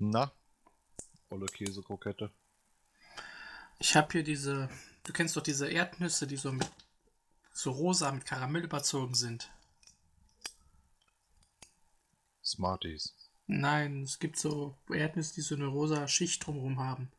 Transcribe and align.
Na? 0.00 0.32
Olle 1.30 1.46
Käsekrokette. 1.46 2.30
Ich 3.78 3.94
habe 3.96 4.10
hier 4.12 4.24
diese, 4.24 4.68
du 5.04 5.12
kennst 5.12 5.36
doch 5.36 5.42
diese 5.42 5.68
Erdnüsse, 5.68 6.26
die 6.26 6.36
so 6.36 6.52
mit 6.52 6.68
so 7.52 7.70
rosa 7.70 8.10
mit 8.10 8.24
Karamell 8.24 8.64
überzogen 8.64 9.14
sind. 9.14 9.50
Smarties. 12.42 13.14
Nein, 13.46 14.02
es 14.02 14.18
gibt 14.18 14.38
so 14.38 14.76
Erdnüsse, 14.88 15.34
die 15.34 15.40
so 15.42 15.54
eine 15.54 15.66
rosa 15.66 16.08
Schicht 16.08 16.46
drumherum 16.46 16.80
haben. 16.80 17.12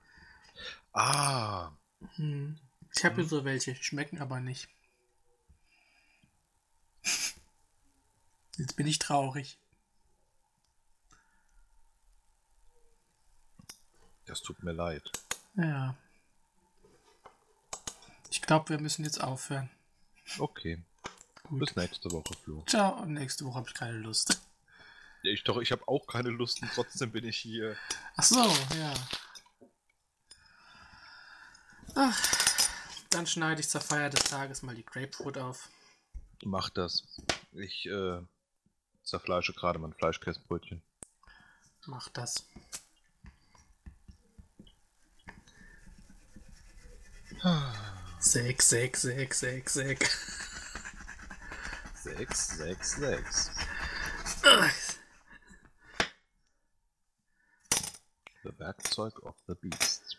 Ah, 0.94 1.72
Hm. 2.16 2.58
Ich 2.96 3.06
habe 3.06 3.16
hier 3.16 3.26
so 3.26 3.46
welche, 3.46 3.76
schmecken 3.76 4.20
aber 4.20 4.40
nicht. 4.40 4.68
Jetzt 8.58 8.76
bin 8.76 8.88
ich 8.88 9.00
traurig. 9.00 9.61
Das 14.32 14.42
tut 14.42 14.64
mir 14.64 14.72
leid. 14.72 15.12
Ja. 15.56 15.96
Ich 18.30 18.42
glaube, 18.42 18.70
wir 18.70 18.80
müssen 18.80 19.04
jetzt 19.04 19.22
aufhören. 19.22 19.70
Okay. 20.40 20.82
Gut. 21.44 21.60
Bis 21.60 21.76
nächste 21.76 22.10
Woche, 22.12 22.34
Flo. 22.42 22.64
Ciao, 22.66 23.02
und 23.02 23.12
nächste 23.14 23.46
Woche 23.46 23.56
habe 23.58 23.68
ich 23.68 23.74
keine 23.74 23.98
Lust. 23.98 24.42
Ja, 25.24 25.32
ich 25.34 25.44
doch, 25.44 25.58
ich 25.58 25.74
habe 25.74 25.86
auch 25.86 26.08
keine 26.08 26.30
Lust 26.30 26.62
und 26.62 26.72
trotzdem 26.74 27.12
bin 27.12 27.26
ich 27.26 27.38
hier. 27.38 27.76
Ach 28.16 28.24
so, 28.24 28.42
ja. 28.78 28.94
Ach, 31.96 32.20
dann 33.10 33.28
schneide 33.28 33.60
ich 33.60 33.68
zur 33.68 33.82
Feier 33.82 34.10
des 34.10 34.24
Tages 34.24 34.62
mal 34.62 34.76
die 34.76 34.86
Grapefruit 34.86 35.38
auf. 35.38 35.68
Mach 36.46 36.70
das. 36.70 37.04
Ich 37.52 37.86
äh, 37.86 38.22
zerfleische 39.04 39.52
gerade 39.52 39.78
mein 39.78 39.94
Fleischkäsebrötchen. 39.94 40.82
Mach 41.86 42.08
das. 42.10 42.46
Sek, 48.20 48.62
sek, 48.62 48.96
sek, 48.98 49.34
sek, 49.34 49.70
sek. 49.70 50.10
6, 52.04 52.58
6, 52.58 52.96
6. 52.98 53.52
The 58.44 58.52
Werkzeug 58.60 59.20
of 59.24 59.36
the 59.48 59.56
Beast. 59.56 60.18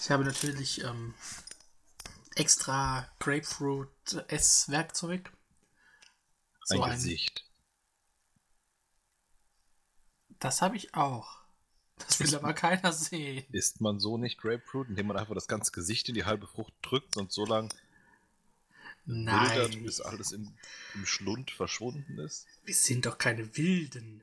Ich 0.00 0.10
habe 0.10 0.24
natürlich 0.24 0.82
ähm, 0.84 1.14
extra 2.34 3.06
Grapefruit-Ess-Werkzeug. 3.18 5.28
Ein 5.28 5.32
So 6.64 6.82
ein- 6.82 6.90
Gesicht. 6.92 7.44
Das 10.38 10.60
habe 10.62 10.76
ich 10.76 10.94
auch. 10.94 11.41
Das 12.06 12.20
will 12.20 12.34
aber 12.34 12.52
keiner 12.52 12.92
sehen. 12.92 13.44
Isst 13.52 13.80
man 13.80 13.98
so 14.00 14.18
nicht 14.18 14.38
Grapefruit, 14.38 14.88
indem 14.88 15.06
man 15.08 15.16
einfach 15.16 15.34
das 15.34 15.48
ganze 15.48 15.72
Gesicht 15.72 16.08
in 16.08 16.14
die 16.14 16.24
halbe 16.24 16.46
Frucht 16.46 16.72
drückt 16.82 17.16
und 17.16 17.32
so 17.32 17.44
lang 17.46 17.72
wildert, 19.04 19.72
Nein, 19.72 19.82
bis 19.84 20.00
alles 20.00 20.32
im, 20.32 20.52
im 20.94 21.06
Schlund 21.06 21.50
verschwunden 21.50 22.18
ist? 22.18 22.46
wir 22.64 22.74
sind 22.74 23.06
doch 23.06 23.18
keine 23.18 23.56
Wilden. 23.56 24.22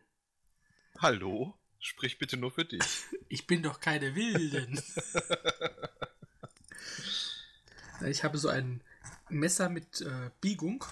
Hallo? 1.00 1.54
Sprich 1.82 2.18
bitte 2.18 2.38
nur 2.38 2.52
für 2.52 2.66
dich. 2.66 2.82
Ich 3.32 3.46
bin 3.46 3.62
doch 3.62 3.80
keine 3.80 4.16
Wilden. 4.16 4.82
ich 8.08 8.24
habe 8.24 8.38
so 8.40 8.48
ein 8.50 8.82
Messer 9.30 9.70
mit 9.70 10.02
äh, 10.02 10.32
Biegung, 10.42 10.84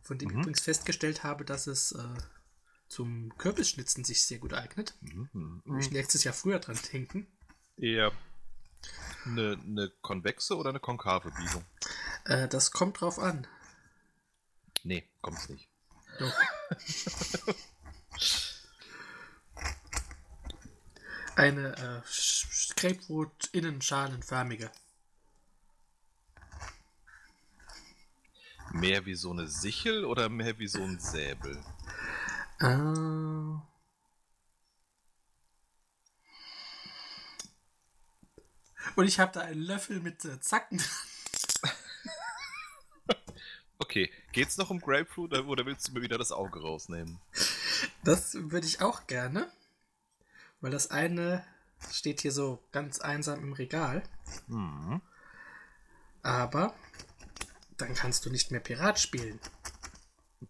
von 0.00 0.16
dem 0.18 0.30
ich 0.30 0.34
Mhm. 0.34 0.40
übrigens 0.42 0.60
festgestellt 0.62 1.22
habe, 1.22 1.44
dass 1.44 1.66
es 1.66 1.92
äh, 1.92 2.02
zum 2.92 3.32
Kürbisschnitzen 3.38 4.04
sich 4.04 4.22
sehr 4.26 4.38
gut 4.38 4.52
eignet. 4.52 4.94
Mhm. 5.00 5.62
Ich 5.80 5.90
nächstes 5.90 6.24
Jahr 6.24 6.34
früher 6.34 6.58
dran 6.58 6.78
denken. 6.92 7.26
Eher 7.78 8.12
eine, 9.24 9.58
eine 9.66 9.90
konvexe 10.02 10.56
oder 10.58 10.68
eine 10.70 10.80
konkave 10.80 11.30
Biegung? 11.30 11.64
Äh, 12.26 12.48
das 12.48 12.70
kommt 12.70 13.00
drauf 13.00 13.18
an. 13.18 13.46
Nee, 14.84 15.08
kommt's 15.22 15.48
nicht. 15.48 15.70
Doch. 16.18 16.34
Eine 21.34 21.74
äh, 21.78 22.06
Sch- 22.06 22.46
Sch- 22.50 22.76
Grapefruit-Innenschalenförmige. 22.76 24.70
Mehr 28.72 29.06
wie 29.06 29.14
so 29.14 29.30
eine 29.30 29.48
Sichel 29.48 30.04
oder 30.04 30.28
mehr 30.28 30.58
wie 30.58 30.68
so 30.68 30.82
ein 30.82 31.00
Säbel? 31.00 31.62
Ah. 32.62 33.66
Und 38.96 39.06
ich 39.06 39.18
habe 39.18 39.32
da 39.32 39.40
einen 39.40 39.60
Löffel 39.60 40.00
mit 40.00 40.24
äh, 40.24 40.40
Zacken 40.40 40.78
dran. 40.78 40.90
Okay, 43.78 44.10
geht's 44.32 44.56
noch 44.58 44.70
um 44.70 44.80
Grapefruit 44.80 45.36
oder- 45.36 45.66
willst 45.66 45.88
du 45.88 45.92
mir 45.92 46.02
wieder 46.02 46.16
das 46.16 46.30
Auge 46.30 46.60
rausnehmen? 46.60 47.20
Das 48.04 48.34
würde 48.34 48.66
ich 48.66 48.80
auch 48.80 49.06
gerne. 49.06 49.50
Weil 50.60 50.70
das 50.70 50.90
eine 50.90 51.44
steht 51.90 52.20
hier 52.20 52.30
so 52.32 52.62
ganz 52.70 53.00
einsam 53.00 53.40
im 53.40 53.52
Regal. 53.52 54.02
Mhm. 54.46 55.02
Aber 56.22 56.74
dann 57.76 57.94
kannst 57.94 58.24
du 58.24 58.30
nicht 58.30 58.52
mehr 58.52 58.60
Pirat 58.60 59.00
spielen. 59.00 59.40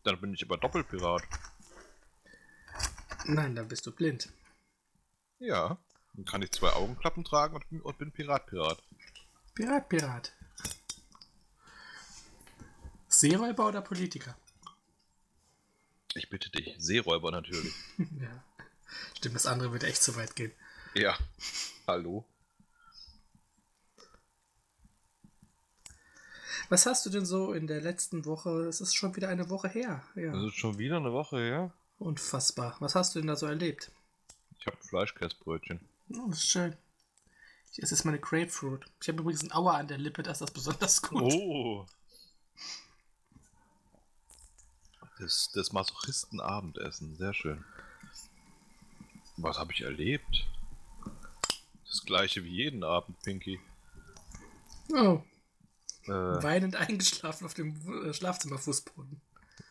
Dann 0.04 0.20
bin 0.20 0.34
ich 0.34 0.44
aber 0.44 0.58
Doppelpirat. 0.58 1.22
Nein, 3.24 3.54
dann 3.54 3.68
bist 3.68 3.86
du 3.86 3.92
blind. 3.92 4.28
Ja. 5.38 5.78
Dann 6.14 6.24
kann 6.24 6.42
ich 6.42 6.52
zwei 6.52 6.70
Augenklappen 6.72 7.24
tragen 7.24 7.54
und, 7.56 7.68
bin- 7.70 7.80
und 7.80 7.98
bin 7.98 8.12
Pirat-Pirat. 8.12 8.82
Pirat, 9.54 9.88
Pirat. 9.88 10.32
Seeräuber 13.08 13.68
oder 13.68 13.80
Politiker? 13.82 14.36
Ich 16.14 16.28
bitte 16.28 16.50
dich. 16.50 16.74
Seeräuber 16.78 17.30
natürlich. 17.30 17.74
ja. 17.98 18.44
Stimmt, 19.16 19.36
das 19.36 19.46
andere 19.46 19.72
würde 19.72 19.86
echt 19.86 20.02
zu 20.02 20.16
weit 20.16 20.36
gehen. 20.36 20.52
Ja. 20.94 21.16
Hallo? 21.86 22.26
Was 26.68 26.86
hast 26.86 27.04
du 27.06 27.10
denn 27.10 27.26
so 27.26 27.52
in 27.52 27.66
der 27.66 27.80
letzten 27.80 28.24
Woche? 28.24 28.66
Es 28.66 28.80
ist 28.80 28.94
schon 28.94 29.14
wieder 29.16 29.28
eine 29.28 29.50
Woche 29.50 29.68
her. 29.68 30.02
Ja. 30.14 30.32
Das 30.32 30.44
ist 30.44 30.56
schon 30.56 30.78
wieder 30.78 30.96
eine 30.96 31.12
Woche 31.12 31.38
her. 31.38 31.72
Unfassbar. 32.02 32.76
Was 32.80 32.96
hast 32.96 33.14
du 33.14 33.20
denn 33.20 33.28
da 33.28 33.36
so 33.36 33.46
erlebt? 33.46 33.92
Ich 34.58 34.66
habe 34.66 34.76
Fleischkäsebrötchen. 34.80 35.80
Oh, 36.10 36.26
das 36.28 36.38
ist 36.38 36.48
schön. 36.50 36.76
Ich 37.70 37.82
esse 37.82 37.94
jetzt 37.94 38.04
meine 38.04 38.18
Grapefruit. 38.18 38.84
Ich 39.00 39.08
habe 39.08 39.20
übrigens 39.20 39.42
ein 39.44 39.52
Auer 39.52 39.74
an 39.74 39.86
der 39.86 39.98
Lippe, 39.98 40.22
das 40.22 40.40
ist 40.40 40.42
das 40.42 40.50
besonders 40.50 41.00
gut. 41.02 41.22
Oh. 41.22 41.86
Das, 45.18 45.50
das 45.54 45.72
Masochisten-Abendessen. 45.72 47.16
Sehr 47.16 47.32
schön. 47.34 47.64
Was 49.36 49.58
habe 49.58 49.72
ich 49.72 49.82
erlebt? 49.82 50.44
Das 51.86 52.04
gleiche 52.04 52.42
wie 52.42 52.50
jeden 52.50 52.82
Abend, 52.82 53.20
Pinky. 53.22 53.60
Oh, 54.92 55.22
Äh, 56.06 56.10
weinend 56.42 56.74
eingeschlafen 56.74 57.46
auf 57.46 57.54
dem 57.54 58.04
äh, 58.06 58.12
Schlafzimmerfußboden. 58.12 59.20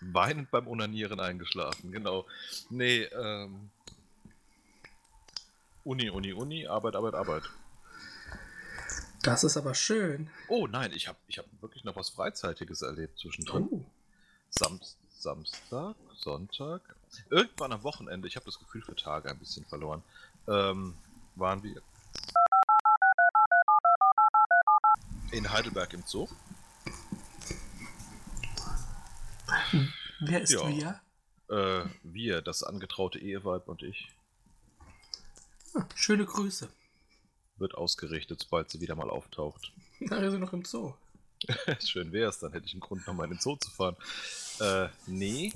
Weinend 0.01 0.51
beim 0.51 0.67
Onanieren 0.67 1.19
eingeschlafen, 1.19 1.91
genau. 1.91 2.25
Nee, 2.69 3.03
ähm. 3.03 3.69
Uni, 5.83 6.09
Uni, 6.09 6.33
Uni, 6.33 6.67
Arbeit, 6.67 6.95
Arbeit, 6.95 7.15
Arbeit. 7.15 7.43
Das 9.23 9.43
ist 9.43 9.57
aber 9.57 9.75
schön. 9.75 10.29
Oh 10.47 10.67
nein, 10.67 10.91
ich 10.93 11.07
habe 11.07 11.17
ich 11.27 11.37
hab 11.37 11.45
wirklich 11.61 11.83
noch 11.83 11.95
was 11.95 12.09
Freizeitiges 12.09 12.81
erlebt 12.81 13.19
zwischendrin. 13.19 13.67
Oh. 13.71 13.81
Sam 14.49 14.79
Samstag, 15.17 15.95
Sonntag, 16.15 16.81
irgendwann 17.29 17.71
am 17.71 17.83
Wochenende, 17.83 18.27
ich 18.27 18.35
habe 18.35 18.45
das 18.45 18.57
Gefühl 18.57 18.81
für 18.81 18.95
Tage 18.95 19.29
ein 19.29 19.37
bisschen 19.37 19.63
verloren, 19.65 20.01
ähm, 20.47 20.95
waren 21.35 21.61
wir 21.61 21.79
in 25.31 25.51
Heidelberg 25.51 25.93
im 25.93 26.03
Zoo. 26.07 26.27
Wer 30.19 30.41
ist 30.41 30.51
Ja. 30.51 30.67
wir? 30.67 31.01
Äh, 31.49 31.89
wir, 32.03 32.41
das 32.41 32.63
angetraute 32.63 33.19
Eheweib 33.19 33.67
und 33.67 33.83
ich, 33.83 34.11
Ah, 35.73 35.85
schöne 35.95 36.25
Grüße. 36.25 36.69
wird 37.57 37.75
ausgerichtet, 37.75 38.41
sobald 38.41 38.69
sie 38.69 38.81
wieder 38.81 38.95
mal 38.95 39.09
auftaucht. 39.09 39.71
Da 40.09 40.17
ist 40.17 40.31
sie 40.31 40.39
noch 40.39 40.51
im 40.53 40.65
Zoo. 40.65 40.93
Schön 41.85 42.11
wär's, 42.11 42.39
dann 42.39 42.51
hätte 42.53 42.65
ich 42.65 42.73
einen 42.73 42.81
Grund, 42.81 43.05
nochmal 43.07 43.25
in 43.27 43.33
den 43.33 43.39
Zoo 43.39 43.55
zu 43.55 43.69
fahren. 43.71 43.95
Äh, 44.59 44.89
nee. 45.07 45.53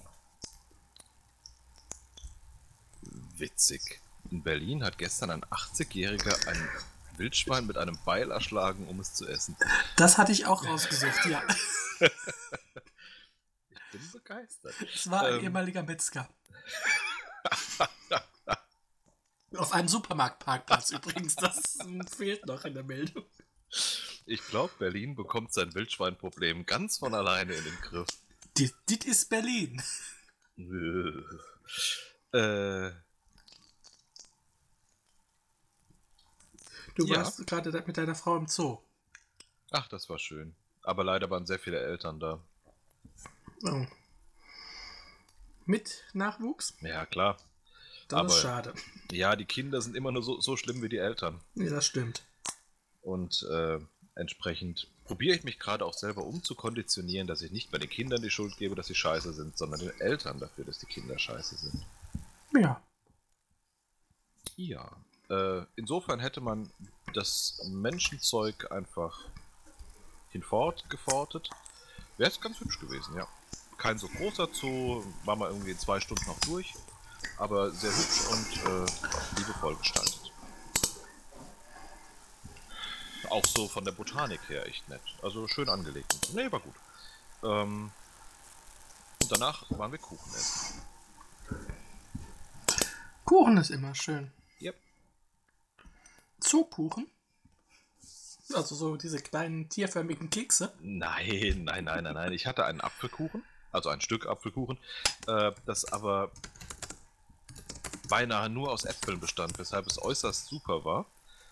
Witzig. 3.37 3.99
In 4.31 4.41
Berlin 4.43 4.83
hat 4.83 4.97
gestern 4.97 5.29
ein 5.31 5.43
80-Jähriger 5.45 6.47
ein 6.47 6.69
Wildschwein 7.17 7.65
mit 7.67 7.77
einem 7.77 7.97
Beil 8.05 8.31
erschlagen, 8.31 8.87
um 8.87 8.99
es 8.99 9.13
zu 9.13 9.27
essen. 9.27 9.55
Das 9.95 10.17
hatte 10.17 10.31
ich 10.31 10.45
auch 10.47 10.65
rausgesucht, 10.65 11.25
ja. 11.27 11.41
bin 13.99 14.11
begeistert. 14.11 14.75
Es 14.93 15.09
war 15.09 15.23
ein 15.25 15.35
Ähm. 15.35 15.43
ehemaliger 15.45 15.83
Metzger. 15.83 16.27
Auf 19.57 19.71
einem 19.71 19.87
Supermarktparkplatz 19.87 20.91
übrigens. 20.91 21.35
Das 21.35 21.77
fehlt 22.15 22.45
noch 22.45 22.65
in 22.65 22.73
der 22.73 22.83
Meldung. 22.83 23.25
Ich 24.25 24.41
glaube, 24.47 24.73
Berlin 24.79 25.15
bekommt 25.15 25.53
sein 25.53 25.73
Wildschweinproblem 25.73 26.65
ganz 26.65 26.97
von 26.97 27.13
alleine 27.13 27.53
in 27.53 27.63
den 27.63 27.75
Griff. 27.81 28.07
Das 28.57 28.71
ist 29.05 29.29
Berlin. 29.29 29.81
äh, 32.33 32.91
Du 36.95 37.05
Ja. 37.05 37.17
warst 37.17 37.45
gerade 37.45 37.71
mit 37.85 37.97
deiner 37.97 38.15
Frau 38.15 38.37
im 38.37 38.47
Zoo. 38.47 38.79
ach, 39.71 39.87
das 39.89 40.09
war 40.09 40.17
schön. 40.19 40.55
Aber 40.83 41.03
leider 41.03 41.29
waren 41.29 41.45
sehr 41.45 41.59
viele 41.59 41.79
Eltern 41.79 42.19
da. 42.19 42.41
Oh. 43.63 43.85
Mit 45.65 46.03
Nachwuchs? 46.13 46.75
Ja, 46.81 47.05
klar. 47.05 47.37
Das 48.07 48.19
Aber- 48.19 48.29
ist 48.29 48.41
schade. 48.41 48.73
Ja, 49.11 49.35
die 49.35 49.45
Kinder 49.45 49.81
sind 49.81 49.95
immer 49.95 50.11
nur 50.11 50.23
so, 50.23 50.39
so 50.39 50.57
schlimm 50.57 50.81
wie 50.83 50.89
die 50.89 50.97
Eltern. 50.97 51.41
Nee, 51.55 51.69
das 51.69 51.85
stimmt. 51.85 52.23
Und 53.01 53.43
äh, 53.51 53.79
entsprechend 54.15 54.87
probiere 55.05 55.35
ich 55.35 55.43
mich 55.43 55.59
gerade 55.59 55.85
auch 55.85 55.93
selber 55.93 56.23
um 56.23 56.43
zu 56.43 56.55
konditionieren, 56.55 57.27
dass 57.27 57.41
ich 57.41 57.51
nicht 57.51 57.71
bei 57.71 57.77
den 57.77 57.89
Kindern 57.89 58.21
die 58.21 58.29
Schuld 58.29 58.57
gebe, 58.57 58.75
dass 58.75 58.87
sie 58.87 58.95
scheiße 58.95 59.33
sind, 59.33 59.57
sondern 59.57 59.79
den 59.79 59.99
Eltern 59.99 60.39
dafür, 60.39 60.65
dass 60.65 60.79
die 60.79 60.85
Kinder 60.87 61.17
scheiße 61.17 61.55
sind. 61.57 61.85
Ja. 62.53 62.81
Ja. 64.55 64.91
Äh, 65.29 65.65
insofern 65.75 66.19
hätte 66.19 66.41
man 66.41 66.69
das 67.13 67.59
Menschenzeug 67.67 68.71
einfach 68.71 69.19
hinfort 70.29 70.89
gefortet. 70.89 71.49
Wäre 72.17 72.29
es 72.29 72.39
ganz 72.39 72.59
hübsch 72.59 72.79
gewesen, 72.79 73.15
ja. 73.15 73.27
Kein 73.77 73.97
so 73.97 74.07
großer 74.07 74.47
Zoo, 74.51 75.03
war 75.25 75.35
mal 75.35 75.49
irgendwie 75.49 75.71
in 75.71 75.79
zwei 75.79 75.99
Stunden 75.99 76.25
noch 76.25 76.39
durch, 76.41 76.73
aber 77.37 77.71
sehr 77.71 77.91
hübsch 77.91 78.27
und 78.31 78.57
äh, 78.65 79.39
liebevoll 79.39 79.75
gestaltet. 79.75 80.31
Auch 83.29 83.45
so 83.45 83.67
von 83.67 83.83
der 83.83 83.91
Botanik 83.91 84.39
her 84.49 84.65
echt 84.67 84.87
nett. 84.87 85.01
Also 85.21 85.47
schön 85.47 85.67
angelegt. 85.67 86.15
Nee, 86.33 86.51
war 86.51 86.59
gut. 86.59 86.75
Ähm, 87.43 87.91
und 89.21 89.31
danach 89.31 89.65
waren 89.71 89.91
wir 89.91 89.99
Kuchen 89.99 90.33
essen. 90.33 90.81
Kuchen 93.25 93.57
ist 93.57 93.71
immer 93.71 93.95
schön. 93.95 94.31
Yep. 94.61 94.75
Zookuchen? 96.39 97.09
Also 98.53 98.75
so 98.75 98.95
diese 98.95 99.17
kleinen 99.19 99.69
tierförmigen 99.69 100.29
Kekse. 100.29 100.71
Nein, 100.79 101.63
nein, 101.63 101.85
nein, 101.85 102.03
nein, 102.03 102.13
nein. 102.13 102.33
Ich 102.33 102.45
hatte 102.45 102.65
einen 102.65 102.81
Apfelkuchen, 102.81 103.43
also 103.75 103.89
ein 103.89 104.01
Stück 104.01 104.25
Apfelkuchen, 104.27 104.77
äh, 105.27 105.51
das 105.65 105.85
aber 105.91 106.31
beinahe 108.09 108.49
nur 108.49 108.71
aus 108.71 108.85
Äpfeln 108.85 109.19
bestand, 109.19 109.57
weshalb 109.59 109.87
es 109.87 110.01
äußerst 110.01 110.47
super 110.47 110.85
war 110.85 111.05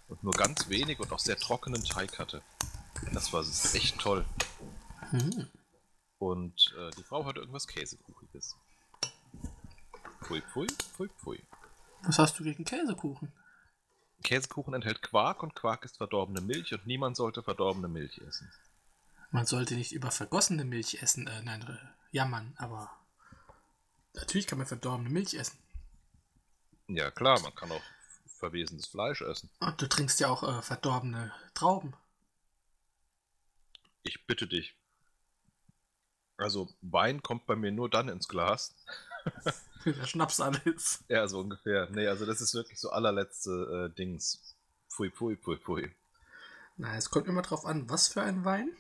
und 0.07 0.23
nur 0.23 0.33
ganz 0.33 0.69
wenig 0.69 0.99
und 0.99 1.11
auch 1.11 1.19
sehr 1.19 1.37
trockenen 1.37 1.83
Teig 1.83 2.19
hatte. 2.19 2.41
Das 3.11 3.33
war 3.33 3.41
echt 3.73 3.99
toll. 3.99 4.25
Hm. 5.09 5.47
Und 6.19 6.73
äh, 6.77 6.91
die 6.97 7.03
Frau 7.03 7.25
hatte 7.25 7.39
irgendwas 7.39 7.67
Käsekuchiges. 7.67 8.55
Pfui, 10.23 10.41
pfui, 10.41 10.67
pfui, 10.67 11.09
pfui. 11.17 11.43
Was 12.03 12.19
hast 12.19 12.39
du 12.39 12.43
gegen 12.43 12.63
Käsekuchen? 12.63 13.31
Käsekuchen 14.23 14.73
enthält 14.73 15.01
Quark 15.01 15.43
und 15.43 15.53
Quark 15.53 15.83
ist 15.83 15.97
verdorbene 15.97 16.41
Milch 16.41 16.73
und 16.73 16.87
niemand 16.87 17.17
sollte 17.17 17.43
verdorbene 17.43 17.89
Milch 17.89 18.19
essen. 18.19 18.49
Man 19.31 19.45
sollte 19.45 19.75
nicht 19.75 19.91
über 19.91 20.11
vergossene 20.11 20.63
Milch 20.63 21.01
essen, 21.01 21.27
äh, 21.27 21.41
nein, 21.41 21.79
äh, 22.13 22.18
jammern, 22.18 22.54
aber 22.57 22.92
natürlich 24.13 24.48
kann 24.48 24.57
man 24.57 24.68
verdorbene 24.68 25.10
Milch 25.10 25.33
essen. 25.33 25.57
Ja 26.88 27.12
klar, 27.12 27.39
man 27.42 27.56
kann 27.56 27.71
auch 27.71 27.83
verwesenes 28.39 28.88
Fleisch 28.88 29.21
essen. 29.21 29.50
Und 29.60 29.81
du 29.81 29.88
trinkst 29.88 30.19
ja 30.19 30.30
auch 30.30 30.44
äh, 30.44 30.62
verdorbene 30.62 31.33
Trauben. 31.54 31.95
Ich 34.04 34.25
bitte 34.27 34.48
dich. 34.48 34.75
Also 36.38 36.69
Wein 36.81 37.21
kommt 37.21 37.45
bei 37.45 37.56
mir 37.56 37.71
nur 37.71 37.89
dann 37.89 38.10
ins 38.10 38.27
Glas. 38.27 38.75
Der 39.86 40.06
Schnaps 40.06 40.39
alles. 40.39 41.04
Ja, 41.07 41.27
so 41.27 41.39
ungefähr. 41.39 41.89
Nee, 41.89 42.07
also 42.07 42.25
das 42.25 42.42
ist 42.42 42.54
wirklich 42.54 42.80
so 42.80 42.89
allerletzte 42.89 43.89
äh, 43.92 43.95
Dings. 43.95 44.56
Pfui, 44.89 45.09
pfui, 45.09 45.38
pfui, 45.38 45.57
pfui. 45.57 45.95
Na, 46.77 46.95
es 46.95 47.09
kommt 47.09 47.27
immer 47.27 47.42
drauf 47.42 47.66
an, 47.66 47.89
was 47.89 48.07
für 48.07 48.21
ein 48.21 48.45
Wein. 48.45 48.75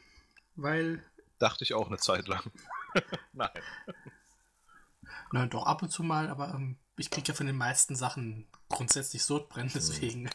Weil, 0.55 1.03
Dachte 1.39 1.63
ich 1.63 1.73
auch 1.73 1.87
eine 1.87 1.97
Zeit 1.97 2.27
lang. 2.27 2.51
Nein. 3.33 3.49
nein, 5.31 5.49
doch 5.49 5.65
ab 5.65 5.81
und 5.81 5.89
zu 5.89 6.03
mal, 6.03 6.29
aber 6.29 6.53
ähm, 6.53 6.77
ich 6.97 7.09
kriege 7.09 7.27
ja 7.29 7.33
von 7.33 7.47
den 7.47 7.57
meisten 7.57 7.95
Sachen 7.95 8.47
grundsätzlich 8.69 9.23
Sodbrennen, 9.23 9.71
deswegen. 9.73 10.29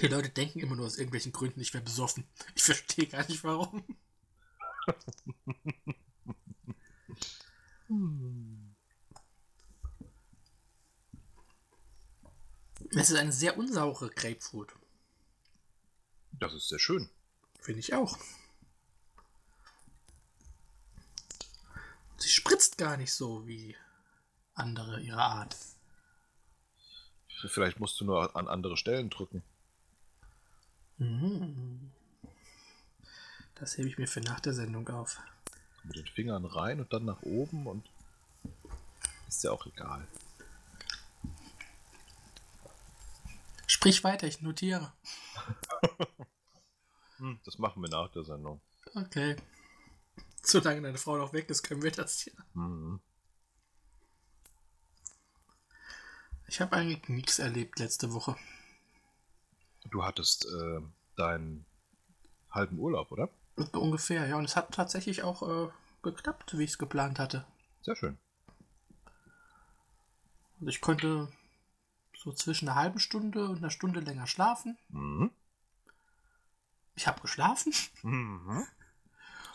Die 0.00 0.06
Leute 0.06 0.28
denken 0.28 0.60
immer 0.60 0.76
nur 0.76 0.86
aus 0.86 0.96
irgendwelchen 0.96 1.32
Gründen, 1.32 1.60
ich 1.60 1.74
wäre 1.74 1.82
besoffen. 1.82 2.28
Ich 2.54 2.62
verstehe 2.62 3.06
gar 3.06 3.26
nicht 3.26 3.42
warum. 3.42 3.84
Es 12.90 13.10
ist 13.10 13.16
eine 13.16 13.32
sehr 13.32 13.58
unsaure 13.58 14.10
Grapefruit. 14.10 14.72
Das 16.32 16.54
ist 16.54 16.68
sehr 16.68 16.78
schön. 16.78 17.08
Finde 17.60 17.80
ich 17.80 17.94
auch. 17.94 18.18
Sie 22.18 22.28
spritzt 22.28 22.78
gar 22.78 22.96
nicht 22.96 23.12
so 23.12 23.46
wie 23.46 23.76
andere 24.54 25.00
ihrer 25.00 25.22
Art. 25.22 25.56
Vielleicht 27.46 27.78
musst 27.78 28.00
du 28.00 28.04
nur 28.04 28.34
an 28.34 28.48
andere 28.48 28.76
Stellen 28.76 29.10
drücken. 29.10 29.42
Mhm. 30.98 31.92
Das 33.54 33.78
hebe 33.78 33.88
ich 33.88 33.98
mir 33.98 34.08
für 34.08 34.20
nach 34.20 34.40
der 34.40 34.52
Sendung 34.52 34.88
auf. 34.88 35.20
Mit 35.84 35.96
den 35.96 36.06
Fingern 36.06 36.44
rein 36.44 36.80
und 36.80 36.92
dann 36.92 37.04
nach 37.04 37.22
oben 37.22 37.66
und 37.66 37.88
ist 39.28 39.44
ja 39.44 39.52
auch 39.52 39.66
egal. 39.66 40.06
Sprich 43.66 44.02
weiter, 44.02 44.26
ich 44.26 44.42
notiere. 44.42 44.92
Hm, 47.18 47.40
das 47.44 47.58
machen 47.58 47.82
wir 47.82 47.90
nach 47.90 48.12
der 48.12 48.22
Sendung. 48.22 48.60
Okay. 48.94 49.34
Solange 50.50 50.80
deine 50.80 50.96
Frau 50.96 51.18
noch 51.18 51.34
weg 51.34 51.50
ist, 51.50 51.62
können 51.62 51.82
wir 51.82 51.90
das 51.90 52.20
hier. 52.20 52.32
Mhm. 52.54 53.00
Ich 56.46 56.62
habe 56.62 56.74
eigentlich 56.74 57.06
nichts 57.10 57.38
erlebt 57.38 57.78
letzte 57.78 58.14
Woche. 58.14 58.34
Du 59.90 60.04
hattest 60.04 60.46
äh, 60.46 60.80
deinen 61.16 61.66
halben 62.50 62.78
Urlaub, 62.78 63.12
oder? 63.12 63.28
Ungefähr, 63.72 64.26
ja. 64.26 64.36
Und 64.36 64.46
es 64.46 64.56
hat 64.56 64.72
tatsächlich 64.72 65.22
auch 65.22 65.42
äh, 65.42 65.70
geklappt, 66.02 66.56
wie 66.56 66.64
ich 66.64 66.70
es 66.70 66.78
geplant 66.78 67.18
hatte. 67.18 67.44
Sehr 67.82 67.96
schön. 67.96 68.16
Also 70.60 70.68
ich 70.68 70.80
konnte 70.80 71.30
so 72.16 72.32
zwischen 72.32 72.70
einer 72.70 72.80
halben 72.80 73.00
Stunde 73.00 73.50
und 73.50 73.58
einer 73.58 73.70
Stunde 73.70 74.00
länger 74.00 74.26
schlafen. 74.26 74.78
Mhm. 74.88 75.30
Ich 76.94 77.06
habe 77.06 77.20
geschlafen. 77.20 77.74
Mhm. 78.02 78.66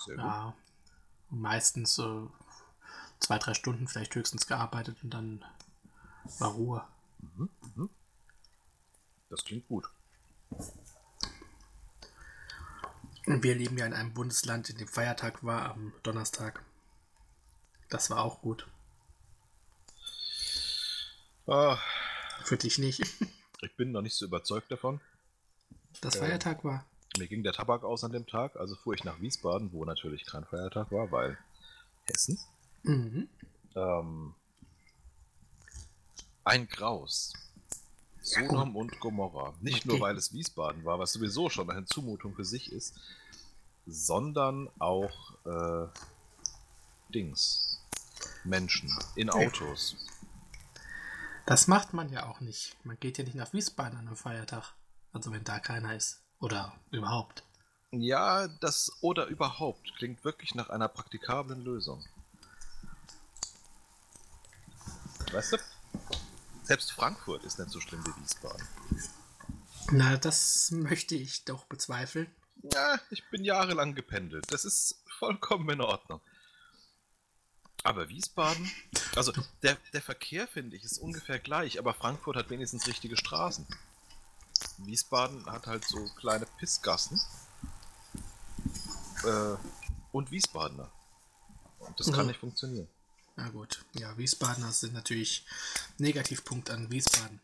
Sehr 0.06 0.18
gut. 0.18 0.26
Ja. 0.26 0.56
Meistens 1.36 1.98
äh, 1.98 2.22
zwei, 3.20 3.40
drei 3.40 3.54
Stunden 3.56 3.88
vielleicht 3.88 4.14
höchstens 4.14 4.46
gearbeitet 4.46 4.98
und 5.04 5.10
dann 5.14 5.44
war 6.40 6.52
Ruhe. 6.52 6.88
Das 9.30 9.44
klingt 9.44 9.68
gut. 9.68 9.90
Und 13.26 13.42
wir 13.42 13.56
leben 13.56 13.78
ja 13.78 13.86
in 13.86 13.94
einem 13.94 14.14
Bundesland, 14.14 14.70
in 14.70 14.78
dem 14.78 14.88
Feiertag 14.88 15.44
war 15.44 15.72
am 15.72 15.94
Donnerstag. 16.04 16.64
Das 17.90 18.10
war 18.10 18.20
auch 18.24 18.42
gut. 18.42 18.68
Ah, 21.48 21.78
Für 22.44 22.58
dich 22.58 22.78
nicht. 22.78 23.02
ich 23.62 23.76
bin 23.76 23.92
noch 23.92 24.02
nicht 24.02 24.16
so 24.16 24.26
überzeugt 24.26 24.72
davon. 24.72 25.02
Das 26.02 26.16
Ähm. 26.16 26.22
Feiertag 26.22 26.64
war. 26.64 26.86
Mir 27.18 27.28
ging 27.28 27.44
der 27.44 27.54
Tabak 27.54 27.84
aus 27.84 28.04
an 28.04 28.12
dem 28.12 28.26
Tag, 28.26 28.56
also 28.56 28.76
fuhr 28.76 28.96
ich 28.96 29.04
nach 29.04 29.22
Wiesbaden, 29.22 29.72
wo 29.72 29.86
natürlich 29.86 30.26
kein 30.26 30.46
Feiertag 30.46 30.92
war, 30.92 31.12
weil 31.12 31.38
Hessen. 32.06 32.40
Mhm. 32.84 33.30
Ähm, 33.76 34.36
ein 36.44 36.68
Graus. 36.68 37.34
Sodom 38.22 38.76
und 38.76 39.00
Gomorra. 39.00 39.54
Nicht 39.62 39.86
nur, 39.86 40.00
weil 40.00 40.18
es 40.18 40.34
Wiesbaden 40.34 40.86
war, 40.86 40.98
was 40.98 41.14
sowieso 41.14 41.50
schon 41.50 41.70
eine 41.70 41.86
Zumutung 41.86 42.34
für 42.36 42.46
sich 42.46 42.72
ist, 42.72 42.96
sondern 43.86 44.70
auch 44.80 45.36
äh, 45.46 45.88
Dings. 47.14 47.82
Menschen 48.46 48.90
in 49.16 49.30
Autos. 49.30 49.98
Das 51.46 51.68
macht 51.68 51.94
man 51.94 52.10
ja 52.10 52.28
auch 52.28 52.40
nicht. 52.40 52.78
Man 52.86 52.98
geht 53.00 53.18
ja 53.18 53.26
nicht 53.26 53.36
nach 53.36 53.52
Wiesbaden 53.52 54.00
an 54.00 54.08
einem 54.08 54.16
Feiertag. 54.16 54.74
Also 55.12 55.32
wenn 55.32 55.44
da 55.44 55.60
keiner 55.60 55.94
ist. 55.96 56.23
Oder 56.44 56.74
überhaupt. 56.92 57.42
Ja, 57.92 58.50
das 58.50 58.92
oder 59.00 59.28
überhaupt 59.28 59.96
klingt 59.96 60.26
wirklich 60.26 60.56
nach 60.56 60.70
einer 60.70 60.90
praktikablen 60.90 61.64
Lösung. 61.64 62.04
Weißt 65.32 65.54
du? 65.54 65.58
Selbst 66.64 66.92
Frankfurt 66.92 67.46
ist 67.46 67.60
nicht 67.60 67.72
so 67.72 67.80
schlimm 67.80 68.06
wie 68.06 68.22
Wiesbaden. 68.22 68.68
Na, 69.92 70.18
das 70.18 70.72
möchte 70.72 71.16
ich 71.16 71.46
doch 71.46 71.64
bezweifeln. 71.64 72.28
Ja, 72.74 73.00
ich 73.10 73.24
bin 73.30 73.46
jahrelang 73.46 73.96
gependelt. 73.96 74.44
Das 74.50 74.66
ist 74.66 75.02
vollkommen 75.20 75.70
in 75.70 75.80
Ordnung. 75.80 76.20
Aber 77.84 78.10
Wiesbaden, 78.10 78.70
also 79.16 79.32
der, 79.62 79.78
der 79.94 80.02
Verkehr, 80.02 80.50
finde 80.50 80.76
ich, 80.76 80.84
ist 80.84 80.98
ungefähr 80.98 81.40
gleich, 81.40 81.80
aber 81.80 81.94
Frankfurt 81.94 82.36
hat 82.36 82.50
wenigstens 82.50 82.86
richtige 82.86 83.16
Straßen. 83.16 83.66
Wiesbaden 84.78 85.46
hat 85.48 85.68
halt 85.68 85.86
so 85.86 86.06
kleine 86.16 86.46
Pissgassen. 86.58 87.20
Äh, 89.24 89.56
und 90.12 90.32
Wiesbadener. 90.32 90.92
Und 91.80 92.00
das 92.00 92.12
kann 92.12 92.22
Mhm. 92.22 92.28
nicht 92.28 92.40
funktionieren. 92.40 92.88
Na 93.36 93.50
gut, 93.50 93.84
ja, 93.94 94.16
Wiesbadener 94.18 94.72
sind 94.72 94.94
natürlich 94.94 95.46
Negativpunkt 95.98 96.70
an 96.70 96.92
Wiesbaden. 96.92 97.42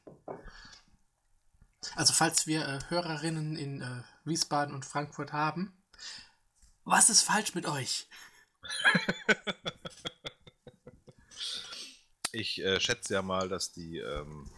Also 1.96 2.14
falls 2.14 2.46
wir 2.46 2.68
äh, 2.68 2.80
Hörerinnen 2.90 3.56
in 3.56 3.82
äh, 3.82 4.04
Wiesbaden 4.24 4.76
und 4.76 4.86
Frankfurt 4.86 5.34
haben, 5.34 5.74
was 6.84 7.10
ist 7.10 7.22
falsch 7.24 7.56
mit 7.56 7.66
euch? 7.66 8.08
Ich 12.32 12.62
äh, 12.62 12.80
schätze 12.80 13.16
ja 13.16 13.22
mal, 13.24 13.50
dass 13.50 13.72
die 13.72 13.98
ähm, 13.98 14.50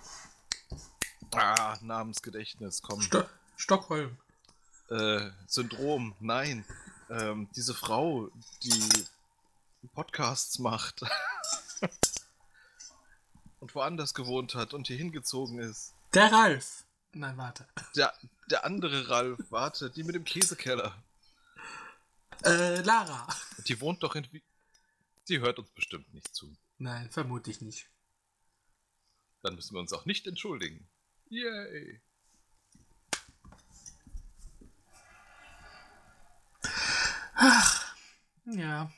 ah, 1.34 1.78
Namensgedächtnis 1.82 2.82
kommen. 2.82 3.02
Sto 3.02 3.24
Stockholm. 3.56 4.18
Äh, 4.90 5.30
Syndrom, 5.48 6.16
nein. 6.20 6.66
Ähm, 7.10 7.48
diese 7.56 7.74
Frau, 7.74 8.30
die 8.64 9.06
Podcasts 9.94 10.60
macht 10.60 11.02
und 13.60 13.76
woanders 13.76 14.14
gewohnt 14.14 14.56
hat 14.56 14.74
und 14.74 14.88
hier 14.88 14.98
hingezogen 14.98 15.60
ist. 15.60 15.94
Der 16.14 16.32
Ralf. 16.32 16.86
Nein, 17.14 17.38
warte. 17.38 17.68
Der, 17.96 18.14
der 18.50 18.66
andere 18.66 19.10
Ralf, 19.10 19.40
warte, 19.50 19.90
die 19.90 20.04
mit 20.04 20.16
dem 20.16 20.24
Käsekeller. 20.24 20.96
Äh, 22.44 22.82
Lara. 22.82 23.28
Die 23.68 23.80
wohnt 23.82 24.02
doch 24.04 24.16
in. 24.16 24.28
Die 25.28 25.40
hört 25.40 25.60
uns 25.60 25.70
bestimmt 25.72 26.12
nicht 26.14 26.34
zu. 26.34 26.52
Nein, 26.80 27.10
vermute 27.12 27.52
ich 27.52 27.62
nicht. 27.62 27.88
Dann 29.44 29.56
müssen 29.56 29.76
wir 29.76 29.80
uns 29.80 29.94
auch 29.94 30.06
nicht 30.06 30.28
entschuldigen. 30.28 30.88
Yay. 31.32 32.00
Ja. 38.46 38.92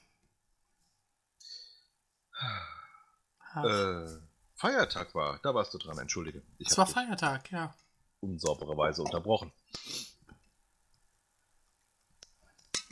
Ach, 3.53 3.63
Äh, 3.63 4.19
Feiertag 4.55 5.13
war, 5.15 5.39
da 5.43 5.53
warst 5.53 5.73
du 5.73 5.77
dran, 5.77 5.97
entschuldige. 5.97 6.41
Ich 6.57 6.69
es 6.69 6.77
war 6.77 6.87
Feiertag, 6.87 7.51
ja. 7.51 7.75
unsaubererweise 8.21 9.03
unterbrochen. 9.03 9.51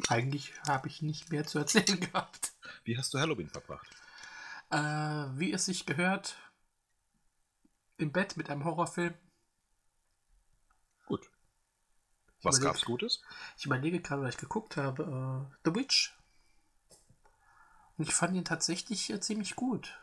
Eigentlich 0.08 0.54
habe 0.68 0.88
ich 0.88 1.02
nicht 1.02 1.32
mehr 1.32 1.46
zu 1.46 1.60
erzählen 1.60 2.00
gehabt. 2.00 2.54
Wie 2.84 2.98
hast 2.98 3.14
du 3.14 3.20
Halloween 3.20 3.50
verbracht? 3.50 3.88
Äh, 4.70 4.78
wie 4.78 5.52
es 5.54 5.66
sich 5.66 5.86
gehört, 5.86 6.36
im 7.98 8.12
Bett 8.12 8.38
mit 8.38 8.50
einem 8.50 8.64
Horrorfilm. 8.66 9.14
Gut. 11.06 11.30
Was 12.44 12.58
überleg- 12.58 12.64
gab's 12.64 12.86
Gutes? 12.86 13.22
Ich 13.58 13.66
überlege 13.66 14.00
gerade, 14.02 14.24
was 14.24 14.36
ich 14.36 14.40
geguckt 14.42 14.78
habe. 14.78 15.04
Äh, 15.04 15.56
The 15.66 15.76
Witch. 15.76 16.18
Und 17.98 18.08
ich 18.08 18.14
fand 18.16 18.36
ihn 18.36 18.46
tatsächlich 18.46 19.10
äh, 19.12 19.20
ziemlich 19.20 19.56
gut. 19.56 20.00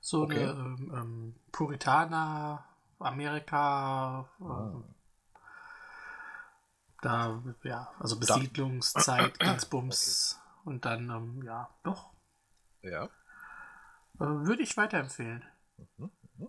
So 0.00 0.22
Okay. 0.22 0.42
eine 0.44 0.50
ähm, 0.52 0.92
ähm, 0.94 1.40
Puritaner, 1.52 2.64
Amerika, 2.98 4.28
ähm, 4.40 4.84
da, 7.02 7.42
ja, 7.62 7.92
also 7.98 8.18
Besiedlungszeit, 8.18 9.38
Kriegsbums 9.40 10.38
und 10.64 10.84
dann, 10.84 11.08
ähm, 11.10 11.42
ja, 11.44 11.68
doch, 11.82 12.12
Ja. 12.82 13.04
äh, 13.04 13.08
würde 14.18 14.62
ich 14.62 14.76
weiterempfehlen. 14.76 15.44
Mhm, 15.96 16.10
mhm. 16.38 16.48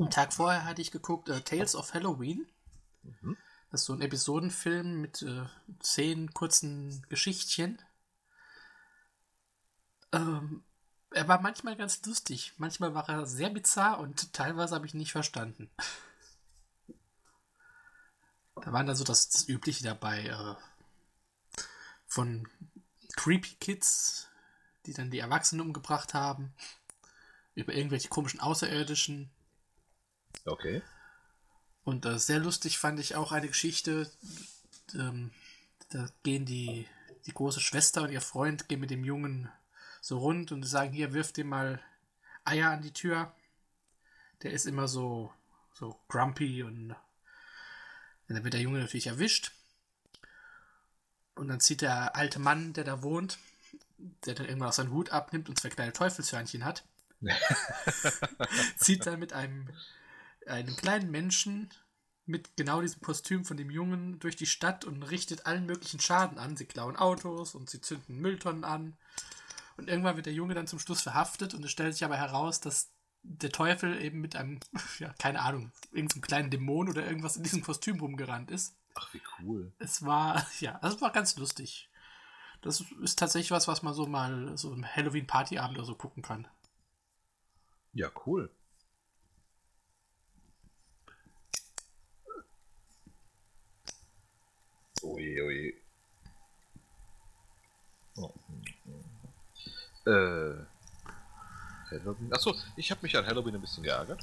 Einen 0.00 0.10
Tag 0.10 0.32
vorher 0.32 0.64
hatte 0.64 0.80
ich 0.80 0.90
geguckt 0.90 1.28
äh, 1.28 1.42
Tales 1.42 1.76
of 1.76 1.92
Halloween. 1.92 2.46
Mhm. 3.02 3.36
Das 3.70 3.82
ist 3.82 3.86
so 3.86 3.92
ein 3.92 4.00
Episodenfilm 4.00 4.98
mit 5.02 5.20
äh, 5.20 5.44
zehn 5.80 6.32
kurzen 6.32 7.04
Geschichtchen. 7.10 7.82
Ähm, 10.12 10.64
er 11.10 11.28
war 11.28 11.42
manchmal 11.42 11.76
ganz 11.76 12.04
lustig, 12.06 12.54
manchmal 12.56 12.94
war 12.94 13.08
er 13.10 13.26
sehr 13.26 13.50
bizarr 13.50 14.00
und 14.00 14.32
teilweise 14.32 14.74
habe 14.74 14.86
ich 14.86 14.94
ihn 14.94 14.98
nicht 14.98 15.12
verstanden. 15.12 15.70
Da 18.54 18.72
waren 18.72 18.86
dann 18.86 18.96
so 18.96 19.04
das, 19.04 19.28
das 19.28 19.48
Übliche 19.48 19.84
dabei 19.84 20.24
äh, 20.24 21.60
von 22.06 22.48
Creepy 23.16 23.54
Kids, 23.60 24.28
die 24.86 24.94
dann 24.94 25.10
die 25.10 25.18
Erwachsenen 25.18 25.66
umgebracht 25.66 26.14
haben, 26.14 26.54
über 27.54 27.74
irgendwelche 27.74 28.08
komischen 28.08 28.40
Außerirdischen. 28.40 29.30
Okay. 30.44 30.82
Und 31.84 32.06
äh, 32.06 32.18
sehr 32.18 32.38
lustig 32.38 32.78
fand 32.78 33.00
ich 33.00 33.16
auch 33.16 33.32
eine 33.32 33.48
Geschichte. 33.48 34.10
Ähm, 34.94 35.32
da 35.90 36.08
gehen 36.22 36.46
die, 36.46 36.86
die 37.26 37.32
große 37.32 37.60
Schwester 37.60 38.02
und 38.02 38.10
ihr 38.10 38.20
Freund 38.20 38.68
gehen 38.68 38.80
mit 38.80 38.90
dem 38.90 39.04
Jungen 39.04 39.50
so 40.00 40.18
rund 40.18 40.52
und 40.52 40.62
sagen, 40.62 40.92
hier, 40.92 41.12
wirf 41.12 41.32
dir 41.32 41.44
mal 41.44 41.80
Eier 42.44 42.70
an 42.70 42.82
die 42.82 42.92
Tür. 42.92 43.34
Der 44.42 44.52
ist 44.52 44.66
immer 44.66 44.88
so, 44.88 45.32
so 45.74 45.98
grumpy 46.08 46.62
und 46.62 46.94
dann 48.28 48.44
wird 48.44 48.54
der 48.54 48.60
Junge 48.60 48.78
natürlich 48.78 49.08
erwischt. 49.08 49.52
Und 51.34 51.48
dann 51.48 51.60
zieht 51.60 51.80
der 51.80 52.16
alte 52.16 52.38
Mann, 52.38 52.72
der 52.72 52.84
da 52.84 53.02
wohnt, 53.02 53.38
der 54.24 54.34
dann 54.34 54.46
irgendwann 54.46 54.68
aus 54.68 54.76
seinem 54.76 54.92
Hut 54.92 55.10
abnimmt 55.10 55.48
und 55.48 55.58
zwei 55.58 55.68
kleine 55.68 55.92
Teufelshörnchen 55.92 56.64
hat, 56.64 56.84
zieht 58.76 59.06
dann 59.06 59.18
mit 59.18 59.32
einem, 59.32 59.68
einem 60.46 60.76
kleinen 60.76 61.10
Menschen 61.10 61.70
mit 62.26 62.56
genau 62.56 62.80
diesem 62.80 63.02
Kostüm 63.02 63.44
von 63.44 63.56
dem 63.56 63.70
Jungen 63.70 64.18
durch 64.20 64.36
die 64.36 64.46
Stadt 64.46 64.84
und 64.84 65.02
richtet 65.02 65.46
allen 65.46 65.66
möglichen 65.66 66.00
Schaden 66.00 66.38
an. 66.38 66.56
Sie 66.56 66.66
klauen 66.66 66.96
Autos 66.96 67.54
und 67.54 67.68
sie 67.68 67.80
zünden 67.80 68.20
Mülltonnen 68.20 68.64
an. 68.64 68.96
Und 69.76 69.88
irgendwann 69.88 70.16
wird 70.16 70.26
der 70.26 70.32
Junge 70.32 70.54
dann 70.54 70.66
zum 70.66 70.78
Schluss 70.78 71.02
verhaftet 71.02 71.54
und 71.54 71.64
es 71.64 71.70
stellt 71.70 71.94
sich 71.94 72.04
aber 72.04 72.16
heraus, 72.16 72.60
dass 72.60 72.92
der 73.22 73.50
Teufel 73.50 74.00
eben 74.00 74.20
mit 74.20 74.36
einem, 74.36 74.60
ja, 74.98 75.12
keine 75.18 75.40
Ahnung, 75.40 75.72
irgendeinem 75.92 76.22
kleinen 76.22 76.50
Dämon 76.50 76.88
oder 76.88 77.06
irgendwas 77.06 77.36
in 77.36 77.42
diesem 77.42 77.62
Kostüm 77.62 78.00
rumgerannt 78.00 78.50
ist. 78.50 78.76
Ach, 78.94 79.12
wie 79.12 79.22
cool. 79.38 79.72
Es 79.78 80.04
war, 80.04 80.46
ja, 80.60 80.78
es 80.82 81.00
war 81.00 81.12
ganz 81.12 81.36
lustig. 81.36 81.90
Das 82.62 82.84
ist 83.02 83.18
tatsächlich 83.18 83.50
was, 83.50 83.68
was 83.68 83.82
man 83.82 83.94
so 83.94 84.06
mal 84.06 84.56
so 84.56 84.72
im 84.72 84.84
Halloween-Partyabend 84.84 85.78
oder 85.78 85.86
so 85.86 85.94
gucken 85.94 86.22
kann. 86.22 86.46
Ja, 87.92 88.10
cool. 88.26 88.54
Oje, 95.02 95.42
oje. 95.44 95.72
Oh. 98.16 98.32
Äh. 100.06 100.66
Halloween. 101.90 102.32
Achso, 102.32 102.54
ich 102.76 102.90
habe 102.90 103.00
mich 103.02 103.16
an 103.16 103.26
Halloween 103.26 103.54
ein 103.56 103.60
bisschen 103.60 103.82
geärgert. 103.82 104.20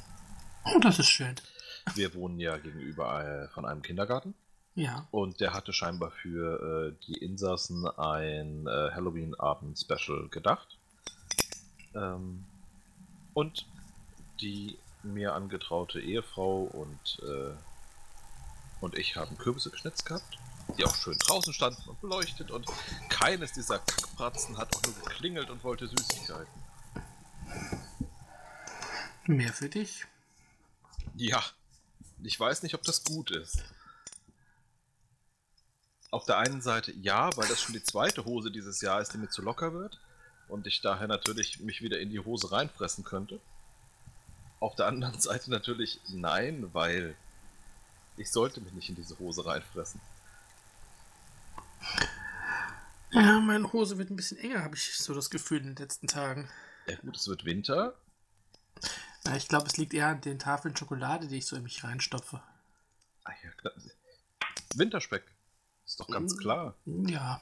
Oh, 0.64 0.78
das 0.80 0.98
ist 0.98 1.08
schön. 1.08 1.34
Wir 1.94 2.14
wohnen 2.14 2.38
ja 2.40 2.56
gegenüber 2.58 3.24
äh, 3.24 3.48
von 3.48 3.64
einem 3.66 3.82
Kindergarten 3.82 4.34
Ja. 4.74 5.06
und 5.10 5.40
der 5.40 5.52
hatte 5.54 5.72
scheinbar 5.72 6.10
für 6.10 6.92
äh, 6.92 7.06
die 7.06 7.14
Insassen 7.18 7.86
ein 7.86 8.66
äh, 8.66 8.90
Halloween-Abend-Special 8.92 10.28
gedacht. 10.28 10.78
Ähm, 11.94 12.44
und 13.34 13.66
die 14.40 14.78
mir 15.02 15.34
angetraute 15.34 16.00
Ehefrau 16.00 16.62
und, 16.64 17.18
äh, 17.22 17.54
und 18.80 18.96
ich 18.98 19.16
haben 19.16 19.36
Kürbisse 19.38 19.70
geschnitzt 19.70 20.04
gehabt, 20.06 20.38
die 20.76 20.84
auch 20.84 20.94
schön 20.94 21.16
draußen 21.18 21.52
standen 21.52 21.88
und 21.88 22.00
beleuchtet 22.00 22.50
und 22.50 22.66
keines 23.08 23.52
dieser 23.52 23.78
Kackpratzen 23.78 24.58
hat 24.58 24.74
auch 24.76 24.82
nur 24.82 24.94
geklingelt 24.94 25.50
und 25.50 25.64
wollte 25.64 25.88
Süßigkeiten. 25.88 26.52
Mehr 29.26 29.52
für 29.52 29.68
dich. 29.68 30.06
Ja, 31.14 31.42
ich 32.22 32.38
weiß 32.38 32.62
nicht, 32.62 32.74
ob 32.74 32.82
das 32.82 33.04
gut 33.04 33.30
ist. 33.30 33.62
Auf 36.10 36.24
der 36.24 36.38
einen 36.38 36.62
Seite 36.62 36.92
ja, 36.92 37.36
weil 37.36 37.48
das 37.48 37.60
schon 37.60 37.74
die 37.74 37.82
zweite 37.82 38.24
Hose 38.24 38.50
dieses 38.50 38.80
Jahr 38.80 39.00
ist, 39.00 39.12
die 39.12 39.18
mir 39.18 39.28
zu 39.28 39.42
locker 39.42 39.74
wird 39.74 39.98
und 40.48 40.66
ich 40.66 40.80
daher 40.80 41.06
natürlich 41.06 41.60
mich 41.60 41.82
wieder 41.82 42.00
in 42.00 42.10
die 42.10 42.20
Hose 42.20 42.50
reinfressen 42.50 43.04
könnte. 43.04 43.40
Auf 44.60 44.74
der 44.74 44.86
anderen 44.86 45.20
Seite 45.20 45.50
natürlich 45.50 46.00
nein, 46.08 46.70
weil 46.72 47.14
Ich 48.16 48.30
sollte 48.32 48.60
mich 48.60 48.72
nicht 48.72 48.88
in 48.88 48.96
diese 48.96 49.18
Hose 49.18 49.46
reinfressen. 49.46 50.00
Ja, 53.10 53.40
meine 53.40 53.72
Hose 53.72 53.98
wird 53.98 54.10
ein 54.10 54.16
bisschen 54.16 54.38
enger, 54.38 54.62
habe 54.62 54.76
ich 54.76 54.96
so 54.96 55.14
das 55.14 55.30
Gefühl 55.30 55.58
in 55.58 55.74
den 55.74 55.76
letzten 55.76 56.06
Tagen. 56.08 56.48
Ja 56.86 56.96
gut, 56.96 57.16
es 57.16 57.26
wird 57.28 57.44
Winter. 57.44 57.94
Ja, 59.26 59.36
ich 59.36 59.48
glaube, 59.48 59.66
es 59.66 59.76
liegt 59.76 59.94
eher 59.94 60.08
an 60.08 60.20
den 60.20 60.38
Tafeln 60.38 60.76
Schokolade, 60.76 61.26
die 61.26 61.38
ich 61.38 61.46
so 61.46 61.56
in 61.56 61.62
mich 61.62 61.84
reinstopfe. 61.84 62.42
Ah, 63.24 63.32
ja, 63.42 63.50
klar. 63.52 63.72
Winterspeck. 64.74 65.24
Ist 65.84 66.00
doch 66.00 66.08
ganz 66.08 66.36
klar. 66.36 66.74
Ja. 66.84 67.40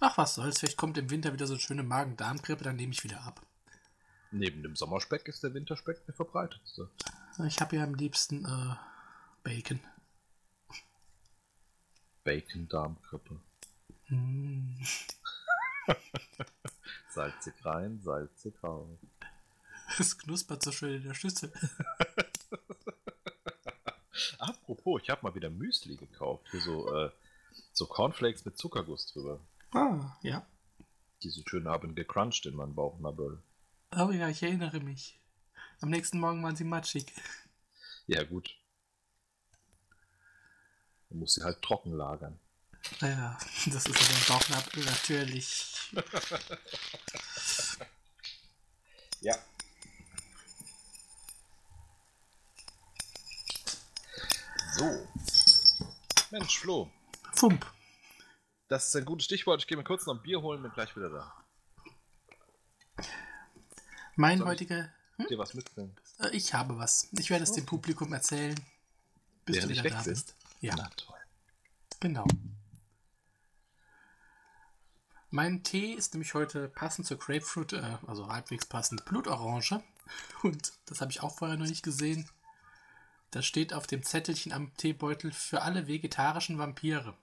Ach, 0.00 0.18
was 0.18 0.34
soll's. 0.34 0.58
Vielleicht 0.58 0.76
kommt 0.76 0.98
im 0.98 1.08
Winter 1.10 1.32
wieder 1.32 1.46
so 1.46 1.54
eine 1.54 1.60
schöne 1.60 1.82
Magen-Darm-Grippe, 1.82 2.64
dann 2.64 2.76
nehme 2.76 2.92
ich 2.92 3.04
wieder 3.04 3.22
ab. 3.22 3.40
Neben 4.30 4.62
dem 4.62 4.76
Sommerspeck 4.76 5.26
ist 5.28 5.42
der 5.42 5.54
Winterspeck 5.54 6.04
der 6.06 6.14
verbreitetste. 6.14 6.90
Ich 7.46 7.60
habe 7.60 7.76
ja 7.76 7.84
am 7.84 7.94
liebsten 7.94 8.44
äh, 8.44 8.74
Bacon. 9.42 9.80
Bacon-Darmgrippe. 12.24 13.40
Mm. 14.08 14.82
Salzig 17.10 17.54
rein, 17.64 18.00
salzig 18.02 18.54
raus. 18.62 18.88
Es 19.98 20.18
knuspert 20.18 20.62
so 20.62 20.72
schön 20.72 20.96
in 20.96 21.04
der 21.04 21.14
Schüssel. 21.14 21.52
Apropos, 24.38 25.00
ich 25.02 25.10
habe 25.10 25.22
mal 25.22 25.34
wieder 25.34 25.50
Müsli 25.50 25.96
gekauft. 25.96 26.48
Für 26.48 26.60
so, 26.60 26.94
äh, 26.94 27.10
so 27.72 27.86
Cornflakes 27.86 28.44
mit 28.44 28.58
Zuckerguss 28.58 29.12
drüber. 29.12 29.38
Ah, 29.72 30.16
ja. 30.22 30.44
Die 31.22 31.30
so 31.30 31.42
schön 31.46 31.68
haben 31.68 31.94
gecrunched 31.94 32.46
in 32.46 32.56
meinen 32.56 32.74
Bauchnabel. 32.74 33.38
Oh 33.96 34.10
ja, 34.10 34.28
ich 34.28 34.42
erinnere 34.42 34.80
mich. 34.80 35.18
Am 35.80 35.90
nächsten 35.90 36.18
Morgen 36.18 36.42
waren 36.42 36.56
sie 36.56 36.64
matschig. 36.64 37.06
Ja, 38.06 38.22
gut. 38.24 38.56
Man 41.14 41.20
muss 41.20 41.34
sie 41.34 41.44
halt 41.44 41.62
trocken 41.62 41.92
lagern. 41.92 42.40
Ja, 43.00 43.38
das 43.66 43.86
ist 43.86 43.86
aber 43.88 44.34
Bauchnabel 44.36 44.84
natürlich. 44.84 45.92
Ja. 49.20 49.36
So. 54.76 55.08
Mensch, 56.32 56.58
Flo. 56.58 56.90
Fump. 57.32 57.64
Das 58.66 58.88
ist 58.88 58.96
ein 58.96 59.04
gutes 59.04 59.26
Stichwort. 59.26 59.60
Ich 59.60 59.68
gehe 59.68 59.76
mir 59.78 59.84
kurz 59.84 60.04
noch 60.06 60.16
ein 60.16 60.22
Bier 60.22 60.42
holen 60.42 60.58
und 60.58 60.62
bin 60.64 60.72
gleich 60.72 60.96
wieder 60.96 61.10
da. 61.10 61.32
Mein 64.16 64.38
Soll 64.38 64.48
heutiger. 64.48 64.92
Hm? 65.18 65.26
Dir 65.28 65.38
was 65.38 65.54
mitbringen? 65.54 65.96
Äh, 66.18 66.30
Ich 66.30 66.52
habe 66.54 66.76
was. 66.76 67.08
Ich 67.12 67.30
werde 67.30 67.44
es 67.44 67.52
dem 67.52 67.66
Publikum 67.66 68.12
erzählen, 68.12 68.58
bis 69.44 69.56
Während 69.58 69.70
du 69.70 69.74
wieder 69.74 69.84
weg 69.84 69.92
da 69.92 70.02
bist. 70.02 70.34
Ja, 70.64 70.74
Na 70.78 70.88
toll. 70.96 71.18
genau. 72.00 72.26
Mein 75.28 75.62
Tee 75.62 75.92
ist 75.92 76.14
nämlich 76.14 76.32
heute 76.32 76.68
passend 76.70 77.06
zur 77.06 77.18
Grapefruit, 77.18 77.74
äh, 77.74 77.98
also 78.06 78.28
halbwegs 78.28 78.64
passend, 78.64 79.04
Blutorange. 79.04 79.82
Und 80.42 80.72
das 80.86 81.02
habe 81.02 81.10
ich 81.10 81.22
auch 81.22 81.36
vorher 81.36 81.58
noch 81.58 81.66
nicht 81.66 81.82
gesehen. 81.82 82.30
Das 83.30 83.44
steht 83.44 83.74
auf 83.74 83.86
dem 83.86 84.02
Zettelchen 84.02 84.52
am 84.52 84.74
Teebeutel 84.78 85.32
für 85.32 85.60
alle 85.60 85.86
vegetarischen 85.86 86.56
Vampire. 86.56 87.14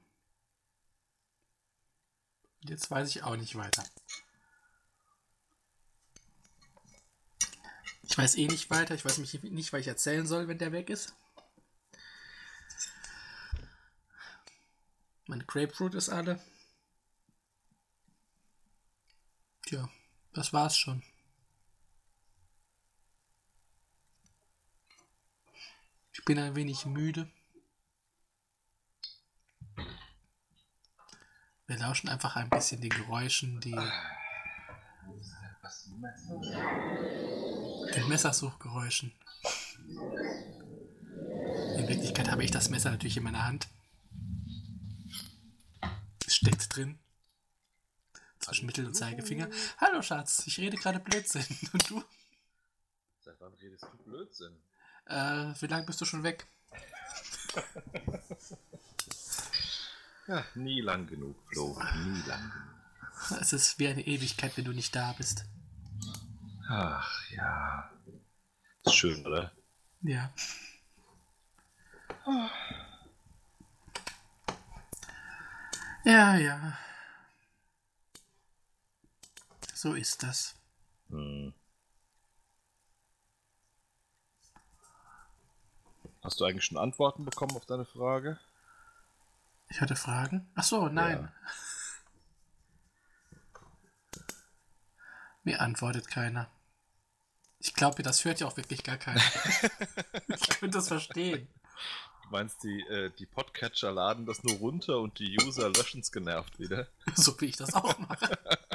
Jetzt 2.60 2.92
weiß 2.92 3.10
ich 3.10 3.24
auch 3.24 3.38
nicht 3.38 3.56
weiter. 3.56 3.84
Ich 8.04 8.16
weiß 8.16 8.36
eh 8.36 8.46
nicht 8.46 8.70
weiter. 8.70 8.94
Ich 8.94 9.04
weiß 9.04 9.18
mich 9.18 9.42
nicht, 9.42 9.74
was 9.74 9.80
ich 9.82 9.88
erzählen 9.88 10.28
soll, 10.28 10.48
wenn 10.48 10.60
der 10.60 10.74
weg 10.74 10.92
ist. 10.92 11.16
Meine 15.32 15.46
Grapefruit 15.46 15.96
ist 15.96 16.10
alle. 16.10 16.42
Tja, 19.66 19.88
das 20.34 20.52
war's 20.52 20.78
schon. 20.78 21.04
Ich 26.12 26.26
bin 26.26 26.38
ein 26.38 26.54
wenig 26.56 26.86
müde. 26.86 27.32
Wir 31.66 31.78
lauschen 31.78 32.10
einfach 32.10 32.36
ein 32.36 32.50
bisschen 32.50 32.82
den 32.82 32.90
Geräuschen, 32.90 33.62
die 33.62 33.72
den 37.96 38.10
Messersuchgeräuschen. 38.10 39.14
In 41.78 41.88
Wirklichkeit 41.88 42.30
habe 42.30 42.44
ich 42.44 42.52
das 42.52 42.70
Messer 42.70 42.92
natürlich 42.92 43.16
in 43.16 43.24
meiner 43.24 43.46
Hand. 43.46 43.70
Steckt 46.42 46.76
drin. 46.76 46.98
Zwischen 48.40 48.66
Mittel- 48.66 48.88
und 48.88 48.96
Zeigefinger. 48.96 49.48
Hallo 49.78 50.02
Schatz, 50.02 50.48
ich 50.48 50.58
rede 50.58 50.76
gerade 50.76 51.00
Blödsinn. 51.00 51.46
Und 51.74 51.88
du? 51.88 52.04
Seit 53.20 53.40
wann 53.40 53.54
redest 53.54 53.84
du 53.84 53.98
Blödsinn? 54.04 54.58
Äh, 55.06 55.54
wie 55.60 55.68
lange 55.68 55.86
bist 55.86 56.02
du 56.02 56.06
schon 56.06 56.24
weg? 56.24 56.48
Ja, 60.28 60.46
nie 60.56 60.80
lang 60.80 61.08
genug, 61.08 61.36
Flo. 61.52 61.78
Nie 62.06 62.22
lang 62.22 62.52
genug. 62.52 63.42
Es 63.42 63.52
ist 63.52 63.80
wie 63.80 63.88
eine 63.88 64.06
Ewigkeit, 64.06 64.56
wenn 64.56 64.64
du 64.64 64.72
nicht 64.72 64.96
da 64.96 65.12
bist. 65.14 65.44
Ach 66.70 67.30
ja. 67.32 67.92
Ist 68.86 68.96
schön, 68.96 69.26
oder? 69.26 69.52
Ja. 70.04 70.34
Ja, 76.04 76.36
ja. 76.36 76.78
So 79.74 79.94
ist 79.94 80.24
das. 80.24 80.56
Hm. 81.10 81.54
Hast 86.24 86.40
du 86.40 86.46
eigentlich 86.46 86.66
schon 86.66 86.78
Antworten 86.78 87.26
bekommen 87.26 87.56
auf 87.56 87.66
deine 87.66 87.86
Frage? 87.86 88.40
Ich 89.70 89.82
hatte 89.82 89.96
Fragen. 89.96 90.50
Ach 90.56 90.64
so, 90.64 90.88
nein. 90.88 91.32
Mir 95.44 95.62
antwortet 95.62 96.08
keiner. 96.08 96.50
Ich 97.60 97.74
glaube, 97.74 98.04
das 98.04 98.26
hört 98.26 98.40
ja 98.40 98.48
auch 98.48 98.58
wirklich 98.58 98.84
gar 98.84 98.98
keiner. 98.98 99.22
ich 100.28 100.50
könnte 100.50 100.78
das 100.78 100.88
verstehen. 100.88 101.48
Meinst, 102.32 102.64
die, 102.64 102.80
äh, 102.88 103.12
die 103.20 103.26
Podcatcher 103.26 103.92
laden 103.92 104.26
das 104.26 104.42
nur 104.44 104.56
runter 104.56 105.00
und 105.00 105.20
die 105.20 105.38
User 105.46 105.70
löschen 105.70 106.00
es 106.00 106.12
genervt 106.12 106.60
wieder? 106.60 106.88
So 107.16 107.40
wie 107.42 107.48
ich 107.48 107.58
das 107.58 107.74
auch 107.74 107.98
mache. 108.00 108.38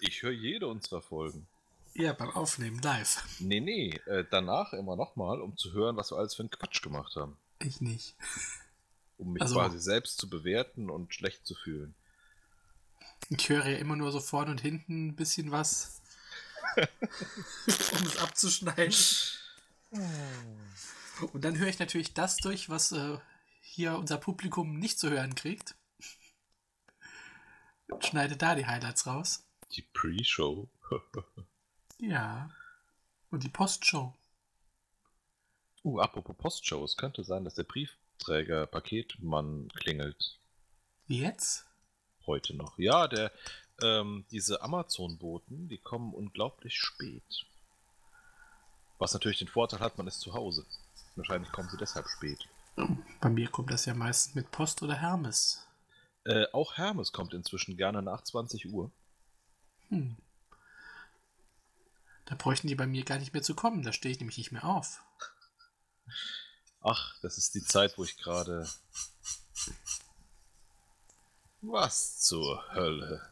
Ich 0.00 0.22
höre 0.22 0.32
jede 0.32 0.66
unserer 0.66 1.00
Folgen. 1.00 1.46
Ja, 1.94 2.12
beim 2.12 2.28
Aufnehmen 2.32 2.78
live. 2.82 3.24
Nee, 3.38 3.60
nee, 3.60 3.94
äh, 4.04 4.22
danach 4.30 4.74
immer 4.74 4.96
nochmal, 4.96 5.40
um 5.40 5.56
zu 5.56 5.72
hören, 5.72 5.96
was 5.96 6.10
wir 6.12 6.18
alles 6.18 6.34
für 6.34 6.42
einen 6.42 6.50
Quatsch 6.50 6.82
gemacht 6.82 7.16
haben. 7.16 7.38
Ich 7.60 7.80
nicht. 7.80 8.14
Um 9.16 9.32
mich 9.32 9.40
Also- 9.40 9.54
quasi 9.54 9.80
selbst 9.80 10.18
zu 10.18 10.28
bewerten 10.28 10.90
und 10.90 11.14
schlecht 11.14 11.46
zu 11.46 11.54
fühlen. 11.54 11.94
Ich 13.30 13.48
höre 13.48 13.66
ja 13.66 13.78
immer 13.78 13.96
nur 13.96 14.12
so 14.12 14.20
vorne 14.20 14.50
und 14.50 14.60
hinten 14.60 15.06
ein 15.08 15.16
bisschen 15.16 15.50
was. 15.52 16.02
um 16.76 18.06
es 18.06 18.18
abzuschneiden. 18.18 18.94
Und 21.32 21.44
dann 21.44 21.58
höre 21.58 21.68
ich 21.68 21.78
natürlich 21.78 22.14
das 22.14 22.36
durch, 22.38 22.68
was 22.68 22.92
äh, 22.92 23.18
hier 23.60 23.98
unser 23.98 24.18
Publikum 24.18 24.78
nicht 24.78 24.98
zu 24.98 25.10
hören 25.10 25.34
kriegt. 25.34 25.74
Und 27.88 28.04
schneide 28.04 28.36
da 28.36 28.54
die 28.54 28.66
Highlights 28.66 29.06
raus. 29.06 29.46
Die 29.72 29.82
Pre-Show. 29.82 30.68
Ja. 31.98 32.50
Und 33.30 33.44
die 33.44 33.48
Postshow. 33.48 34.14
uh, 35.84 36.00
apropos 36.00 36.36
Postshow, 36.36 36.84
es 36.84 36.96
könnte 36.96 37.24
sein, 37.24 37.44
dass 37.44 37.54
der 37.54 37.64
Briefträger 37.64 38.66
Paketmann 38.66 39.68
klingelt. 39.74 40.38
Wie 41.06 41.20
jetzt? 41.20 41.66
Heute 42.26 42.54
noch. 42.54 42.78
Ja, 42.78 43.06
der, 43.06 43.32
ähm, 43.82 44.26
diese 44.30 44.62
Amazon-Boten, 44.62 45.68
die 45.68 45.78
kommen 45.78 46.14
unglaublich 46.14 46.74
spät. 46.76 47.46
Was 48.98 49.12
natürlich 49.12 49.38
den 49.38 49.48
Vorteil 49.48 49.80
hat, 49.80 49.98
man 49.98 50.06
ist 50.06 50.20
zu 50.20 50.34
Hause. 50.34 50.66
Wahrscheinlich 51.16 51.52
kommen 51.52 51.68
sie 51.68 51.76
deshalb 51.76 52.08
spät. 52.08 52.48
Bei 53.20 53.28
mir 53.28 53.48
kommt 53.48 53.70
das 53.70 53.86
ja 53.86 53.94
meistens 53.94 54.34
mit 54.34 54.50
Post 54.50 54.82
oder 54.82 54.94
Hermes. 54.94 55.66
Äh, 56.24 56.46
auch 56.52 56.76
Hermes 56.76 57.12
kommt 57.12 57.34
inzwischen 57.34 57.76
gerne 57.76 58.02
nach 58.02 58.22
20 58.22 58.72
Uhr. 58.72 58.90
Hm. 59.88 60.16
Da 62.24 62.34
bräuchten 62.34 62.68
die 62.68 62.74
bei 62.74 62.86
mir 62.86 63.04
gar 63.04 63.18
nicht 63.18 63.32
mehr 63.32 63.42
zu 63.42 63.54
kommen. 63.54 63.82
Da 63.82 63.92
stehe 63.92 64.12
ich 64.12 64.18
nämlich 64.18 64.38
nicht 64.38 64.50
mehr 64.50 64.64
auf. 64.64 65.02
Ach, 66.80 67.14
das 67.22 67.38
ist 67.38 67.54
die 67.54 67.62
Zeit, 67.62 67.96
wo 67.96 68.04
ich 68.04 68.16
gerade. 68.16 68.68
Was 71.60 72.20
zur 72.20 72.62
Hölle? 72.74 73.30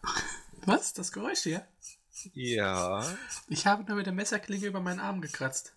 Was? 0.64 0.92
Das 0.92 1.12
Geräusch 1.12 1.40
hier? 1.40 1.66
Ja. 2.34 3.16
Ich 3.48 3.66
habe 3.66 3.84
nur 3.84 3.96
mit 3.96 4.06
der 4.06 4.12
Messerklinge 4.12 4.66
über 4.66 4.80
meinen 4.80 5.00
Arm 5.00 5.20
gekratzt. 5.20 5.74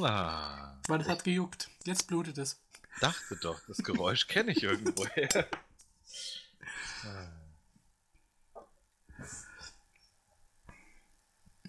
Ah, 0.00 0.78
Weil 0.88 1.00
es 1.00 1.08
hat 1.08 1.24
gejuckt. 1.24 1.68
Jetzt 1.84 2.06
blutet 2.08 2.38
es. 2.38 2.60
dachte 3.00 3.36
doch, 3.36 3.60
das 3.66 3.78
Geräusch 3.78 4.26
kenne 4.26 4.52
ich 4.52 4.62
irgendwoher. 4.62 5.28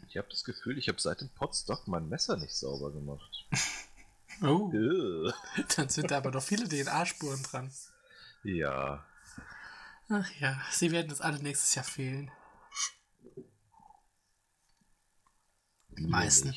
Ich 0.08 0.18
habe 0.18 0.28
das 0.30 0.44
Gefühl, 0.44 0.78
ich 0.78 0.88
habe 0.88 1.00
seit 1.00 1.22
dem 1.22 1.30
Potstock 1.30 1.88
mein 1.88 2.10
Messer 2.10 2.38
nicht 2.38 2.56
sauber 2.56 2.92
gemacht. 2.92 3.48
Oh, 4.42 4.46
Ugh. 4.74 5.34
dann 5.76 5.90
sind 5.90 6.12
da 6.12 6.18
aber 6.18 6.32
noch 6.32 6.44
viele 6.44 6.68
DNA-Spuren 6.68 7.44
dran. 7.44 7.72
Ja, 8.44 9.06
Ach 10.10 10.30
ja, 10.40 10.58
sie 10.72 10.92
werden 10.92 11.10
uns 11.12 11.20
alle 11.20 11.40
nächstes 11.40 11.76
Jahr 11.76 11.84
fehlen. 11.84 12.32
Die 15.98 16.08
meisten. 16.08 16.56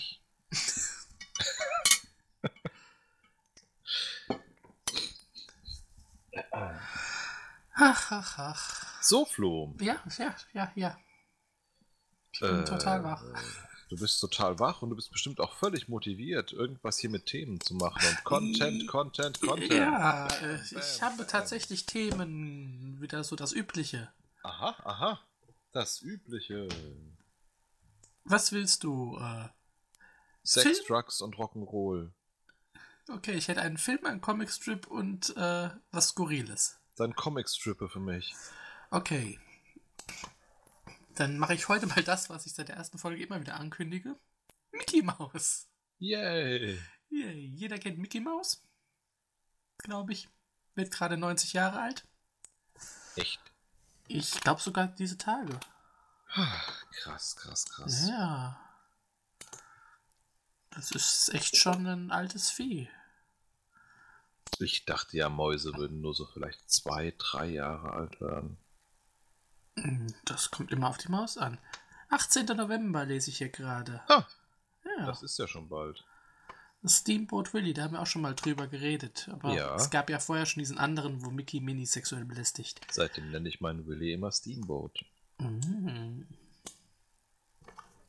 Ach, 7.83 8.12
ach, 8.12 8.38
ach. 8.38 9.03
So, 9.03 9.25
Flo. 9.25 9.75
Ja, 9.81 9.97
ja, 10.19 10.35
ja, 10.53 10.73
ja. 10.75 10.99
Ich 12.33 12.40
bin 12.40 12.61
Äh, 12.61 12.64
total 12.64 13.03
wach. 13.05 13.25
Du 13.88 13.97
bist 13.97 14.21
total 14.21 14.59
wach 14.61 14.83
und 14.83 14.90
du 14.90 14.97
bist 14.97 15.11
bestimmt 15.11 15.40
auch 15.40 15.55
völlig 15.57 15.88
motiviert, 15.88 16.53
irgendwas 16.53 16.99
hier 16.99 17.11
mit 17.11 17.27
Themen 17.27 17.61
zu 17.61 17.75
machen. 17.75 18.01
Und 18.07 18.25
Content, 18.25 18.87
Content, 18.87 19.40
Content. 19.40 19.73
Ja, 19.73 20.29
äh, 20.29 20.59
Bam, 20.59 20.81
ich 20.81 21.03
habe 21.03 21.16
bam. 21.16 21.27
tatsächlich 21.27 21.87
Themen, 21.87 22.99
wieder 23.01 23.25
so 23.25 23.35
das 23.35 23.53
Übliche. 23.53 24.12
Aha, 24.45 24.77
aha. 24.85 25.21
Das 25.73 26.03
Übliche. 26.03 26.69
Was 28.25 28.53
willst 28.53 28.85
du? 28.85 29.16
Äh, 29.19 29.49
Sex, 30.43 30.81
Film? 30.81 30.85
Drugs 30.87 31.21
und 31.21 31.37
Rock'n'Roll. 31.37 32.12
okay, 33.09 33.33
ich 33.33 33.49
hätte 33.49 33.62
einen 33.62 33.79
Film, 33.79 34.05
einen 34.05 34.21
Comicstrip 34.21 34.87
und 34.87 35.35
äh, 35.37 35.71
was 35.90 36.09
Skurriles. 36.11 36.80
Dein 37.01 37.15
Comicstrippe 37.15 37.89
für 37.89 37.99
mich. 37.99 38.35
Okay. 38.91 39.41
Dann 41.15 41.39
mache 41.39 41.55
ich 41.55 41.67
heute 41.67 41.87
mal 41.87 42.03
das, 42.05 42.29
was 42.29 42.45
ich 42.45 42.53
seit 42.53 42.69
der 42.69 42.77
ersten 42.77 42.99
Folge 42.99 43.23
immer 43.23 43.41
wieder 43.41 43.55
ankündige. 43.55 44.21
Mickey 44.71 45.01
Mouse. 45.01 45.71
Yay. 45.99 46.79
Yay. 47.09 47.47
Jeder 47.55 47.79
kennt 47.79 47.97
Mickey 47.97 48.21
Mouse. 48.21 48.63
Glaube 49.79 50.13
ich. 50.13 50.29
Wird 50.75 50.91
gerade 50.91 51.17
90 51.17 51.55
Jahre 51.55 51.81
alt. 51.81 52.07
Echt? 53.17 53.41
Ich 54.07 54.39
glaube 54.43 54.61
sogar 54.61 54.89
diese 54.89 55.17
Tage. 55.17 55.59
Krass, 56.27 57.35
krass, 57.35 57.65
krass. 57.65 58.09
Ja. 58.11 58.61
Das 60.69 60.91
ist 60.91 61.33
echt 61.33 61.57
schon 61.57 61.87
ein 61.87 62.11
altes 62.11 62.51
Vieh. 62.51 62.91
Ich 64.59 64.85
dachte 64.85 65.17
ja, 65.17 65.29
Mäuse 65.29 65.75
würden 65.77 66.01
nur 66.01 66.15
so 66.15 66.27
vielleicht 66.27 66.71
zwei, 66.71 67.15
drei 67.19 67.47
Jahre 67.47 67.93
alt 67.93 68.21
werden. 68.21 68.59
Hm, 69.79 70.13
Das 70.25 70.51
kommt 70.51 70.71
immer 70.73 70.89
auf 70.89 70.99
die 70.99 71.11
Maus 71.11 71.39
an. 71.39 71.59
18. 72.11 72.47
November 72.57 73.05
lese 73.07 73.31
ich 73.31 73.39
hier 73.39 73.49
gerade. 73.51 74.03
Ah, 74.09 74.27
Ja, 74.85 75.07
das 75.07 75.23
ist 75.23 75.39
ja 75.39 75.47
schon 75.47 75.69
bald. 75.69 76.05
Steamboat 76.85 77.53
Willie, 77.53 77.75
da 77.75 77.83
haben 77.83 77.93
wir 77.93 78.01
auch 78.01 78.07
schon 78.07 78.23
mal 78.23 78.35
drüber 78.35 78.67
geredet. 78.67 79.29
Aber 79.33 79.55
Ja. 79.55 79.77
es 79.77 79.91
gab 79.91 80.09
ja 80.11 80.19
vorher 80.19 80.47
schon 80.47 80.61
diesen 80.61 80.79
anderen, 80.79 81.25
wo 81.25 81.31
Mickey 81.31 81.61
Minnie 81.61 81.87
sexuell 81.87 82.25
belästigt. 82.25 82.81
Seitdem 82.91 83.31
nenne 83.31 83.49
ich 83.49 83.61
meinen 83.61 83.87
Willy 83.87 84.13
immer 84.13 84.33
Steamboat. 84.33 85.05
Mhm. 85.39 86.27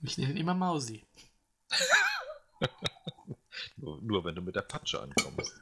Ich 0.01 0.17
nenne 0.17 0.31
ihn 0.31 0.37
immer 0.37 0.53
Mausi. 0.55 1.05
Nur, 3.77 4.01
nur 4.01 4.23
wenn 4.25 4.35
du 4.35 4.41
mit 4.41 4.55
der 4.55 4.61
Patsche 4.61 5.01
ankommst. 5.01 5.53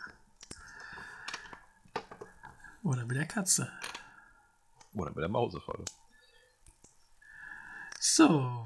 Oder 2.89 3.05
mit 3.05 3.17
der 3.17 3.27
Katze. 3.27 3.71
Oder 4.95 5.11
mit 5.11 5.19
der 5.19 5.29
Mausefalle. 5.29 5.85
So. 7.99 8.65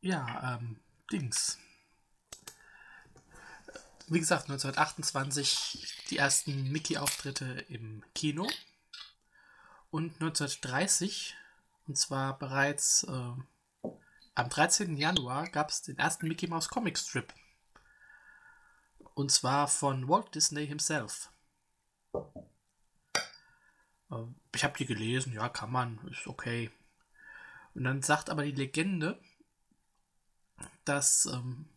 Ja, 0.00 0.54
ähm, 0.54 0.78
Dings. 1.10 1.58
Wie 4.06 4.20
gesagt, 4.20 4.44
1928 4.44 6.04
die 6.10 6.18
ersten 6.18 6.70
Mickey-Auftritte 6.70 7.64
im 7.68 8.04
Kino. 8.14 8.48
Und 9.90 10.12
1930, 10.20 11.34
und 11.88 11.98
zwar 11.98 12.38
bereits 12.38 13.02
äh, 13.02 13.32
am 14.36 14.48
13. 14.48 14.96
Januar, 14.96 15.48
gab 15.48 15.70
es 15.70 15.82
den 15.82 15.98
ersten 15.98 16.28
Mickey 16.28 16.46
Mouse 16.46 16.68
Comic 16.68 16.96
Strip. 16.96 17.34
Und 19.14 19.32
zwar 19.32 19.66
von 19.66 20.08
Walt 20.08 20.36
Disney 20.36 20.68
himself. 20.68 21.32
Äh, 24.10 24.16
Ich 24.54 24.64
habe 24.64 24.76
die 24.78 24.86
gelesen, 24.86 25.32
ja, 25.32 25.48
kann 25.48 25.70
man, 25.72 25.98
ist 26.10 26.26
okay. 26.26 26.70
Und 27.74 27.84
dann 27.84 28.02
sagt 28.02 28.30
aber 28.30 28.44
die 28.44 28.52
Legende, 28.52 29.18
dass 30.84 31.26
ähm, 31.26 31.68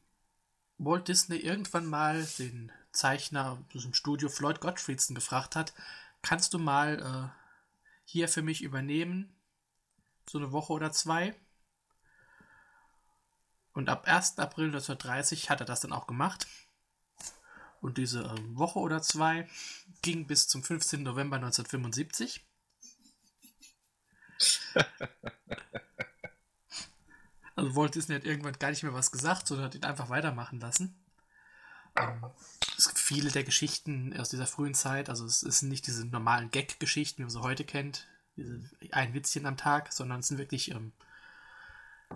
Walt 0.77 1.07
Disney 1.07 1.37
irgendwann 1.37 1.85
mal 1.85 2.25
den 2.39 2.71
Zeichner 2.91 3.63
aus 3.75 3.83
dem 3.83 3.93
Studio 3.93 4.29
Floyd 4.29 4.59
Gottfriedson 4.59 5.15
gefragt 5.15 5.55
hat, 5.55 5.73
kannst 6.21 6.53
du 6.53 6.59
mal 6.59 6.99
äh, 6.99 7.43
hier 8.05 8.27
für 8.27 8.41
mich 8.41 8.61
übernehmen, 8.61 9.33
so 10.29 10.37
eine 10.37 10.51
Woche 10.51 10.73
oder 10.73 10.91
zwei. 10.91 11.35
Und 13.73 13.89
ab 13.89 14.05
1. 14.07 14.37
April 14.39 14.65
1930 14.65 15.49
hat 15.49 15.59
er 15.59 15.65
das 15.65 15.81
dann 15.81 15.93
auch 15.93 16.07
gemacht. 16.07 16.47
Und 17.83 17.97
diese 17.97 18.21
ähm, 18.21 18.57
Woche 18.57 18.79
oder 18.79 19.01
zwei 19.01 19.45
ging 20.01 20.25
bis 20.25 20.47
zum 20.47 20.63
15. 20.63 21.03
November 21.03 21.35
1975. 21.35 22.45
Also 27.55 27.75
Walt 27.75 27.93
Disney 27.93 28.15
hat 28.15 28.23
irgendwann 28.23 28.57
gar 28.57 28.71
nicht 28.71 28.81
mehr 28.81 28.95
was 28.95 29.11
gesagt, 29.11 29.45
sondern 29.45 29.67
hat 29.67 29.75
ihn 29.75 29.83
einfach 29.83 30.09
weitermachen 30.09 30.59
lassen. 30.59 30.95
Ähm, 31.95 32.25
es 32.75 32.87
gibt 32.87 32.97
viele 32.97 33.29
der 33.29 33.43
Geschichten 33.43 34.19
aus 34.19 34.29
dieser 34.29 34.47
frühen 34.47 34.73
Zeit, 34.73 35.07
also 35.07 35.27
es 35.27 35.41
sind 35.41 35.69
nicht 35.69 35.85
diese 35.85 36.03
normalen 36.03 36.49
Gag-Geschichten, 36.49 37.19
wie 37.19 37.21
man 37.25 37.29
sie 37.29 37.41
heute 37.41 37.63
kennt, 37.63 38.07
diese 38.35 38.59
ein 38.91 39.13
Witzchen 39.13 39.45
am 39.45 39.55
Tag, 39.55 39.93
sondern 39.93 40.21
es 40.21 40.29
sind 40.29 40.39
wirklich 40.39 40.71
ähm, 40.71 40.93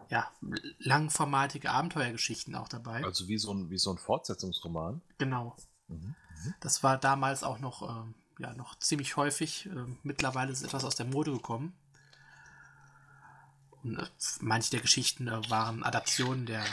ja, 0.09 0.31
langformatige 0.79 1.71
Abenteuergeschichten 1.71 2.55
auch 2.55 2.67
dabei. 2.69 3.03
Also 3.03 3.27
wie 3.27 3.37
so 3.37 3.53
ein, 3.53 3.69
wie 3.69 3.77
so 3.77 3.91
ein 3.91 3.97
Fortsetzungsroman. 3.97 5.01
Genau. 5.17 5.55
Mhm. 5.87 6.15
Das 6.59 6.83
war 6.83 6.97
damals 6.97 7.43
auch 7.43 7.59
noch, 7.59 7.81
ähm, 7.89 8.13
ja, 8.39 8.53
noch 8.53 8.77
ziemlich 8.79 9.17
häufig. 9.17 9.65
Ähm, 9.67 9.97
mittlerweile 10.03 10.51
ist 10.51 10.63
etwas 10.63 10.83
aus 10.83 10.95
der 10.95 11.05
Mode 11.05 11.31
gekommen. 11.31 11.73
Und 13.83 13.99
äh, 13.99 14.05
manche 14.41 14.71
der 14.71 14.81
Geschichten 14.81 15.27
äh, 15.27 15.49
waren 15.49 15.83
Adaptionen 15.83 16.45
der. 16.45 16.63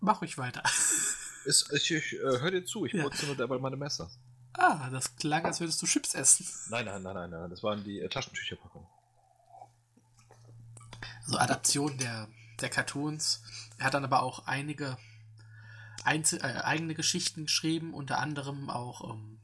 Mach 0.00 0.20
ruhig 0.20 0.38
weiter. 0.38 0.62
Ist, 1.44 1.72
ich 1.72 1.92
ich 1.92 2.12
äh, 2.14 2.18
hör 2.40 2.50
dir 2.50 2.64
zu, 2.64 2.86
ich 2.86 2.92
Ja. 2.92 3.04
putze 3.04 3.24
nur 3.26 3.36
dabei 3.36 3.58
meine 3.58 3.76
Messer. 3.76 4.10
ah, 4.54 4.90
das 4.90 5.14
klang, 5.14 5.44
als 5.44 5.60
würdest 5.60 5.80
du 5.80 5.86
Chips 5.86 6.14
essen. 6.14 6.44
Nein, 6.70 6.86
nein, 6.86 7.02
nein, 7.02 7.14
nein, 7.14 7.30
nein. 7.30 7.50
Das 7.50 7.62
waren 7.62 7.84
die 7.84 8.00
äh, 8.00 8.08
Taschentücherpackungen. 8.08 8.88
Also 11.26 11.38
Adaptionen 11.38 11.98
der, 11.98 12.28
der 12.60 12.70
Cartoons. 12.70 13.42
Er 13.78 13.86
hat 13.86 13.94
dann 13.94 14.04
aber 14.04 14.22
auch 14.22 14.46
einige 14.46 14.96
Einzel 16.04 16.40
äh, 16.40 16.62
eigene 16.62 16.94
Geschichten 16.94 17.46
geschrieben, 17.46 17.92
unter 17.92 18.18
anderem 18.18 18.70
auch 18.70 19.12
ähm, 19.12 19.40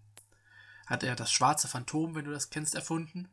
hat 0.87 1.03
er 1.03 1.16
das 1.16 1.33
schwarze 1.33 1.68
Phantom, 1.68 2.14
wenn 2.14 2.25
du 2.25 2.31
das 2.31 2.51
kennst, 2.51 2.75
erfunden. 2.75 3.29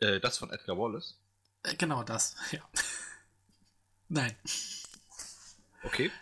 Äh, 0.00 0.20
das 0.20 0.38
von 0.38 0.50
Edgar 0.50 0.78
Wallace. 0.78 1.18
Äh, 1.64 1.74
genau 1.74 2.04
das, 2.04 2.36
ja. 2.52 2.60
Nein. 4.08 4.36
Okay. 5.82 6.12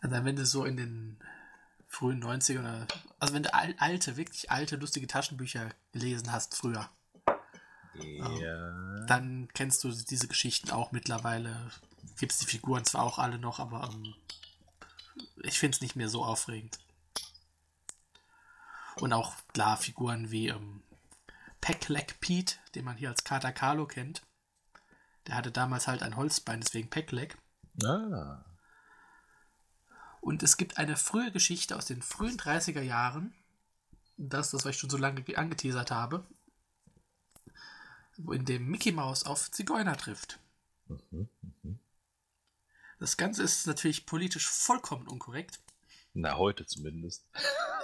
Also 0.00 0.24
wenn 0.24 0.36
du 0.36 0.46
so 0.46 0.64
in 0.64 0.76
den 0.76 1.18
frühen 1.88 2.22
90ern 2.22 2.60
oder 2.60 2.86
also 3.18 3.34
wenn 3.34 3.42
du 3.42 3.54
al 3.54 3.74
alte, 3.78 4.16
wirklich 4.16 4.50
alte, 4.50 4.76
lustige 4.76 5.06
Taschenbücher 5.06 5.70
gelesen 5.92 6.30
hast 6.30 6.54
früher, 6.54 6.90
Ja. 7.96 9.06
dann 9.06 9.48
kennst 9.54 9.84
du 9.84 9.90
diese 9.92 10.28
Geschichten 10.28 10.70
auch 10.70 10.92
mittlerweile. 10.92 11.70
Gibt 12.18 12.32
es 12.32 12.38
die 12.38 12.46
Figuren 12.46 12.84
zwar 12.84 13.02
auch 13.02 13.18
alle 13.18 13.38
noch, 13.38 13.58
aber 13.60 13.88
ähm, 13.92 14.14
ich 15.42 15.58
finde 15.58 15.76
es 15.76 15.80
nicht 15.80 15.96
mehr 15.96 16.08
so 16.08 16.24
aufregend. 16.24 16.78
Und 18.96 19.12
auch 19.12 19.34
klar 19.52 19.76
Figuren 19.76 20.30
wie 20.30 20.48
ähm, 20.48 20.82
Peckleck 21.60 22.20
Pete, 22.20 22.56
den 22.74 22.84
man 22.84 22.96
hier 22.96 23.08
als 23.10 23.24
Kater 23.24 23.52
Carlo 23.52 23.86
kennt. 23.86 24.22
Der 25.26 25.34
hatte 25.36 25.50
damals 25.50 25.86
halt 25.88 26.02
ein 26.02 26.16
Holzbein, 26.16 26.60
deswegen 26.60 26.90
Peckleck. 26.90 27.36
Ah. 27.84 28.44
Und 30.20 30.42
es 30.42 30.56
gibt 30.56 30.78
eine 30.78 30.96
frühe 30.96 31.32
Geschichte 31.32 31.76
aus 31.76 31.86
den 31.86 32.02
frühen 32.02 32.36
30er 32.38 32.82
Jahren. 32.82 33.34
Das, 34.16 34.50
das, 34.52 34.64
was 34.64 34.74
ich 34.74 34.78
schon 34.80 34.90
so 34.90 34.96
lange 34.96 35.22
ge- 35.22 35.36
angeteasert 35.36 35.90
habe. 35.90 36.26
In 38.18 38.44
dem 38.44 38.66
Mickey 38.68 38.92
Mouse 38.92 39.24
auf 39.24 39.50
Zigeuner 39.50 39.96
trifft. 39.96 40.38
Mhm. 40.88 41.28
Das 42.98 43.10
Das 43.14 43.16
Ganze 43.18 43.42
ist 43.42 43.66
natürlich 43.66 44.06
politisch 44.06 44.48
vollkommen 44.48 45.06
unkorrekt. 45.06 45.60
Na, 46.14 46.36
heute 46.36 46.64
zumindest. 46.64 47.26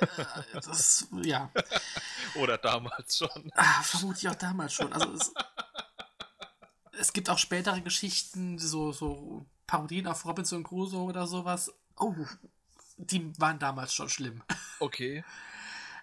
Äh, 0.00 0.26
das, 0.54 1.08
ja. 1.22 1.52
Oder 2.36 2.56
damals 2.58 3.18
schon. 3.18 3.52
Ah, 3.54 3.82
vermutlich 3.82 4.28
auch 4.28 4.34
damals 4.34 4.72
schon. 4.72 4.92
Also 4.92 5.12
es, 5.12 5.34
es 6.98 7.12
gibt 7.12 7.28
auch 7.28 7.38
spätere 7.38 7.80
Geschichten, 7.82 8.58
so, 8.58 8.92
so 8.92 9.44
Parodien 9.66 10.06
auf 10.06 10.24
Robinson 10.24 10.64
Crusoe 10.64 11.02
oder 11.04 11.26
sowas. 11.26 11.70
Oh, 11.96 12.14
die 12.96 13.38
waren 13.38 13.58
damals 13.58 13.92
schon 13.92 14.08
schlimm. 14.08 14.42
Okay. 14.78 15.22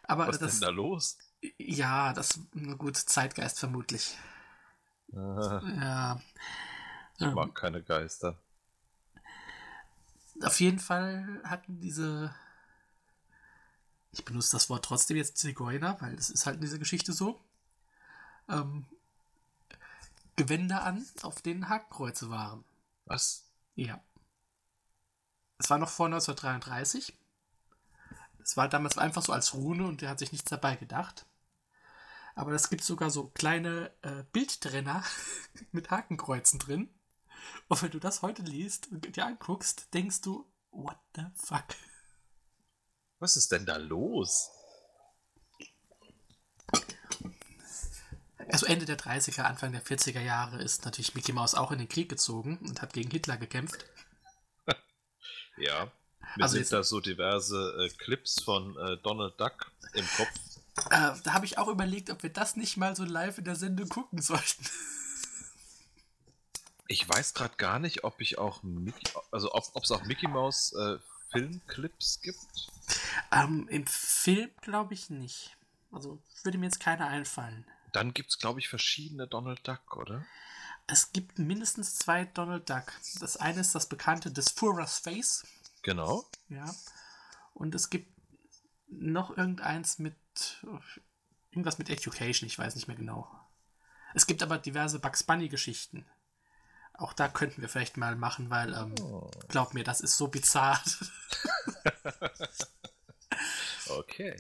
Aber 0.07 0.27
Was 0.27 0.39
das, 0.39 0.53
denn 0.53 0.61
da 0.61 0.69
los? 0.69 1.17
ja, 1.57 2.13
das 2.13 2.39
gut 2.77 2.97
Zeitgeist 2.97 3.59
vermutlich. 3.59 4.17
Ah, 5.13 5.61
Ja. 5.79 6.21
ich 7.17 7.21
Ähm, 7.25 7.33
mag 7.33 7.53
keine 7.55 7.83
Geister. 7.83 8.37
Auf 10.41 10.59
jeden 10.59 10.79
Fall 10.79 11.41
hatten 11.43 11.79
diese. 11.79 12.33
Ich 14.11 14.23
benutze 14.25 14.51
das 14.53 14.69
Wort 14.69 14.85
trotzdem 14.85 15.17
jetzt 15.17 15.37
Zigeuner, 15.37 15.97
weil 15.99 16.15
es 16.15 16.29
ist 16.29 16.45
halt 16.45 16.55
in 16.55 16.61
dieser 16.61 16.79
Geschichte 16.79 17.13
so. 17.13 17.39
Ähm, 18.49 18.85
Gewänder 20.35 20.83
an, 20.83 21.05
auf 21.23 21.41
denen 21.41 21.67
Hakenkreuze 21.67 22.29
waren. 22.29 22.63
Was? 23.05 23.43
Ja. 23.75 23.99
Es 25.57 25.69
war 25.69 25.79
noch 25.79 25.89
vor 25.89 26.05
1933. 26.05 27.13
Es 28.47 28.55
war 28.55 28.69
damals 28.69 28.97
einfach 28.97 29.21
so 29.21 29.33
als 29.33 29.53
Rune 29.53 29.85
und 29.85 30.01
der 30.01 30.09
hat 30.09 30.19
sich 30.19 30.31
nichts 30.31 30.49
dabei 30.49 30.77
gedacht. 30.77 31.25
Aber 32.33 32.53
es 32.53 32.69
gibt 32.69 32.81
sogar 32.81 33.11
so 33.11 33.27
kleine 33.27 33.91
äh, 34.03 34.23
Bildtrenner 34.31 35.03
mit 35.73 35.91
Hakenkreuzen 35.91 36.57
drin. 36.57 36.89
Und 37.67 37.83
wenn 37.83 37.91
du 37.91 37.99
das 37.99 38.21
heute 38.21 38.43
liest 38.43 38.87
und 38.89 39.13
dir 39.17 39.25
anguckst, 39.25 39.93
denkst 39.93 40.21
du, 40.21 40.49
what 40.71 40.97
the 41.17 41.23
fuck? 41.35 41.65
Was 43.19 43.35
ist 43.35 43.51
denn 43.51 43.65
da 43.65 43.75
los? 43.75 44.49
Also 48.47 48.65
Ende 48.65 48.85
der 48.85 48.97
30er, 48.97 49.41
Anfang 49.41 49.73
der 49.73 49.83
40er 49.83 50.21
Jahre 50.21 50.63
ist 50.63 50.85
natürlich 50.85 51.15
Mickey 51.15 51.33
Mouse 51.33 51.53
auch 51.53 51.73
in 51.73 51.79
den 51.79 51.89
Krieg 51.89 52.07
gezogen 52.07 52.59
und 52.59 52.81
hat 52.81 52.93
gegen 52.93 53.11
Hitler 53.11 53.35
gekämpft. 53.35 53.85
Ja. 55.59 55.91
Mir 56.37 56.43
Also 56.43 56.57
sind 56.57 56.71
da 56.71 56.83
so 56.83 56.99
diverse 56.99 57.85
äh, 57.85 57.89
Clips 57.97 58.41
von 58.41 58.77
äh, 58.77 58.97
Donald 58.97 59.39
Duck 59.39 59.71
im 59.93 60.05
Kopf. 60.15 60.29
Äh, 60.91 61.13
da 61.23 61.33
habe 61.33 61.45
ich 61.45 61.57
auch 61.57 61.67
überlegt, 61.67 62.09
ob 62.11 62.23
wir 62.23 62.31
das 62.31 62.55
nicht 62.55 62.77
mal 62.77 62.95
so 62.95 63.03
live 63.03 63.39
in 63.39 63.45
der 63.45 63.55
Sendung 63.55 63.89
gucken 63.89 64.21
sollten. 64.21 64.65
Ich 66.89 67.07
weiß 67.09 67.33
gerade 67.33 67.57
gar 67.57 67.79
nicht, 67.79 68.05
ob 68.05 68.21
ich 68.21 68.37
auch 68.37 68.63
Mickey, 68.63 69.11
also 69.31 69.53
ob 69.53 69.83
es 69.83 69.91
auch 69.91 70.05
Mickey 70.05 70.25
Mouse 70.29 70.71
äh, 70.71 70.97
Filmclips 71.31 72.21
gibt. 72.21 72.71
Ähm, 73.29 73.67
Im 73.69 73.85
Film 73.85 74.49
glaube 74.61 74.93
ich 74.93 75.09
nicht. 75.09 75.57
Also 75.91 76.21
würde 76.43 76.57
mir 76.57 76.67
jetzt 76.67 76.79
keiner 76.79 77.07
einfallen. 77.07 77.65
Dann 77.91 78.13
gibt 78.13 78.29
es, 78.29 78.39
glaube 78.39 78.59
ich, 78.59 78.69
verschiedene 78.69 79.27
Donald 79.27 79.67
Duck, 79.67 79.97
oder? 79.97 80.25
Es 80.87 81.11
gibt 81.11 81.39
mindestens 81.39 81.95
zwei 81.95 82.23
Donald 82.23 82.69
Duck. 82.69 82.93
Das 83.19 83.35
eine 83.35 83.59
ist 83.59 83.75
das 83.75 83.89
bekannte 83.89 84.31
des 84.31 84.51
Führers 84.51 84.99
Face, 84.99 85.45
Genau. 85.87 86.29
ja. 86.49 86.69
Und 87.53 87.73
es 87.73 87.89
gibt 87.89 88.11
noch 88.89 89.37
irgendeins 89.37 89.99
mit 89.99 90.17
irgendwas 91.49 91.77
mit 91.77 91.89
Education, 91.89 92.45
ich 92.45 92.59
weiß 92.59 92.75
nicht 92.75 92.89
mehr 92.89 92.97
genau. 92.97 93.25
Es 94.13 94.27
gibt 94.27 94.43
aber 94.43 94.57
diverse 94.57 94.99
Bugs 94.99 95.23
Bunny 95.23 95.47
Geschichten. 95.47 96.05
Auch 96.93 97.13
da 97.13 97.29
könnten 97.29 97.61
wir 97.61 97.69
vielleicht 97.69 97.95
mal 97.95 98.17
machen, 98.17 98.49
weil 98.49 98.73
ähm, 98.73 98.95
Oh. 99.01 99.31
glaub 99.47 99.73
mir, 99.73 99.85
das 99.85 100.01
ist 100.01 100.17
so 100.17 100.27
bizarr. 100.27 100.81
Okay. 103.89 104.35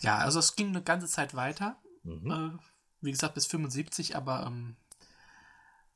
ja, 0.00 0.18
also 0.18 0.40
es 0.40 0.56
ging 0.56 0.68
eine 0.70 0.82
ganze 0.82 1.06
Zeit 1.06 1.34
weiter. 1.34 1.76
Mhm. 2.02 2.30
äh, 2.58 2.58
wie 3.00 3.12
gesagt, 3.12 3.34
bis 3.34 3.46
75, 3.46 4.16
aber 4.16 4.44
ähm, 4.46 4.76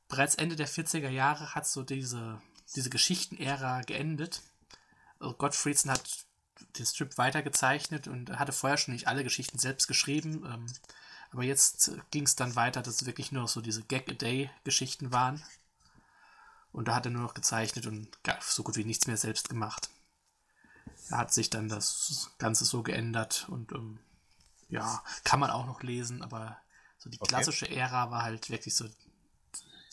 bereits 0.07 0.35
Ende 0.35 0.55
der 0.55 0.69
40er 0.69 1.09
Jahre 1.09 1.53
hat 1.53 1.67
so 1.67 1.83
diese, 1.83 2.41
diese 2.75 2.89
Geschichtenära 2.89 3.81
geendet. 3.81 4.41
Also 5.19 5.35
Gottfriedson 5.35 5.91
hat 5.91 6.03
den 6.77 6.85
Strip 6.85 7.17
weitergezeichnet 7.17 8.07
und 8.07 8.37
hatte 8.39 8.51
vorher 8.53 8.77
schon 8.77 8.93
nicht 8.93 9.07
alle 9.07 9.23
Geschichten 9.23 9.59
selbst 9.59 9.87
geschrieben. 9.87 10.45
Ähm, 10.45 10.65
aber 11.31 11.43
jetzt 11.43 11.91
ging 12.11 12.23
es 12.23 12.35
dann 12.35 12.55
weiter, 12.55 12.81
dass 12.81 13.01
es 13.01 13.05
wirklich 13.05 13.31
nur 13.31 13.43
noch 13.43 13.49
so 13.49 13.61
diese 13.61 13.83
Gag-A-Day-Geschichten 13.83 15.11
waren. 15.13 15.43
Und 16.73 16.87
da 16.87 16.95
hat 16.95 17.05
er 17.05 17.11
nur 17.11 17.21
noch 17.21 17.33
gezeichnet 17.33 17.85
und 17.87 18.09
so 18.41 18.63
gut 18.63 18.75
wie 18.75 18.83
nichts 18.85 19.07
mehr 19.07 19.17
selbst 19.17 19.47
gemacht. 19.49 19.89
Da 21.09 21.17
hat 21.17 21.33
sich 21.33 21.49
dann 21.49 21.69
das 21.69 22.31
Ganze 22.37 22.65
so 22.65 22.83
geändert 22.83 23.47
und 23.49 23.71
ähm, 23.73 23.99
ja, 24.69 25.03
kann 25.23 25.39
man 25.39 25.51
auch 25.51 25.65
noch 25.65 25.83
lesen, 25.83 26.23
aber 26.23 26.57
so 26.97 27.09
die 27.09 27.19
Okay. 27.19 27.27
klassische 27.27 27.69
Ära 27.69 28.11
war 28.11 28.23
halt 28.23 28.49
wirklich 28.49 28.75
so 28.75 28.87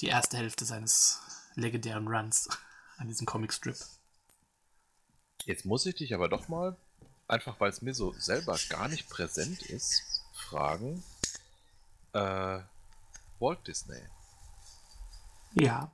die 0.00 0.06
erste 0.06 0.36
Hälfte 0.36 0.64
seines 0.64 1.20
legendären 1.54 2.08
Runs 2.08 2.48
an 2.98 3.08
diesem 3.08 3.26
Comicstrip. 3.26 3.76
Jetzt 5.44 5.64
muss 5.64 5.86
ich 5.86 5.94
dich 5.94 6.14
aber 6.14 6.28
doch 6.28 6.48
mal, 6.48 6.76
einfach 7.26 7.58
weil 7.60 7.70
es 7.70 7.82
mir 7.82 7.94
so 7.94 8.12
selber 8.12 8.58
gar 8.68 8.88
nicht 8.88 9.08
präsent 9.08 9.62
ist, 9.62 10.02
fragen. 10.34 11.02
Äh, 12.12 12.60
Walt 13.38 13.66
Disney. 13.66 14.02
Ja, 15.54 15.90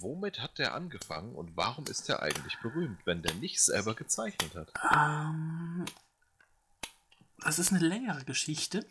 Womit 0.00 0.40
hat 0.40 0.58
der 0.58 0.74
angefangen 0.74 1.34
und 1.34 1.56
warum 1.56 1.86
ist 1.86 2.08
er 2.08 2.22
eigentlich 2.22 2.58
berühmt, 2.60 2.98
wenn 3.06 3.22
der 3.22 3.34
nicht 3.34 3.60
selber 3.62 3.94
gezeichnet 3.94 4.54
hat? 4.54 4.72
ähm, 4.92 5.84
das 7.38 7.58
ist 7.58 7.72
eine 7.72 7.86
längere 7.86 8.24
Geschichte. 8.24 8.86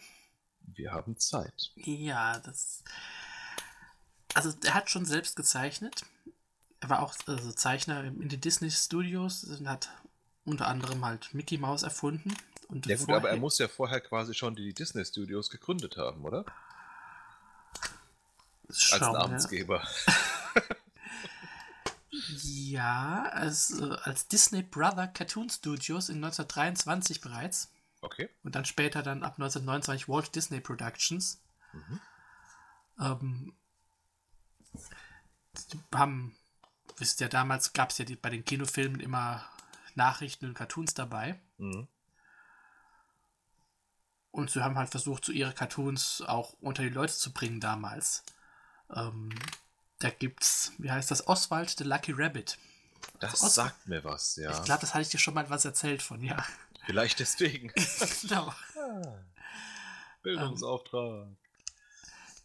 Wir 0.61 0.91
haben 0.91 1.17
Zeit. 1.17 1.71
Ja, 1.75 2.39
das. 2.39 2.83
Also, 4.33 4.53
er 4.63 4.73
hat 4.73 4.89
schon 4.89 5.05
selbst 5.05 5.35
gezeichnet. 5.35 6.05
Er 6.85 6.89
war 6.89 7.01
auch 7.01 7.15
also 7.25 7.51
Zeichner 7.51 8.03
in 8.03 8.29
den 8.29 8.39
Disney 8.39 8.69
Studios 8.69 9.43
und 9.43 9.67
hat 9.67 9.89
unter 10.43 10.67
anderem 10.67 11.03
halt 11.03 11.33
Mickey 11.33 11.57
Mouse 11.57 11.81
erfunden. 11.81 12.37
Und 12.67 12.85
Ja 12.85 12.95
gut, 12.95 13.09
aber 13.09 13.31
er 13.31 13.37
muss 13.37 13.57
ja 13.57 13.67
vorher 13.67 13.99
quasi 14.01 14.35
schon 14.35 14.55
die 14.55 14.71
Disney 14.71 15.03
Studios 15.03 15.49
gegründet 15.49 15.97
haben, 15.97 16.23
oder? 16.23 16.45
Als 18.67 18.81
Schauen 18.81 19.13
wir. 19.13 19.19
Namensgeber. 19.19 19.87
Ja, 22.43 23.23
als, 23.33 23.81
als 23.81 24.27
Disney 24.29 24.63
Brother 24.63 25.07
Cartoon 25.07 25.49
Studios 25.49 26.07
in 26.07 26.23
1923 26.23 27.19
bereits. 27.19 27.69
Okay. 28.01 28.29
Und 28.41 28.55
dann 28.55 28.63
später 28.63 29.03
dann 29.03 29.21
ab 29.21 29.33
1929 29.33 30.07
Walt 30.07 30.33
Disney 30.33 30.61
Productions. 30.61 31.41
Mhm. 31.73 31.99
Ähm, 32.99 33.53
haben, 35.93 36.37
wisst 36.97 37.21
ihr, 37.21 37.29
damals 37.29 37.73
gab 37.73 37.91
es 37.91 37.97
ja 37.97 38.05
die, 38.05 38.15
bei 38.15 38.29
den 38.29 38.45
Kinofilmen 38.45 38.99
immer 38.99 39.45
Nachrichten 39.95 40.45
und 40.45 40.53
Cartoons 40.53 40.93
dabei. 40.93 41.39
Mhm. 41.57 41.87
Und 44.31 44.51
sie 44.51 44.63
haben 44.63 44.77
halt 44.77 44.89
versucht, 44.89 45.23
so 45.23 45.31
ihre 45.31 45.53
Cartoons 45.53 46.21
auch 46.21 46.53
unter 46.59 46.83
die 46.83 46.89
Leute 46.89 47.13
zu 47.13 47.31
bringen 47.31 47.61
damals. 47.61 48.23
Ähm, 48.93 49.29
da 49.99 50.09
gibt's, 50.09 50.73
wie 50.77 50.91
heißt 50.91 51.09
das, 51.09 51.27
Oswald 51.27 51.69
the 51.69 51.85
Lucky 51.85 52.11
Rabbit. 52.11 52.57
Das 53.19 53.41
Aus- 53.41 53.55
sagt 53.55 53.87
mir 53.87 54.03
was, 54.03 54.35
ja. 54.35 54.51
Ich 54.51 54.63
glaube, 54.63 54.81
das 54.81 54.93
hatte 54.93 55.03
ich 55.03 55.09
dir 55.09 55.19
schon 55.19 55.33
mal 55.33 55.49
was 55.49 55.63
erzählt 55.63 56.01
von, 56.01 56.21
ja. 56.21 56.43
Vielleicht 56.85 57.19
deswegen. 57.19 57.71
genau. 58.21 58.53
Bildungsauftrag. 60.21 61.27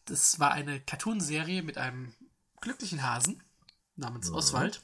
Das 0.05 0.39
war 0.39 0.53
eine 0.53 0.81
Cartoonserie 0.81 1.63
mit 1.63 1.77
einem 1.77 2.15
glücklichen 2.61 3.03
Hasen 3.03 3.43
namens 4.01 4.31
Mhm. 4.31 4.37
Oswald. 4.37 4.83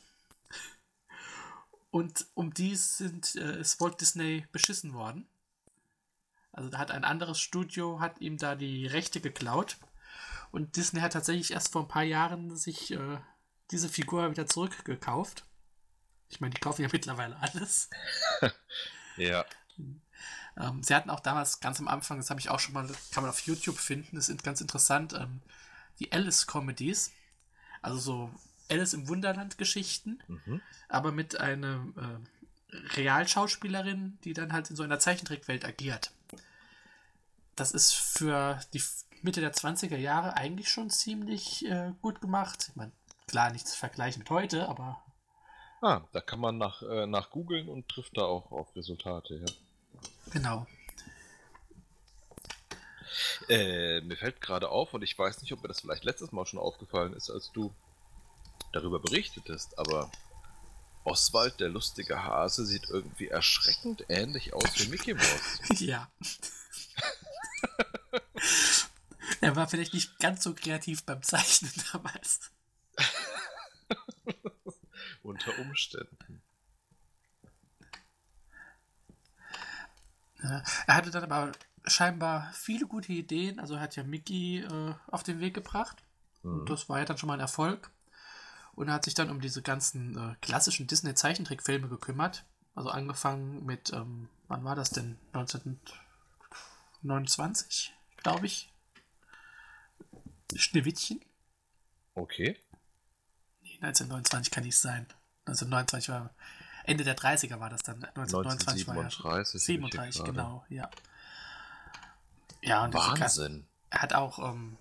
Und 1.91 2.27
um 2.35 2.53
die 2.53 2.77
sind, 2.77 3.37
äh, 3.37 3.61
ist 3.61 3.81
Walt 3.81 4.01
Disney 4.01 4.47
beschissen 4.53 4.93
worden. 4.93 5.27
Also 6.53 6.69
da 6.71 6.79
hat 6.79 6.91
ein 6.91 7.05
anderes 7.05 7.41
Studio, 7.41 8.01
hat 8.01 8.21
ihm 8.21 8.39
da 8.39 8.55
die 8.55 8.87
Rechte 8.87 9.21
geklaut. 9.21 9.79
Und 10.53 10.77
Disney 10.77 11.01
hat 11.01 11.13
tatsächlich 11.13 11.53
erst 11.53 11.73
vor 11.73 11.83
ein 11.83 11.89
paar 11.89 12.03
Jahren 12.03 12.57
sich 12.57 12.93
äh, 12.93 13.19
diese 13.71 13.89
Figur 13.89 14.31
wieder 14.31 14.47
zurückgekauft. 14.47 15.45
Ich 16.29 16.41
meine, 16.41 16.55
die 16.55 16.61
kaufen 16.61 16.83
ja 16.83 16.89
mittlerweile 16.93 17.37
alles. 17.41 17.91
Ja. 19.19 19.47
Ähm, 20.59 20.83
sie 20.83 20.95
hatten 20.95 21.09
auch 21.09 21.21
damals 21.21 21.61
ganz 21.61 21.81
am 21.81 21.89
Anfang, 21.89 22.19
das 22.19 22.29
habe 22.29 22.39
ich 22.39 22.51
auch 22.51 22.61
schon 22.61 22.75
mal, 22.75 22.87
kann 23.13 23.23
man 23.23 23.31
auf 23.31 23.41
YouTube 23.41 23.79
finden, 23.79 24.17
das 24.17 24.29
ist 24.29 24.43
ganz 24.43 24.61
interessant, 24.61 25.15
ähm, 25.15 25.41
die 25.99 26.13
Alice-Comedies. 26.13 27.13
Also 27.81 27.99
so 27.99 28.31
Alice 28.71 28.95
im 28.95 29.09
Wunderland-Geschichten, 29.09 30.21
Mhm. 30.29 30.61
aber 30.89 31.13
mit 31.13 31.39
einer 31.41 31.87
äh, 31.97 32.77
Realschauspielerin, 32.97 34.19
die 34.25 34.33
dann 34.33 34.53
halt 34.53 34.71
in 34.71 34.77
so 34.77 34.83
einer 34.83 34.99
Zeichentrickwelt 34.99 35.65
agiert. 35.65 36.11
das 37.55 37.73
ist 37.73 37.95
für 37.95 38.61
die 38.75 38.83
Mitte 39.23 39.41
der 39.41 39.55
20er 39.55 39.97
Jahre 39.97 40.37
eigentlich 40.37 40.69
schon 40.69 40.91
ziemlich 40.91 41.65
äh, 41.65 41.93
gut 42.03 42.21
gemacht. 42.21 42.67
Ich 42.69 42.77
meine, 42.77 42.93
klar, 43.27 43.51
nichts 43.51 43.75
vergleichen 43.75 44.19
mit 44.21 44.29
heute, 44.31 44.69
aber. 44.69 45.03
Ah, 45.81 46.03
da 46.13 46.21
kann 46.21 46.39
man 46.41 46.59
nach, 46.59 46.83
äh, 46.83 47.07
nach 47.07 47.31
googeln 47.31 47.69
und 47.69 47.89
trifft 47.89 48.19
da 48.19 48.23
auch 48.23 48.53
auf 48.53 48.77
Resultate, 48.77 49.37
ja. 49.37 50.01
Genau. 50.33 50.67
Äh, 53.49 54.01
mir 54.03 54.17
fällt 54.17 54.41
gerade 54.41 54.69
auf, 54.69 54.93
und 54.93 55.03
ich 55.03 55.19
weiß 55.19 55.41
nicht, 55.41 55.53
ob 55.53 55.63
mir 55.63 55.69
das 55.69 55.81
vielleicht 55.81 56.05
letztes 56.05 56.33
Mal 56.33 56.45
schon 56.47 56.59
aufgefallen 56.59 57.15
ist, 57.15 57.31
als 57.31 57.53
du 57.53 57.73
darüber 58.77 58.99
berichtetest, 58.99 59.79
aber 59.79 60.11
Oswald, 61.05 61.61
der 61.61 61.69
lustige 61.69 62.25
Hase, 62.25 62.67
sieht 62.67 62.89
irgendwie 62.91 63.29
erschreckend 63.29 64.05
ähnlich 64.09 64.55
aus 64.55 64.79
wie 64.79 64.89
Mickey 64.89 65.15
Mouse. 65.15 65.61
ja. 65.81 66.11
er 69.41 69.55
war 69.55 69.69
vielleicht 69.69 69.95
nicht 69.95 70.19
ganz 70.19 70.43
so 70.43 70.53
kreativ 70.55 71.05
beim 71.05 71.23
Zeichnen 71.23 71.73
damals. 71.93 72.51
Unter 75.23 75.57
Umständen. 75.61 76.43
Ja, 80.43 80.63
er 80.87 80.95
hatte 80.95 81.11
dann 81.11 81.25
aber 81.25 81.53
scheinbar 81.87 82.53
viele 82.53 82.87
gute 82.87 83.13
Ideen. 83.13 83.61
Also 83.61 83.79
hat 83.79 83.97
ja 83.97 84.03
Mickey 84.03 84.59
äh, 84.59 84.95
auf 85.07 85.23
den 85.23 85.41
Weg 85.41 85.55
gebracht. 85.55 86.03
Mhm. 86.43 86.61
Und 86.61 86.71
das 86.71 86.89
war 86.89 86.99
ja 86.99 87.05
dann 87.05 87.19
schon 87.19 87.29
mal 87.29 87.35
ein 87.35 87.41
Erfolg. 87.41 87.91
Und 88.77 88.89
er 88.89 88.95
hat 88.95 89.05
sich 89.05 89.13
dann 89.15 89.31
um 89.31 89.41
diese 89.41 89.63
ganzen 89.63 90.17
äh, 90.17 90.37
klassischen 90.43 90.87
Disney-Zeichentrickfilme 90.87 91.89
gekümmert. 91.89 92.45
Also 92.75 92.91
angefangen 92.91 93.65
mit, 93.65 93.91
ähm, 93.93 94.29
wann 94.49 94.65
war 94.65 94.75
das 94.77 94.91
denn? 94.91 95.19
1929, 95.33 97.95
glaube 98.19 98.45
ich. 98.45 98.71
Schneewittchen. 100.55 101.25
Okay. 102.15 102.61
Nee, 103.63 103.79
1929 103.81 104.53
kann 104.53 104.65
nicht 104.65 104.79
sein. 104.79 105.07
1929 105.47 106.11
war 106.11 106.35
Ende 106.85 107.05
der 107.05 107.17
30er 107.17 107.59
war 107.59 107.71
das 107.71 107.83
dann. 107.83 108.05
1929 108.05 108.89
1937. 108.89 109.63
37, 109.63 110.25
genau, 110.25 110.67
ja. 110.69 110.91
Ja, 112.63 112.85
und 112.85 112.93
Wahnsinn. 112.95 113.67
Er 113.91 114.03
hat 114.03 114.13
auch 114.13 114.39
ähm, 114.39 114.77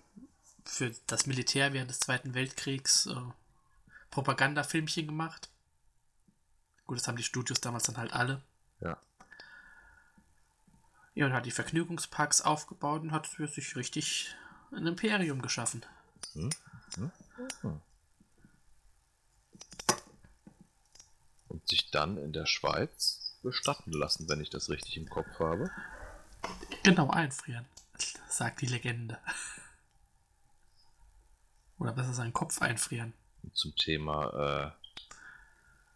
für 0.64 0.92
das 1.06 1.26
Militär 1.26 1.72
während 1.72 1.90
des 1.90 1.98
Zweiten 2.00 2.34
Weltkriegs 2.34 3.06
äh, 3.06 3.14
Propagandafilmchen 4.10 5.06
gemacht. 5.06 5.50
Gut, 6.86 6.98
das 6.98 7.08
haben 7.08 7.16
die 7.16 7.22
Studios 7.22 7.60
damals 7.60 7.84
dann 7.84 7.96
halt 7.96 8.12
alle. 8.12 8.42
Ja. 8.80 8.98
Ja, 11.14 11.26
und 11.26 11.32
hat 11.32 11.46
die 11.46 11.50
Vergnügungsparks 11.50 12.42
aufgebaut 12.42 13.02
und 13.02 13.12
hat 13.12 13.26
für 13.26 13.48
sich 13.48 13.74
richtig 13.76 14.34
ein 14.70 14.86
Imperium 14.86 15.42
geschaffen. 15.42 15.84
Hm? 16.34 16.50
Hm? 16.96 17.10
Hm. 17.62 17.80
Und 21.48 21.68
sich 21.68 21.90
dann 21.90 22.18
in 22.18 22.32
der 22.32 22.46
Schweiz 22.46 23.38
bestatten 23.42 23.92
lassen, 23.92 24.28
wenn 24.28 24.40
ich 24.40 24.50
das 24.50 24.68
richtig 24.68 24.96
im 24.96 25.08
Kopf 25.08 25.38
habe. 25.38 25.70
Genau, 26.82 27.10
einfrieren, 27.10 27.64
sagt 28.28 28.60
die 28.60 28.66
Legende. 28.66 29.18
Oder 31.78 31.92
besser 31.92 32.14
seinen 32.14 32.32
Kopf 32.32 32.60
einfrieren 32.60 33.14
zum 33.52 33.74
Thema 33.76 34.74
äh, 34.74 34.86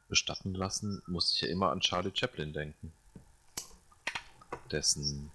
bestatten 0.09 0.55
lassen, 0.55 1.03
muss 1.07 1.33
ich 1.33 1.41
ja 1.41 1.49
immer 1.49 1.71
an 1.71 1.81
Charlie 1.81 2.13
Chaplin 2.15 2.53
denken. 2.53 2.93
Dessen 4.71 5.31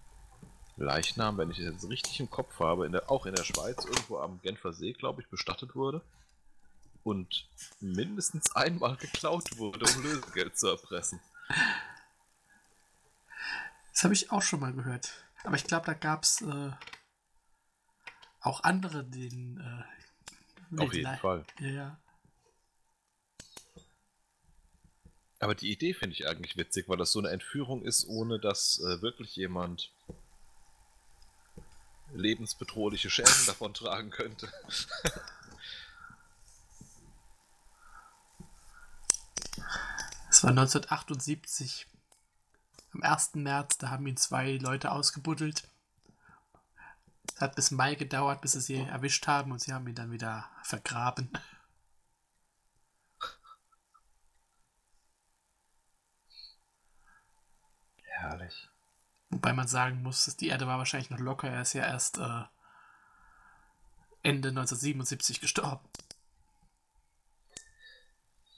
Leichnam, 0.78 1.38
wenn 1.38 1.52
ich 1.52 1.60
es 1.60 1.74
jetzt 1.74 1.90
richtig 1.90 2.20
im 2.20 2.30
Kopf 2.30 2.60
habe, 2.60 2.86
in 2.86 2.92
der, 2.92 3.10
auch 3.10 3.26
in 3.26 3.36
der 3.36 3.44
Schweiz, 3.44 3.86
irgendwo 3.86 4.20
am 4.20 4.42
Genfer 4.42 4.74
See, 4.74 4.94
glaube 4.94 5.22
ich, 5.22 5.30
bestattet 5.30 5.76
wurde. 5.76 6.02
Und 7.04 7.48
mindestens 7.80 8.56
einmal 8.56 8.96
geklaut 8.98 9.58
wurde, 9.58 9.86
um 9.86 10.04
Lösegeld 10.04 10.58
zu 10.58 10.68
erpressen. 10.68 11.20
Das 13.94 14.04
habe 14.04 14.14
ich 14.14 14.32
auch 14.32 14.42
schon 14.42 14.60
mal 14.60 14.74
gehört. 14.74 15.14
Aber 15.44 15.56
ich 15.56 15.64
glaube, 15.64 15.86
da 15.86 15.94
gab 15.94 16.24
es 16.24 16.42
äh, 16.42 16.72
auch 18.42 18.64
andere, 18.64 19.04
den. 19.04 19.86
Äh, 20.72 20.82
Auf 20.82 20.94
jeden 20.94 21.16
Fall. 21.18 21.46
Ja, 21.60 21.68
ja. 21.68 21.98
Aber 25.40 25.56
die 25.56 25.72
Idee 25.72 25.94
finde 25.94 26.16
ich 26.16 26.28
eigentlich 26.28 26.58
witzig, 26.58 26.88
weil 26.88 26.98
das 26.98 27.12
so 27.12 27.20
eine 27.20 27.30
Entführung 27.30 27.84
ist, 27.84 28.08
ohne 28.08 28.40
dass 28.40 28.80
äh, 28.80 29.02
wirklich 29.02 29.36
jemand 29.36 29.92
lebensbedrohliche 32.14 33.10
Schäden 33.10 33.32
davon 33.46 33.74
tragen 33.74 34.10
könnte. 34.10 34.52
Es 40.36 40.44
war 40.44 40.50
1978. 40.50 41.88
Am 42.94 43.04
1. 43.04 43.36
März, 43.36 43.78
da 43.78 43.90
haben 43.90 44.06
ihn 44.06 44.18
zwei 44.18 44.58
Leute 44.58 44.92
ausgebuddelt. 44.92 45.64
Es 47.34 47.40
hat 47.40 47.56
bis 47.56 47.72
Mai 47.72 47.96
gedauert, 47.96 48.42
bis 48.42 48.52
sie 48.52 48.60
sie 48.60 48.76
erwischt 48.76 49.28
haben 49.28 49.54
und 49.54 49.62
sie 49.62 49.72
haben 49.72 49.88
ihn 49.88 49.96
dann 49.96 50.12
wieder 50.12 50.50
vergraben. 50.62 51.30
Herrlich. 58.16 58.70
Wobei 59.30 59.54
man 59.54 59.68
sagen 59.68 60.02
muss, 60.02 60.26
dass 60.26 60.38
die 60.38 60.48
Erde 60.48 60.68
war 60.68 60.78
wahrscheinlich 60.78 61.10
noch 61.10 61.20
locker. 61.20 61.50
Er 61.50 61.62
ist 61.62 61.74
ja 61.74 61.84
erst 61.84 62.18
äh, 62.18 62.44
Ende 64.24 64.50
1977 64.50 65.42
gestorben. 65.42 65.86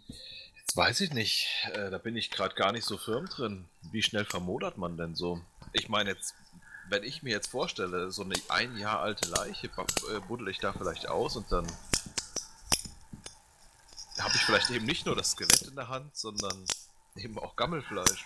Jetzt 0.08 0.78
weiß 0.78 1.02
ich 1.02 1.14
nicht. 1.14 1.48
Äh, 1.74 1.90
da 1.90 1.98
bin 1.98 2.16
ich 2.16 2.30
gerade 2.30 2.54
gar 2.56 2.72
nicht 2.72 2.86
so 2.86 2.98
firm 2.98 3.26
drin. 3.26 3.68
Wie 3.92 4.04
schnell 4.04 4.26
vermodert 4.26 4.78
man 4.78 4.98
denn 4.98 5.16
so? 5.16 5.42
Ich 5.74 5.90
meine 5.90 6.12
jetzt, 6.12 6.36
wenn 6.90 7.04
ich 7.04 7.24
mir 7.24 7.32
jetzt 7.32 7.48
vorstelle, 7.50 8.12
so 8.12 8.24
eine 8.24 8.36
ein 8.50 8.78
Jahr 8.78 9.02
alte 9.02 9.28
Leiche 9.30 9.68
äh, 9.68 10.20
buddel 10.28 10.50
ich 10.50 10.60
da 10.60 10.74
vielleicht 10.74 11.10
aus 11.10 11.36
und 11.36 11.52
dann 11.52 11.66
habe 14.20 14.36
ich 14.36 14.42
vielleicht 14.42 14.70
eben 14.70 14.86
nicht 14.86 15.06
nur 15.06 15.16
das 15.16 15.32
Skelett 15.32 15.64
in 15.64 15.76
der 15.76 15.88
Hand, 15.88 16.16
sondern 16.16 16.66
eben 17.16 17.40
auch 17.40 17.56
Gammelfleisch. 17.56 18.26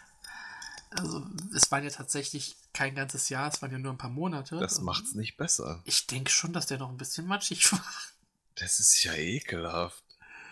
Also, 0.91 1.25
es 1.55 1.71
waren 1.71 1.83
ja 1.83 1.89
tatsächlich 1.89 2.57
kein 2.73 2.95
ganzes 2.95 3.29
Jahr, 3.29 3.49
es 3.51 3.61
waren 3.61 3.71
ja 3.71 3.79
nur 3.79 3.93
ein 3.93 3.97
paar 3.97 4.09
Monate. 4.09 4.57
Das 4.59 4.81
macht's 4.81 5.15
nicht 5.15 5.37
besser. 5.37 5.81
Ich 5.85 6.05
denke 6.07 6.29
schon, 6.29 6.51
dass 6.51 6.67
der 6.67 6.79
noch 6.79 6.89
ein 6.89 6.97
bisschen 6.97 7.25
matschig 7.27 7.71
war. 7.71 7.93
Das 8.55 8.79
ist 8.79 9.03
ja 9.03 9.13
ekelhaft. 9.13 10.03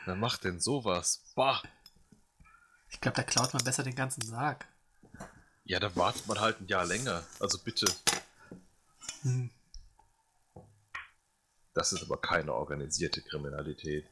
Wer 0.05 0.15
macht 0.15 0.45
denn 0.45 0.59
sowas? 0.59 1.23
Bah! 1.35 1.61
Ich 2.89 3.01
glaube, 3.01 3.17
da 3.17 3.23
klaut 3.23 3.53
man 3.53 3.63
besser 3.63 3.83
den 3.83 3.95
ganzen 3.95 4.21
Sarg. 4.21 4.65
Ja, 5.65 5.79
da 5.79 5.95
wartet 5.95 6.25
man 6.27 6.39
halt 6.39 6.59
ein 6.61 6.67
Jahr 6.67 6.85
länger. 6.85 7.23
Also 7.39 7.59
bitte. 7.59 7.85
Hm. 9.21 9.51
Das 11.73 11.93
ist 11.93 12.01
aber 12.01 12.19
keine 12.19 12.53
organisierte 12.53 13.21
Kriminalität. 13.21 14.09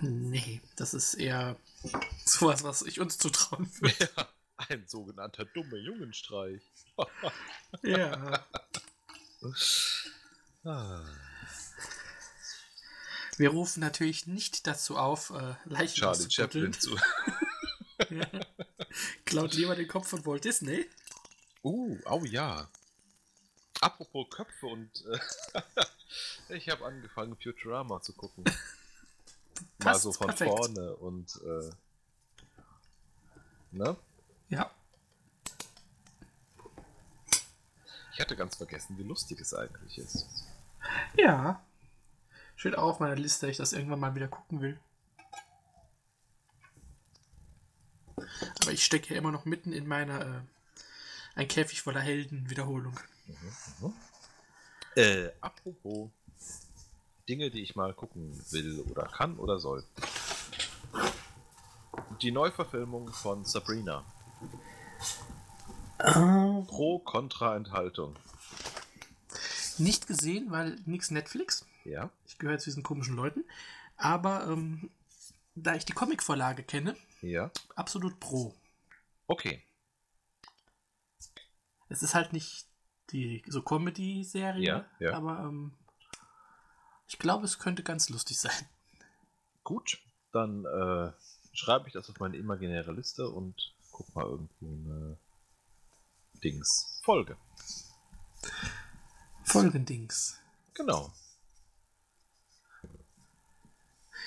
Nee, 0.00 0.60
das 0.76 0.94
ist 0.94 1.14
eher 1.14 1.56
sowas, 2.24 2.62
was 2.62 2.82
ich 2.82 3.00
uns 3.00 3.18
zutrauen 3.18 3.70
würde. 3.80 4.10
Ja. 4.16 4.28
Ein 4.68 4.86
sogenannter 4.86 5.44
dumme 5.46 5.78
Jungenstreich. 5.78 6.62
ja. 7.82 8.44
ah. 10.64 11.04
Wir 13.38 13.50
rufen 13.50 13.80
natürlich 13.80 14.26
nicht 14.26 14.66
dazu 14.66 14.98
auf, 14.98 15.30
äh, 15.30 15.54
Leichen 15.64 15.96
Charlie 15.96 16.30
Chaplin 16.30 16.72
zu. 16.74 16.94
ja. 18.10 18.26
Klaut 19.24 19.54
lieber 19.54 19.74
den 19.74 19.88
Kopf 19.88 20.08
von 20.08 20.26
Walt 20.26 20.44
Disney. 20.44 20.86
Uh, 21.62 21.98
oh 22.04 22.24
ja. 22.24 22.68
Apropos 23.80 24.28
Köpfe 24.28 24.66
und 24.66 24.90
äh, 25.06 25.18
ich 26.54 26.68
habe 26.68 26.84
angefangen 26.84 27.36
Futurama 27.36 28.02
zu 28.02 28.12
gucken. 28.12 28.44
Mal 29.78 29.98
so 29.98 30.12
von 30.12 30.26
perfekt. 30.26 30.50
vorne 30.50 30.96
und 30.96 31.40
äh, 31.42 31.70
ne? 33.72 33.96
Ja. 34.50 34.70
Ich 38.12 38.20
hatte 38.20 38.36
ganz 38.36 38.56
vergessen, 38.56 38.98
wie 38.98 39.02
lustig 39.02 39.40
es 39.40 39.54
eigentlich 39.54 39.96
ist. 39.98 40.26
Ja. 41.16 41.64
Steht 42.56 42.76
auch 42.76 42.90
auf 42.90 43.00
meiner 43.00 43.16
Liste, 43.16 43.48
ich 43.48 43.56
das 43.56 43.72
irgendwann 43.72 44.00
mal 44.00 44.14
wieder 44.14 44.28
gucken 44.28 44.60
will. 44.60 44.78
Aber 48.16 48.72
ich 48.72 48.84
stecke 48.84 49.14
ja 49.14 49.18
immer 49.18 49.32
noch 49.32 49.46
mitten 49.46 49.72
in 49.72 49.86
meiner 49.86 50.20
äh, 50.20 50.40
Ein 51.34 51.48
Käfig 51.48 51.80
voller 51.80 52.00
Helden 52.00 52.50
Wiederholung. 52.50 52.98
Mhm, 53.26 53.86
mhm. 53.86 53.94
Äh, 54.96 55.30
apropos 55.40 56.10
Dinge, 57.28 57.50
die 57.50 57.62
ich 57.62 57.76
mal 57.76 57.94
gucken 57.94 58.38
will 58.50 58.80
oder 58.90 59.04
kann 59.04 59.38
oder 59.38 59.58
soll. 59.58 59.84
Die 62.20 62.32
Neuverfilmung 62.32 63.08
von 63.12 63.44
Sabrina. 63.44 64.04
Uh, 66.02 66.62
Pro-Kontra-Enthaltung. 66.64 68.16
Nicht 69.78 70.06
gesehen, 70.06 70.50
weil 70.50 70.76
nix 70.86 71.10
Netflix. 71.10 71.66
Ja. 71.84 72.10
Ich 72.26 72.38
gehöre 72.38 72.58
zu 72.58 72.66
diesen 72.66 72.82
komischen 72.82 73.16
Leuten. 73.16 73.44
Aber 73.96 74.46
ähm, 74.48 74.90
da 75.54 75.74
ich 75.74 75.84
die 75.84 75.92
Comicvorlage 75.92 76.62
kenne, 76.62 76.96
Ja. 77.20 77.50
absolut 77.76 78.18
pro. 78.18 78.54
Okay. 79.26 79.62
Es 81.88 82.02
ist 82.02 82.14
halt 82.14 82.32
nicht 82.32 82.66
die 83.10 83.42
so 83.46 83.62
Comedy-Serie, 83.62 84.62
Ja, 84.64 84.84
ja. 85.00 85.14
aber 85.14 85.40
ähm, 85.40 85.72
ich 87.08 87.18
glaube, 87.18 87.44
es 87.44 87.58
könnte 87.58 87.82
ganz 87.82 88.08
lustig 88.08 88.38
sein. 88.38 88.68
Gut. 89.64 89.98
Dann 90.32 90.64
äh, 90.64 91.12
schreibe 91.52 91.88
ich 91.88 91.92
das 91.92 92.08
auf 92.08 92.18
meine 92.20 92.36
imaginäre 92.36 92.92
Liste 92.92 93.28
und 93.28 93.74
guck 94.00 94.14
mal 94.14 94.24
irgendwo 94.24 94.66
eine 94.66 95.18
Dings. 96.42 97.00
Folge. 97.02 97.36
Folgendings. 99.44 100.38
Genau. 100.72 101.12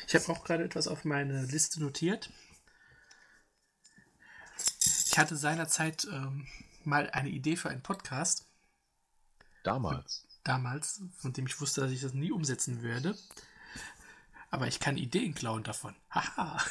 Ich 0.07 0.13
habe 0.13 0.27
auch 0.29 0.43
gerade 0.43 0.63
etwas 0.63 0.87
auf 0.87 1.05
meine 1.05 1.43
Liste 1.45 1.79
notiert. 1.81 2.29
Ich 5.07 5.17
hatte 5.17 5.35
seinerzeit 5.37 6.05
ähm, 6.11 6.45
mal 6.83 7.09
eine 7.09 7.29
Idee 7.29 7.55
für 7.55 7.69
einen 7.69 7.81
Podcast, 7.81 8.45
Damals. 9.63 10.27
damals, 10.43 11.01
von 11.17 11.33
dem 11.33 11.47
ich 11.47 11.59
wusste, 11.59 11.81
dass 11.81 11.91
ich 11.91 12.01
das 12.01 12.13
nie 12.13 12.31
umsetzen 12.31 12.83
würde. 12.83 13.17
Aber 14.51 14.67
ich 14.67 14.79
kann 14.79 14.97
Ideen 14.97 15.33
klauen 15.33 15.63
davon. 15.63 15.95
Haha. 16.11 16.63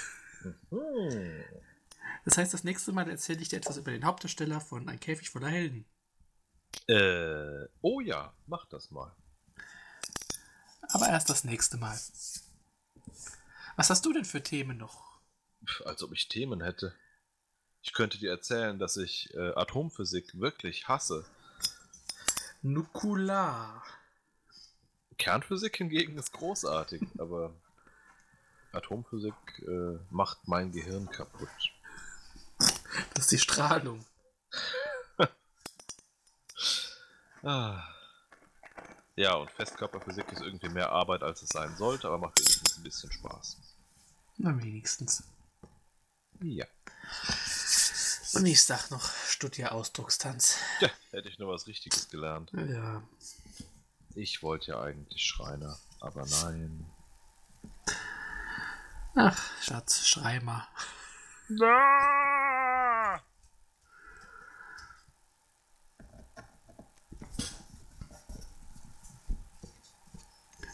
Das 2.24 2.38
heißt, 2.38 2.54
das 2.54 2.64
nächste 2.64 2.92
Mal 2.92 3.08
erzähle 3.10 3.40
ich 3.40 3.48
dir 3.48 3.56
etwas 3.56 3.76
über 3.76 3.90
den 3.90 4.04
Hauptdarsteller 4.04 4.60
von 4.60 4.88
Ein 4.88 5.00
Käfig 5.00 5.30
voller 5.30 5.48
Helden. 5.48 5.84
Äh, 6.86 7.68
oh 7.80 8.00
ja, 8.00 8.32
mach 8.46 8.66
das 8.66 8.90
mal. 8.90 9.14
Aber 10.88 11.08
erst 11.08 11.30
das 11.30 11.44
nächste 11.44 11.76
Mal. 11.76 11.98
Was 13.76 13.90
hast 13.90 14.04
du 14.04 14.12
denn 14.12 14.24
für 14.24 14.42
Themen 14.42 14.78
noch? 14.78 15.20
Als 15.84 16.02
ob 16.02 16.12
ich 16.12 16.28
Themen 16.28 16.62
hätte. 16.62 16.94
Ich 17.82 17.92
könnte 17.92 18.18
dir 18.18 18.30
erzählen, 18.30 18.78
dass 18.78 18.96
ich 18.96 19.32
äh, 19.34 19.54
Atomphysik 19.54 20.38
wirklich 20.38 20.88
hasse. 20.88 21.24
Nukular. 22.62 23.82
Kernphysik 25.18 25.76
hingegen 25.76 26.16
ist 26.16 26.32
großartig, 26.32 27.02
aber 27.18 27.54
Atomphysik 28.72 29.34
äh, 29.66 29.98
macht 30.10 30.46
mein 30.46 30.72
Gehirn 30.72 31.10
kaputt. 31.10 31.48
Das 33.14 33.24
ist 33.24 33.32
die 33.32 33.38
Strahlung. 33.38 34.04
Ah. 37.44 37.82
Ja, 39.16 39.34
und 39.34 39.50
Festkörperphysik 39.50 40.30
ist 40.30 40.42
irgendwie 40.42 40.68
mehr 40.68 40.92
Arbeit, 40.92 41.24
als 41.24 41.42
es 41.42 41.48
sein 41.48 41.74
sollte, 41.76 42.06
aber 42.06 42.18
macht 42.18 42.38
wenigstens 42.38 42.76
ein 42.76 42.84
bisschen 42.84 43.10
Spaß. 43.10 43.56
Na, 44.38 44.56
wenigstens. 44.62 45.24
Ja. 46.40 46.66
Und 48.34 48.46
ich 48.46 48.62
sag 48.62 48.90
noch, 48.90 49.12
studier 49.26 49.72
Ausdruckstanz. 49.72 50.56
Ja, 50.80 50.88
hätte 51.10 51.28
ich 51.28 51.38
nur 51.38 51.52
was 51.52 51.66
Richtiges 51.66 52.08
gelernt. 52.08 52.52
Ja. 52.52 53.02
Ich 54.14 54.42
wollte 54.42 54.72
ja 54.72 54.80
eigentlich 54.80 55.22
Schreiner, 55.24 55.78
aber 56.00 56.24
nein. 56.26 56.86
Ach, 59.14 59.62
Schatz, 59.62 60.06
schrei 60.06 60.40
mal. 60.40 60.66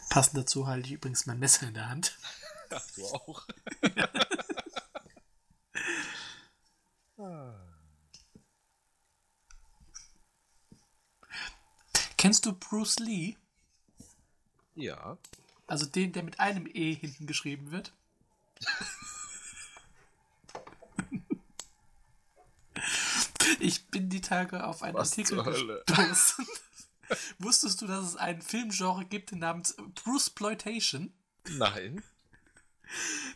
Passend 0.09 0.37
dazu 0.37 0.67
halte 0.67 0.87
ich 0.87 0.93
übrigens 0.93 1.25
mein 1.25 1.39
Messer 1.39 1.67
in 1.67 1.73
der 1.75 1.89
Hand. 1.89 2.17
Ach, 2.71 2.85
du 2.95 3.05
auch. 3.05 3.47
Kennst 12.17 12.45
du 12.45 12.53
Bruce 12.53 12.99
Lee? 12.99 13.37
Ja. 14.75 15.17
Also 15.67 15.85
den, 15.85 16.11
der 16.11 16.23
mit 16.23 16.39
einem 16.39 16.67
E 16.67 16.93
hinten 16.93 17.27
geschrieben 17.27 17.71
wird? 17.71 17.93
Ich 23.59 23.87
bin 23.87 24.09
die 24.09 24.21
Tage 24.21 24.63
auf 24.63 24.83
einen 24.83 24.95
Was 24.95 25.11
Artikel 25.11 25.43
gestoßen. 25.43 26.47
Wusstest 27.39 27.81
du, 27.81 27.87
dass 27.87 28.05
es 28.05 28.15
ein 28.15 28.41
Filmgenre 28.41 29.05
gibt 29.05 29.31
namens 29.31 29.75
Bruceploitation? 30.03 31.11
Nein. 31.49 32.03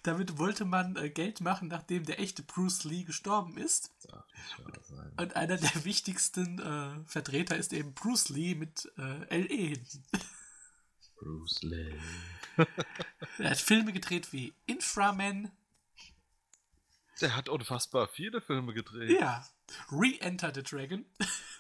Damit 0.02 0.40
wollte 0.40 0.66
man 0.66 0.96
äh, 0.96 1.10
Geld 1.10 1.40
machen, 1.42 1.68
nachdem 1.68 2.06
der 2.06 2.20
echte 2.20 2.42
Bruce 2.42 2.84
Lee 2.86 3.04
gestorben 3.04 3.58
ist. 3.58 3.92
Sein. 4.00 5.14
Und 5.18 5.36
einer 5.36 5.58
der 5.58 5.86
wichtigsten 5.86 6.60
äh, 6.60 7.06
Vertreter 7.06 7.56
ist 7.56 7.72
eben 7.72 7.94
Bruce 7.94 8.30
Lee 8.30 8.56
mit 8.56 8.92
äh, 8.98 9.38
LE 9.42 9.56
hinten. 9.68 10.04
Bruce 11.18 11.62
Lee. 11.64 12.00
Er 13.40 13.52
hat 13.52 13.58
Filme 13.60 13.94
gedreht 13.94 14.32
wie 14.32 14.54
Inframan, 14.68 15.52
Der 17.22 17.36
hat 17.36 17.50
unfassbar 17.50 18.08
viele 18.08 18.42
Filme 18.42 18.74
gedreht. 18.74 19.10
ja, 19.20 19.48
Re-Enter 19.92 20.52
the 20.54 20.62
Dragon, 20.62 21.06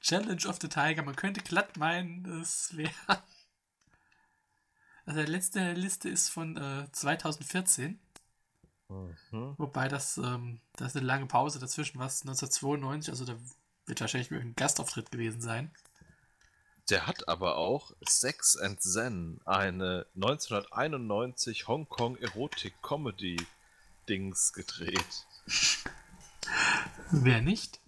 Challenge 0.00 0.46
of 0.46 0.58
the 0.60 0.68
Tiger. 0.68 1.02
Man 1.02 1.16
könnte 1.16 1.42
glatt 1.42 1.76
meinen, 1.76 2.22
das 2.24 2.76
wäre. 2.76 2.92
Also 5.04 5.20
der 5.20 5.28
letzte 5.28 5.60
in 5.60 5.64
der 5.64 5.74
Liste 5.74 6.10
ist 6.10 6.28
von 6.28 6.58
äh, 6.58 6.86
2014. 6.92 7.98
Mhm. 8.88 9.54
Wobei 9.56 9.88
das, 9.88 10.18
ähm, 10.18 10.60
da 10.76 10.84
ist 10.84 10.94
eine 10.96 11.06
lange 11.06 11.24
Pause 11.26 11.58
dazwischen, 11.58 11.98
was 11.98 12.20
1992, 12.22 13.10
also 13.10 13.24
da 13.24 13.34
wird 13.86 14.02
wahrscheinlich 14.02 14.30
ein 14.30 14.54
Gastauftritt 14.54 15.10
gewesen 15.10 15.40
sein. 15.40 15.70
Der 16.90 17.06
hat 17.06 17.26
aber 17.28 17.56
auch 17.56 17.92
Sex 18.06 18.54
and 18.56 18.82
Zen, 18.82 19.40
eine 19.44 20.06
1991 20.14 21.68
Hongkong 21.68 22.16
Erotik-Comedy-Dings 22.16 24.54
gedreht. 24.54 25.26
Wer 27.10 27.42
nicht? 27.42 27.80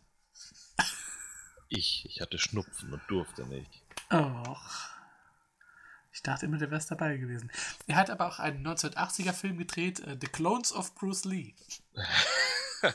Ich, 1.71 2.05
ich 2.05 2.21
hatte 2.21 2.39
Schnupfen 2.39 2.93
und 2.93 3.01
durfte 3.09 3.47
nicht. 3.47 3.71
Och. 4.13 4.91
Ich 6.13 6.23
dachte 6.23 6.47
immer, 6.47 6.59
der 6.59 6.73
wäre 6.73 6.85
dabei 6.89 7.17
gewesen. 7.17 7.51
Er 7.87 7.95
hat 7.95 8.11
aber 8.11 8.27
auch 8.27 8.41
einen 8.41 8.67
1980er 8.67 9.33
Film 9.33 9.57
gedreht, 9.57 10.01
äh, 10.01 10.19
The 10.21 10.27
Clones 10.27 10.73
of 10.73 10.95
Bruce 10.97 11.25
Lee. 11.25 11.55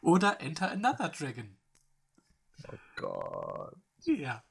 Oder 0.00 0.40
Enter 0.40 0.70
Another 0.70 1.08
Dragon. 1.08 1.58
Oh 2.68 2.78
Gott. 2.94 3.76
Ja. 4.04 4.44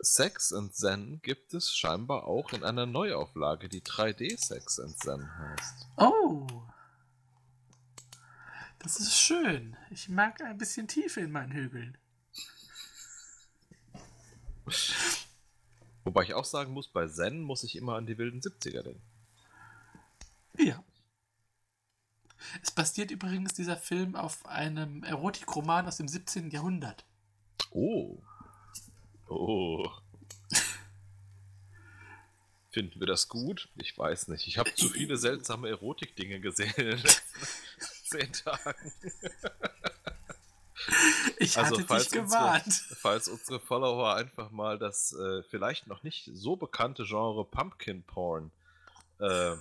Sex 0.00 0.52
and 0.52 0.74
Zen 0.74 1.22
gibt 1.22 1.54
es 1.54 1.74
scheinbar 1.74 2.24
auch 2.24 2.52
in 2.52 2.62
einer 2.62 2.84
Neuauflage, 2.84 3.70
die 3.70 3.80
3D 3.80 4.38
Sex 4.38 4.78
and 4.78 4.98
Zen 4.98 5.38
heißt. 5.38 5.88
Oh. 5.96 6.46
Das 8.84 9.00
ist 9.00 9.18
schön. 9.18 9.78
Ich 9.90 10.10
mag 10.10 10.42
ein 10.42 10.58
bisschen 10.58 10.86
Tiefe 10.86 11.22
in 11.22 11.32
meinen 11.32 11.52
Hügeln. 11.52 11.96
Wobei 16.04 16.24
ich 16.24 16.34
auch 16.34 16.44
sagen 16.44 16.74
muss, 16.74 16.88
bei 16.88 17.08
Zen 17.08 17.40
muss 17.40 17.64
ich 17.64 17.76
immer 17.76 17.96
an 17.96 18.04
die 18.04 18.18
wilden 18.18 18.40
70er 18.40 18.82
denken. 18.82 19.02
Ja. 20.58 20.84
Es 22.62 22.72
basiert 22.72 23.10
übrigens 23.10 23.54
dieser 23.54 23.78
Film 23.78 24.14
auf 24.16 24.44
einem 24.44 25.02
Erotikroman 25.02 25.86
aus 25.86 25.96
dem 25.96 26.06
17. 26.06 26.50
Jahrhundert. 26.50 27.06
Oh. 27.70 28.22
Oh. 29.28 29.88
Finden 32.70 33.00
wir 33.00 33.06
das 33.06 33.30
gut? 33.30 33.70
Ich 33.76 33.96
weiß 33.96 34.28
nicht. 34.28 34.46
Ich 34.46 34.58
habe 34.58 34.74
zu 34.74 34.90
viele 34.90 35.16
seltsame 35.16 35.70
Erotik-Dinge 35.70 36.40
gesehen 36.40 37.02
zehn 38.18 38.32
Tagen. 38.32 38.92
Ich 41.38 41.56
Also, 41.56 41.76
hatte 41.76 41.86
falls 41.86 42.08
dich 42.08 42.20
unsere- 42.20 42.40
gewarnt. 42.42 42.74
Falls 43.00 43.28
unsere 43.28 43.58
Follower 43.60 44.14
einfach 44.16 44.50
mal 44.50 44.78
das 44.78 45.12
äh, 45.14 45.42
vielleicht 45.44 45.86
noch 45.86 46.02
nicht 46.02 46.28
so 46.34 46.56
bekannte 46.56 47.04
Genre 47.04 47.44
Pumpkin 47.44 48.02
Porn 48.02 48.50
äh, 49.18 49.56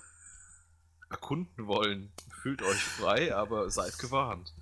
erkunden 1.09 1.67
wollen, 1.67 2.11
fühlt 2.41 2.61
euch 2.61 2.83
frei, 2.83 3.33
aber 3.33 3.69
seid 3.69 3.97
gewarnt. 3.99 4.53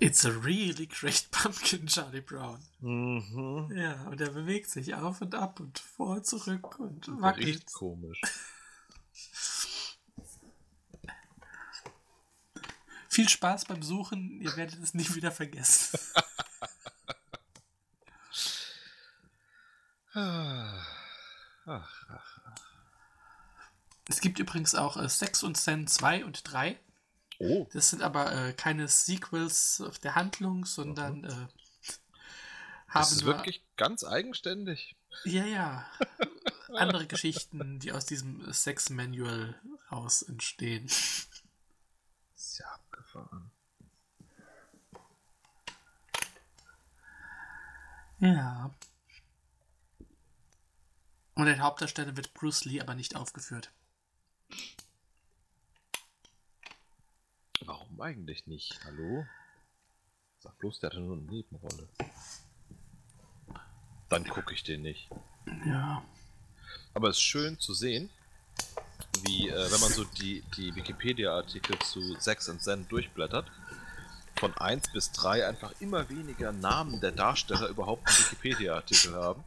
It's 0.00 0.26
a 0.26 0.30
really 0.30 0.86
great 0.86 1.28
pumpkin, 1.32 1.86
Charlie 1.86 2.20
Brown. 2.20 2.60
Mhm. 2.80 3.72
Ja, 3.74 4.02
und 4.08 4.20
er 4.20 4.30
bewegt 4.30 4.68
sich 4.68 4.94
auf 4.94 5.20
und 5.22 5.34
ab 5.34 5.58
und 5.60 5.78
vor 5.78 6.16
und 6.16 6.26
zurück 6.26 6.78
und 6.80 7.08
wackelt. 7.22 7.46
riecht 7.46 7.72
komisch. 7.72 8.20
Viel 13.18 13.28
Spaß 13.28 13.64
beim 13.64 13.82
Suchen, 13.82 14.40
ihr 14.40 14.56
werdet 14.56 14.80
es 14.80 14.94
nicht 14.94 15.16
wieder 15.16 15.32
vergessen. 15.32 15.98
Es 24.08 24.20
gibt 24.20 24.38
übrigens 24.38 24.76
auch 24.76 24.96
äh, 24.96 25.08
Sex 25.08 25.42
und 25.42 25.56
Zen 25.56 25.88
2 25.88 26.24
und 26.24 26.42
3. 26.50 26.78
Oh, 27.40 27.66
Das 27.72 27.90
sind 27.90 28.02
aber 28.02 28.32
äh, 28.32 28.52
keine 28.52 28.86
Sequels 28.86 29.82
der 30.04 30.14
Handlung, 30.14 30.64
sondern 30.64 31.24
äh, 31.24 31.30
haben 31.30 31.50
das 32.92 33.12
ist 33.12 33.24
wirklich 33.24 33.64
ganz 33.76 34.04
eigenständig. 34.04 34.94
ja, 35.24 35.44
ja, 35.44 35.90
andere 36.72 37.08
Geschichten, 37.08 37.80
die 37.80 37.90
aus 37.90 38.06
diesem 38.06 38.52
Sex 38.52 38.90
Manual 38.90 39.60
raus 39.90 40.22
entstehen. 40.22 40.88
Ja 43.18 43.28
abgefahren. 43.28 43.50
Ja. 48.20 48.74
Und 51.34 51.46
der 51.46 51.58
Hauptdarsteller 51.60 52.16
wird 52.16 52.34
Bruce 52.34 52.64
Lee 52.64 52.80
aber 52.80 52.94
nicht 52.94 53.14
aufgeführt. 53.14 53.72
Warum 57.60 58.00
eigentlich 58.00 58.46
nicht? 58.46 58.84
Hallo? 58.84 59.24
Sag 60.40 60.58
bloß, 60.58 60.80
der 60.80 60.90
hatte 60.90 61.00
nur 61.00 61.16
eine 61.16 61.26
Nebenrolle. 61.26 61.88
Dann 64.08 64.26
gucke 64.26 64.54
ich 64.54 64.64
den 64.64 64.82
nicht. 64.82 65.10
Ja. 65.66 66.04
Aber 66.94 67.10
es 67.10 67.18
ist 67.18 67.22
schön 67.22 67.58
zu 67.58 67.74
sehen, 67.74 68.10
wie, 69.22 69.48
äh, 69.48 69.72
wenn 69.72 69.80
man 69.80 69.92
so 69.92 70.04
die, 70.04 70.42
die 70.56 70.74
Wikipedia-Artikel 70.74 71.78
zu 71.80 72.16
Sex 72.18 72.48
and 72.48 72.62
Zen 72.62 72.86
durchblättert, 72.88 73.46
von 74.38 74.56
1 74.56 74.92
bis 74.92 75.10
3 75.12 75.46
einfach 75.46 75.72
immer 75.80 76.08
weniger 76.08 76.52
Namen 76.52 77.00
der 77.00 77.12
Darsteller 77.12 77.68
überhaupt 77.68 78.06
einen 78.06 78.18
Wikipedia-Artikel 78.18 79.14
haben. 79.14 79.42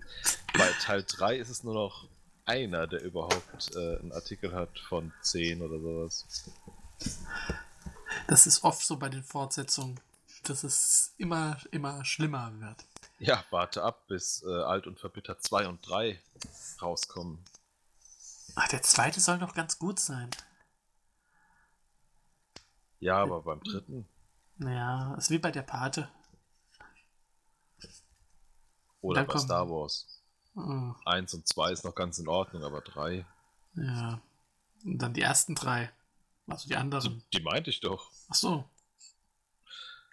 Bei 0.54 0.70
Teil 0.82 1.04
3 1.08 1.38
ist 1.38 1.50
es 1.50 1.64
nur 1.64 1.74
noch 1.74 2.08
einer, 2.46 2.88
der 2.88 3.02
überhaupt 3.02 3.76
äh, 3.76 4.00
einen 4.00 4.12
Artikel 4.12 4.54
hat 4.54 4.78
von 4.90 5.14
10 5.22 5.62
oder 5.62 5.80
sowas. 5.80 6.26
Das 8.28 8.46
ist 8.46 8.64
oft 8.64 8.82
so 8.86 8.98
bei 8.98 9.10
den 9.10 9.24
Fortsetzungen, 9.24 10.00
dass 10.44 10.64
es 10.64 11.14
immer, 11.18 11.58
immer 11.72 12.04
schlimmer 12.04 12.52
wird. 12.60 12.86
Ja, 13.20 13.44
warte 13.52 13.84
ab, 13.84 14.08
bis 14.08 14.44
äh, 14.44 14.50
Alt 14.50 14.88
und 14.88 15.00
Verbittert 15.00 15.44
2 15.44 15.68
und 15.68 15.88
3 15.88 16.20
rauskommen. 16.82 17.40
Ach, 18.56 18.68
der 18.68 18.82
zweite 18.82 19.20
soll 19.20 19.40
doch 19.40 19.54
ganz 19.54 19.80
gut 19.80 20.00
sein. 20.00 20.30
Ja, 23.00 23.18
aber 23.22 23.42
beim 23.42 23.62
dritten 23.62 24.08
Ja, 24.60 25.16
ist 25.16 25.30
wie 25.30 25.40
bei 25.40 25.52
der 25.52 25.64
Pate. 25.64 26.10
oder 29.02 29.24
bei 29.26 29.38
Star 29.40 29.68
Wars. 29.70 30.22
Oh, 30.56 30.94
1 31.06 31.34
und 31.34 31.48
2 31.48 31.72
ist 31.72 31.86
noch 31.86 31.96
ganz 31.96 32.20
in 32.20 32.28
Ordnung, 32.28 32.64
aber 32.64 32.82
3. 32.82 33.26
ja. 33.76 34.22
Und 34.84 34.98
dann 34.98 35.14
die 35.14 35.22
ersten 35.22 35.54
drei. 35.54 35.92
Also 36.48 36.68
die 36.68 36.76
anderen. 36.76 37.24
Die 37.34 37.42
meinte 37.44 37.70
ich 37.70 37.82
doch. 37.82 38.12
Ach 38.30 38.34
so. 38.36 38.68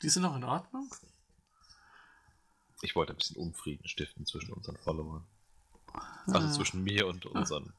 Die 0.03 0.11
sind 0.11 0.23
noch 0.23 0.37
in 0.37 0.45
Ordnung? 0.45 0.95
Ich 2.83 2.95
wollte 2.95 3.15
ein 3.15 3.17
bisschen 3.17 3.37
Unfrieden 3.37 3.89
stiften 3.89 4.27
zwischen 4.27 4.53
unseren 4.53 4.77
Followern. 4.77 5.27
Also 6.27 6.47
Ah. 6.49 6.53
zwischen 6.53 6.85
mir 6.85 7.07
und 7.07 7.25
unseren 7.25 7.73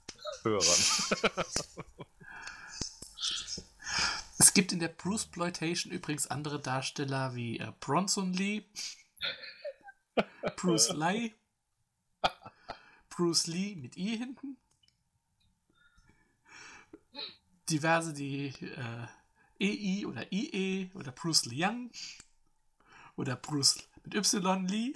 Hörern. 0.43 0.65
Es 4.41 4.53
gibt 4.53 4.71
in 4.71 4.79
der 4.79 4.87
Bruce 4.87 5.25
Ploitation 5.25 5.91
übrigens 5.91 6.27
andere 6.27 6.61
Darsteller 6.61 7.35
wie 7.35 7.59
äh, 7.59 7.73
Bronson 7.81 8.33
Lee, 8.33 8.63
Bruce 10.55 10.93
Lee, 10.93 11.33
Bruce 13.09 13.47
Lee 13.47 13.75
mit 13.75 13.97
I 13.97 14.17
hinten, 14.17 14.57
diverse, 17.69 18.13
die 18.13 18.47
äh, 18.61 19.07
EI 19.59 20.05
oder 20.05 20.31
IE 20.31 20.89
oder 20.93 21.11
Bruce 21.11 21.45
Liang 21.45 21.91
oder 23.17 23.35
Bruce 23.35 23.77
mit 24.05 24.15
Y 24.15 24.67
Lee 24.67 24.93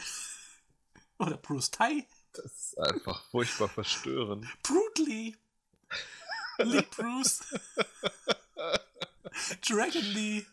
oder 1.19 1.35
Bruce 1.35 1.69
Tai, 1.69 2.07
Das 2.33 2.45
ist 2.45 2.79
einfach 2.79 3.23
furchtbar 3.29 3.69
verstörend. 3.69 4.47
Brute 4.63 5.03
Lee, 5.03 5.35
Lee 6.57 6.81
Bruce, 6.81 7.41
Dragon 9.61 10.03
Lee. 10.03 10.45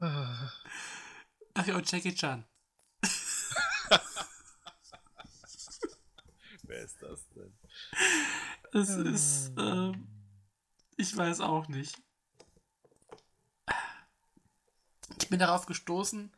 Ach 0.00 1.66
ja, 1.66 1.76
und 1.76 1.90
Jackie 1.90 2.14
Chan. 2.14 2.44
Wer 6.64 6.82
ist 6.82 7.00
das 7.02 7.28
denn? 7.28 7.54
Es 8.72 8.88
ist, 8.88 9.52
ähm, 9.58 10.08
ich 10.96 11.16
weiß 11.16 11.40
auch 11.40 11.68
nicht. 11.68 12.00
Ich 15.20 15.28
bin 15.28 15.38
darauf 15.38 15.66
gestoßen, 15.66 16.32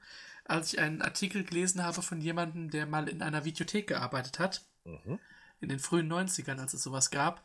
als 0.45 0.73
ich 0.73 0.79
einen 0.81 1.03
Artikel 1.03 1.45
gelesen 1.45 1.83
habe 1.83 2.03
von 2.03 2.21
jemandem, 2.21 2.71
der 2.71 2.87
mal 2.87 3.09
in 3.09 3.23
einer 3.23 3.45
Videothek 3.45 3.87
gearbeitet 3.89 4.39
hat, 4.39 4.63
Mhm. 4.85 5.19
in 5.61 5.69
den 5.71 5.79
frühen 5.79 6.09
90ern, 6.09 6.61
als 6.61 6.75
es 6.75 6.83
sowas 6.83 7.11
gab, 7.11 7.43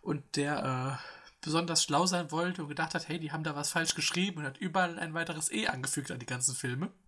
und 0.00 0.36
der 0.36 0.98
äh, 1.02 1.06
besonders 1.42 1.82
schlau 1.84 2.06
sein 2.06 2.30
wollte 2.30 2.62
und 2.62 2.68
gedacht 2.68 2.94
hat, 2.94 3.08
hey, 3.08 3.18
die 3.20 3.32
haben 3.32 3.44
da 3.44 3.54
was 3.54 3.70
falsch 3.70 3.94
geschrieben 3.94 4.38
und 4.38 4.44
hat 4.46 4.58
überall 4.58 4.98
ein 4.98 5.14
weiteres 5.14 5.50
E 5.52 5.66
angefügt 5.66 6.10
an 6.10 6.18
die 6.18 6.26
ganzen 6.26 6.54
Filme. 6.54 6.90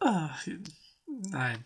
Ah, 0.00 0.34
nein. 1.06 1.64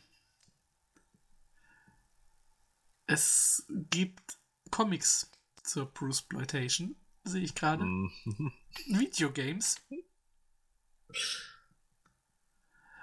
Es 3.06 3.64
gibt 3.68 4.38
Comics 4.70 5.30
zur 5.62 5.86
Bruce 5.86 6.20
Exploitation, 6.20 6.96
sehe 7.24 7.42
ich 7.42 7.54
gerade. 7.54 7.84
Mhm. 7.84 8.52
Videogames. 8.86 9.76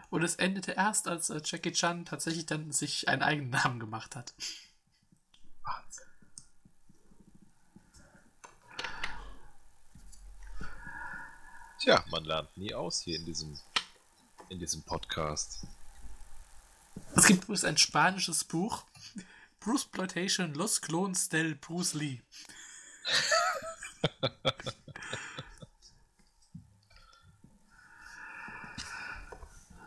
Und 0.10 0.24
es 0.24 0.36
endete 0.36 0.74
erst, 0.74 1.08
als 1.08 1.30
äh, 1.30 1.42
Jackie 1.44 1.72
Chan 1.72 2.06
tatsächlich 2.06 2.46
dann 2.46 2.72
sich 2.72 3.08
einen 3.08 3.22
eigenen 3.22 3.50
Namen 3.50 3.80
gemacht 3.80 4.16
hat. 4.16 4.34
Wahnsinn. 5.64 6.06
Tja, 11.80 12.04
man 12.12 12.26
lernt 12.26 12.56
nie 12.58 12.76
aus 12.76 13.02
hier 13.02 13.18
in 13.18 13.26
diesem, 13.26 13.58
in 14.50 14.60
diesem 14.60 14.84
Podcast. 14.84 15.66
Es 17.16 17.26
gibt 17.26 17.46
übrigens 17.46 17.64
ein 17.64 17.78
spanisches 17.78 18.44
Buch. 18.44 18.84
Bruce 19.60 19.84
Exploitation 19.84 20.54
Los 20.54 20.82
Clones 20.82 21.30
del 21.30 21.56
Bruce 21.56 21.94
Lee. 21.94 22.22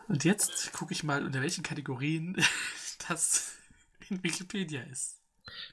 Und 0.07 0.23
jetzt 0.23 0.71
gucke 0.73 0.93
ich 0.93 1.03
mal, 1.03 1.25
unter 1.25 1.41
welchen 1.41 1.63
Kategorien 1.63 2.41
das 3.07 3.53
in 4.09 4.23
Wikipedia 4.23 4.83
ist. 4.83 5.19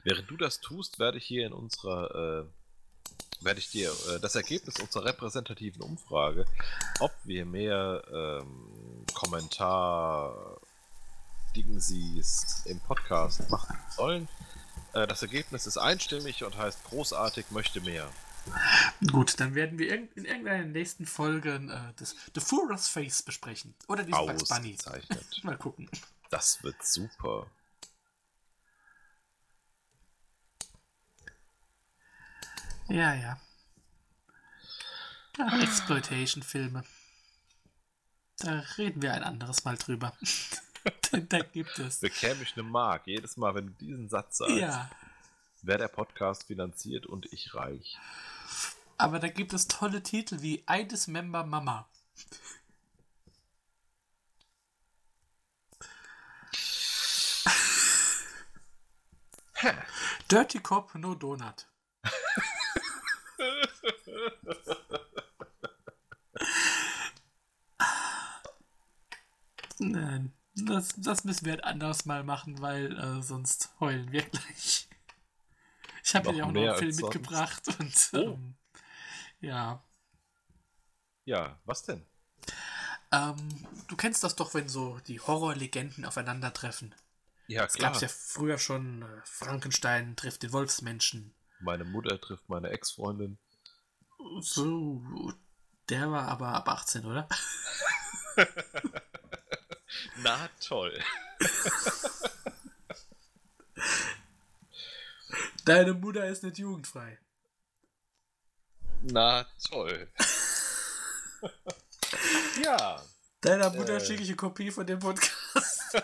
Während 0.05 0.31
du 0.31 0.37
das 0.37 0.61
tust, 0.61 0.99
werde 0.99 1.19
ich 1.19 1.25
hier 1.25 1.47
in 1.47 1.53
unserer, 1.53 2.45
äh, 2.45 3.45
werde 3.45 3.61
ich 3.61 3.71
dir 3.71 3.93
äh, 4.11 4.21
das 4.21 4.35
Ergebnis 4.35 4.81
unserer 4.81 5.05
repräsentativen 5.07 5.83
Umfrage, 5.83 6.45
ob 7.01 7.13
wir 7.25 7.45
mehr 7.45 8.03
ähm, 8.13 9.05
Kommentar 9.15 10.61
Dingensies 11.57 12.63
im 12.67 12.81
Podcast 12.81 13.49
machen 13.51 13.79
sollen. 13.91 14.29
Äh, 14.95 15.07
das 15.07 15.23
Ergebnis 15.23 15.67
ist 15.67 15.79
einstimmig 15.79 16.45
und 16.45 16.57
heißt 16.57 16.85
großartig 16.85 17.51
möchte 17.51 17.81
mehr. 17.81 18.11
Gut, 19.11 19.39
dann 19.41 19.55
werden 19.55 19.79
wir 19.79 19.93
in 19.95 20.25
irgendeiner 20.25 20.65
nächsten 20.65 21.07
Folge 21.07 21.55
äh, 21.55 21.93
das 21.97 22.17
The 22.35 22.41
Furous 22.41 22.89
Face 22.89 23.23
besprechen. 23.23 23.75
Oder 23.89 24.05
die 24.05 24.13
Bugs 24.13 24.49
Bunny. 24.49 24.77
Mal 25.43 25.57
gucken. 25.57 25.89
Das 26.31 26.63
wird 26.63 26.85
super. 26.85 27.47
Ja, 32.89 33.15
ja. 33.15 33.41
ja 35.39 35.61
Exploitation-Filme. 35.61 36.85
Da 38.39 38.65
reden 38.77 39.03
wir 39.03 39.15
ein 39.15 39.23
anderes 39.23 39.65
Mal 39.65 39.77
drüber. 39.77 40.13
Denn 41.13 41.29
da 41.29 41.41
gibt 41.41 41.79
es. 41.79 42.01
Bekäme 42.01 42.43
ich 42.43 42.55
eine 42.55 42.65
Mark 42.65 43.07
jedes 43.07 43.37
Mal, 43.37 43.55
wenn 43.55 43.67
du 43.67 43.73
diesen 43.73 44.09
Satz 44.09 44.39
sagst. 44.39 44.57
Ja, 44.57 44.91
Wäre 45.63 45.79
der 45.79 45.89
Podcast 45.89 46.45
finanziert 46.45 47.07
und 47.07 47.33
ich 47.33 47.55
reich. 47.55 47.97
Aber 49.03 49.19
da 49.19 49.29
gibt 49.29 49.53
es 49.53 49.67
tolle 49.67 50.01
Titel 50.03 50.43
wie 50.43 50.65
I 50.71 50.87
Dismember 50.87 51.45
Mama. 51.45 51.89
Dirty 60.31 60.61
Cop, 60.61 60.95
no 60.95 61.17
Donut. 61.17 61.67
Nein, 69.81 70.33
das, 70.55 70.95
das 70.97 71.25
müssen 71.25 71.45
wir 71.47 71.55
halt 71.55 71.65
anders 71.65 72.05
mal 72.05 72.23
machen, 72.23 72.61
weil 72.63 72.97
äh, 72.97 73.21
sonst 73.21 73.75
heulen 73.81 74.13
wir 74.13 74.23
gleich. 74.23 74.89
Ich 76.05 76.15
habe 76.15 76.33
ja 76.33 76.45
auch 76.45 76.53
noch 76.53 76.63
einen 76.63 76.77
Film 76.77 76.95
mitgebracht 76.97 77.67
und 77.81 78.11
oh. 78.13 78.17
ähm, 78.17 78.55
ja. 79.43 79.85
Ja, 81.25 81.61
was 81.65 81.83
denn? 81.83 82.07
Ähm, 83.13 83.67
du 83.89 83.97
kennst 83.97 84.25
das 84.25 84.37
doch, 84.37 84.55
wenn 84.55 84.69
so 84.69 84.99
die 85.07 85.21
Horrorlegenden 85.21 86.05
aufeinandertreffen. 86.07 86.95
Ja, 87.47 87.67
klar. 87.67 87.93
Es 87.93 88.01
gab 88.01 88.03
ja 88.03 88.09
früher 88.09 88.59
schon, 88.59 89.03
äh, 89.03 89.21
Frankenstein 89.25 90.17
trifft 90.17 90.43
den 90.43 90.53
Wolfsmenschen. 90.53 91.35
Meine 91.61 91.85
Mutter 91.85 92.19
trifft 92.21 92.49
meine 92.49 92.71
Ex-Freundin. 92.71 93.39
So, 94.41 95.03
der 95.89 96.11
war 96.11 96.29
aber 96.29 96.49
ab 96.49 96.69
18, 96.69 97.05
oder? 97.05 97.29
Na 100.23 100.49
toll. 100.61 100.99
Deine 105.65 105.95
Mutter 105.95 106.27
ist 106.27 106.43
nicht 106.43 106.59
jugendfrei. 106.59 107.19
Na 109.03 109.45
toll. 109.69 110.09
ja. 112.63 113.03
Deiner 113.41 113.71
Mutter 113.71 113.97
äh. 113.97 114.01
schicke 114.01 114.23
ich 114.23 114.29
eine 114.29 114.37
Kopie 114.37 114.71
von 114.71 114.87
dem 114.87 115.01
Podcast. 115.01 115.97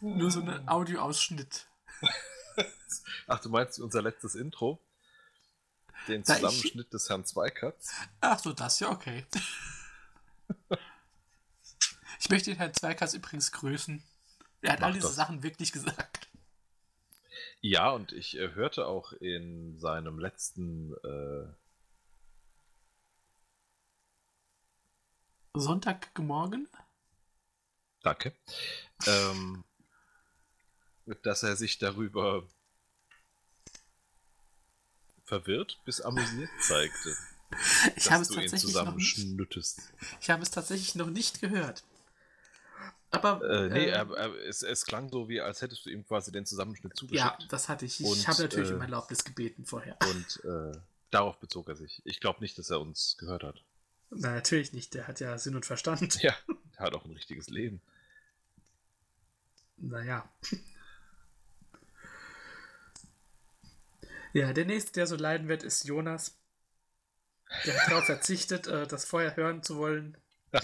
Nur 0.00 0.30
so 0.32 0.40
ein 0.40 0.68
Audioausschnitt. 0.68 1.66
Ach, 3.28 3.38
du 3.40 3.48
meinst 3.50 3.78
unser 3.78 4.02
letztes 4.02 4.34
Intro? 4.34 4.84
Den 6.08 6.24
Zusammenschnitt 6.24 6.86
ich... 6.86 6.90
des 6.90 7.08
Herrn 7.08 7.24
Zweikatz? 7.24 7.92
Ach 8.20 8.38
so, 8.40 8.52
das 8.52 8.80
ja 8.80 8.90
okay. 8.90 9.24
ich 12.18 12.30
möchte 12.30 12.50
den 12.50 12.56
Herrn 12.56 12.74
Zweikatz 12.74 13.14
übrigens 13.14 13.52
grüßen. 13.52 14.02
Er 14.62 14.72
hat 14.72 14.80
Mach 14.80 14.86
all 14.86 14.92
diese 14.94 15.08
das. 15.08 15.16
Sachen 15.16 15.42
wirklich 15.42 15.72
gesagt. 15.72 16.28
Ja, 17.60 17.90
und 17.90 18.12
ich 18.12 18.36
äh, 18.38 18.54
hörte 18.54 18.86
auch 18.86 19.12
in 19.12 19.78
seinem 19.78 20.18
letzten 20.18 20.94
äh... 21.04 21.46
Sonntagmorgen. 25.54 26.68
Danke. 28.02 28.34
Ähm, 29.06 29.64
dass 31.22 31.42
er 31.42 31.56
sich 31.56 31.78
darüber 31.78 32.48
verwirrt 35.24 35.80
bis 35.84 36.00
amüsiert 36.00 36.50
zeigte. 36.60 37.16
ich 37.96 38.10
habe 38.10 38.22
es 38.22 38.28
tatsächlich 38.28 38.74
noch 38.74 38.94
nicht, 38.94 39.18
Ich 40.20 40.30
habe 40.30 40.42
es 40.42 40.50
tatsächlich 40.50 40.94
noch 40.94 41.10
nicht 41.10 41.40
gehört. 41.40 41.84
Aber 43.12 43.42
äh, 43.48 43.68
nee, 43.68 43.86
äh, 43.86 43.90
er, 43.90 44.34
es, 44.46 44.62
es, 44.62 44.86
klang 44.86 45.10
so, 45.10 45.28
wie 45.28 45.40
als 45.40 45.60
hättest 45.60 45.84
du 45.84 45.90
ihm 45.90 46.04
quasi 46.04 46.32
den 46.32 46.46
Zusammenschnitt 46.46 46.96
zugeschickt. 46.96 47.20
Ja, 47.20 47.38
das 47.50 47.68
hatte 47.68 47.84
ich. 47.84 48.00
Ich 48.00 48.06
und, 48.06 48.26
habe 48.26 48.42
natürlich 48.42 48.70
äh, 48.70 48.74
um 48.74 48.80
Erlaubnis 48.80 49.22
gebeten 49.22 49.66
vorher. 49.66 49.98
Und 50.08 50.44
äh, 50.44 50.78
darauf 51.10 51.38
bezog 51.38 51.68
er 51.68 51.76
sich. 51.76 52.00
Ich 52.04 52.20
glaube 52.20 52.40
nicht, 52.40 52.58
dass 52.58 52.70
er 52.70 52.80
uns 52.80 53.16
gehört 53.18 53.44
hat. 53.44 53.62
Na, 54.10 54.32
natürlich 54.34 54.72
nicht. 54.72 54.94
Der 54.94 55.06
hat 55.06 55.20
ja 55.20 55.36
Sinn 55.36 55.54
und 55.54 55.66
Verstand. 55.66 56.22
Ja, 56.22 56.34
der 56.74 56.80
hat 56.80 56.94
auch 56.94 57.04
ein 57.04 57.12
richtiges 57.12 57.50
Leben. 57.50 57.82
Naja. 59.76 60.28
Ja, 64.32 64.52
der 64.54 64.64
nächste, 64.64 64.92
der 64.92 65.06
so 65.06 65.16
leiden 65.16 65.48
wird, 65.48 65.62
ist 65.62 65.84
Jonas. 65.84 66.38
Der 67.66 67.78
hat 67.78 67.90
darauf 67.90 68.06
verzichtet, 68.06 68.66
äh, 68.66 68.86
das 68.86 69.04
Feuer 69.04 69.36
hören 69.36 69.62
zu 69.62 69.76
wollen. 69.76 70.16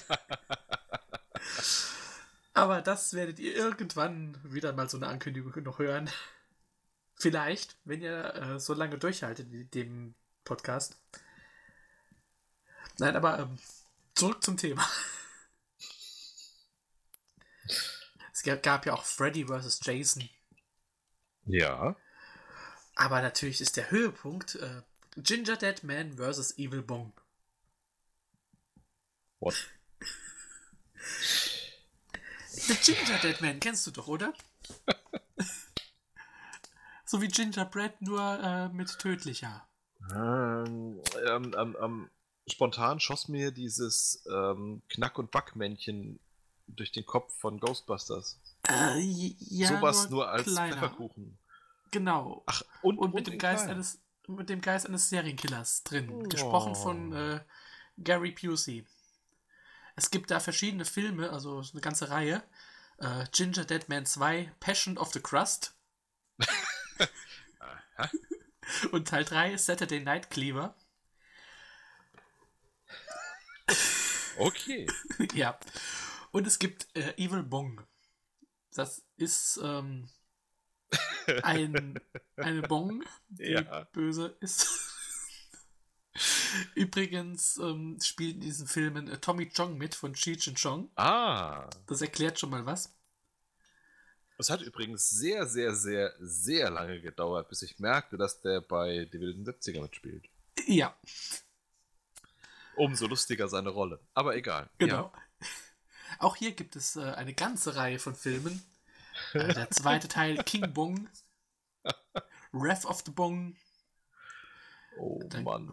Aber 2.59 2.83
das 2.83 3.15
werdet 3.15 3.39
ihr 3.39 3.55
irgendwann 3.55 4.37
wieder 4.43 4.73
mal 4.73 4.89
so 4.89 4.97
eine 4.97 5.07
Ankündigung 5.07 5.63
noch 5.63 5.79
hören. 5.79 6.11
Vielleicht, 7.15 7.77
wenn 7.85 8.03
ihr 8.03 8.35
äh, 8.35 8.59
so 8.59 8.75
lange 8.75 8.99
durchhaltet 8.99 9.49
mit 9.49 9.77
dem 9.77 10.17
Podcast. 10.43 11.01
Nein, 12.99 13.15
aber 13.15 13.39
ähm, 13.39 13.61
zurück 14.17 14.43
zum 14.43 14.57
Thema. 14.57 14.85
Es 18.33 18.43
gab 18.43 18.87
ja 18.87 18.93
auch 18.93 19.05
Freddy 19.05 19.47
vs. 19.47 19.79
Jason. 19.85 20.29
Ja. 21.45 21.95
Aber 22.97 23.23
natürlich 23.23 23.61
ist 23.61 23.77
der 23.77 23.93
Höhepunkt 23.93 24.57
äh, 24.57 24.83
Ginger 25.17 25.57
Dead 25.57 25.85
Man 25.85 26.17
vs. 26.17 26.59
Evil 26.59 26.83
Bong. 26.83 27.13
What? 29.39 29.55
Der 32.69 32.77
Ginger 32.77 33.19
Dead 33.23 33.41
Man 33.41 33.61
kennst 33.61 33.87
du 33.87 33.91
doch, 33.91 34.09
oder? 34.09 34.33
so 37.05 37.21
wie 37.21 37.29
Gingerbread, 37.29 38.01
nur 38.03 38.21
äh, 38.43 38.69
mit 38.71 38.99
tödlicher. 38.99 39.67
Ähm, 40.15 41.01
ähm, 41.27 41.55
ähm, 41.57 41.77
ähm 41.81 42.11
spontan 42.51 42.99
schoss 42.99 43.29
mir 43.29 43.51
dieses 43.51 44.25
ähm, 44.33 44.83
Knack- 44.89 45.19
und 45.19 45.31
Backmännchen 45.31 46.19
durch 46.67 46.93
den 46.93 47.05
Kopf 47.05 47.35
von 47.39 47.61
Ghostbusters. 47.61 48.41
Äh, 48.69 48.99
ja, 49.01 49.69
Sowas 49.69 50.11
nur, 50.11 50.21
nur 50.21 50.29
als 50.31 50.45
kleiner. 50.45 50.75
Pfefferkuchen. 50.75 51.39
Genau. 51.91 52.43
Ach, 52.47 52.63
und, 52.83 52.99
und 52.99 53.15
mit 53.15 53.27
dem 53.27 53.39
Geist 53.39 53.69
eines 53.69 54.01
mit 54.27 54.51
dem 54.51 54.61
Geist 54.61 54.87
eines 54.87 55.09
Serienkillers 55.09 55.85
drin. 55.85 56.11
Oh. 56.11 56.23
Gesprochen 56.25 56.75
von 56.75 57.13
äh, 57.13 57.41
Gary 57.97 58.33
Busey. 58.33 58.85
Es 59.99 60.13
gibt 60.13 60.31
da 60.31 60.39
verschiedene 60.39 60.85
Filme, 60.85 61.31
also 61.31 61.61
eine 61.73 61.81
ganze 61.81 62.09
Reihe. 62.09 62.45
Äh, 62.99 63.25
Ginger 63.33 63.65
Dead 63.65 63.89
Man 63.89 64.07
2, 64.07 64.53
Passion 64.61 64.97
of 64.97 65.13
the 65.13 65.19
Crust. 65.19 65.75
Und 68.93 69.09
Teil 69.09 69.25
3, 69.25 69.57
Saturday 69.57 69.99
Night 69.99 70.31
Cleaver. 70.31 70.77
Okay. 74.37 74.87
ja. 75.35 75.59
Und 76.31 76.47
es 76.47 76.61
gibt 76.61 76.87
äh, 76.95 77.15
Evil 77.17 77.43
Bong. 77.43 77.85
Das 78.75 79.05
ist 79.17 79.59
ähm, 79.65 80.09
ein, 81.43 81.99
eine 82.37 82.63
Bong, 82.63 83.03
die 83.31 83.43
ja. 83.51 83.83
böse 83.93 84.37
ist. 84.39 84.88
Übrigens 86.75 87.59
ähm, 87.59 87.99
spielt 88.03 88.37
in 88.37 88.41
diesen 88.41 88.67
Filmen 88.67 89.09
äh, 89.09 89.19
Tommy 89.19 89.49
Chong 89.49 89.77
mit 89.79 89.95
von 89.95 90.15
Cheech 90.15 90.49
and 90.49 90.59
Chong. 90.59 90.91
Ah. 90.97 91.69
Das 91.87 92.01
erklärt 92.01 92.39
schon 92.39 92.51
mal 92.51 92.67
was. 92.67 92.95
Es 94.41 94.51
hat 94.51 94.63
übrigens 94.63 95.11
sehr, 95.11 95.47
sehr, 95.47 95.75
sehr, 95.75 96.15
sehr 96.21 96.71
lange 96.71 97.01
gedauert, 97.01 97.49
bis 97.49 97.63
ich 97.63 97.81
merkte, 97.81 98.17
dass 98.17 98.41
der 98.41 98.61
bei 98.61 99.05
Die 99.13 99.21
wilden 99.21 99.45
70er 99.45 99.83
mitspielt. 99.83 100.29
Ja. 100.67 100.97
Umso 102.77 103.09
lustiger 103.09 103.49
seine 103.49 103.71
Rolle. 103.71 104.01
Aber 104.15 104.37
egal. 104.37 104.71
Genau. 104.79 105.13
Ja. 105.41 105.49
Auch 106.21 106.37
hier 106.37 106.53
gibt 106.53 106.77
es 106.77 106.95
äh, 106.95 107.03
eine 107.03 107.35
ganze 107.35 107.75
Reihe 107.75 107.99
von 107.99 108.15
Filmen, 108.15 108.63
äh, 109.35 109.53
der 109.53 109.71
zweite 109.71 110.07
Teil 110.07 110.43
King 110.45 110.73
Bong. 110.73 111.09
Wrath 112.53 112.85
of 112.85 113.03
the 113.05 113.11
Bong. 113.11 113.57
Oh 114.99 115.23
Dann 115.29 115.45
Mann. 115.45 115.73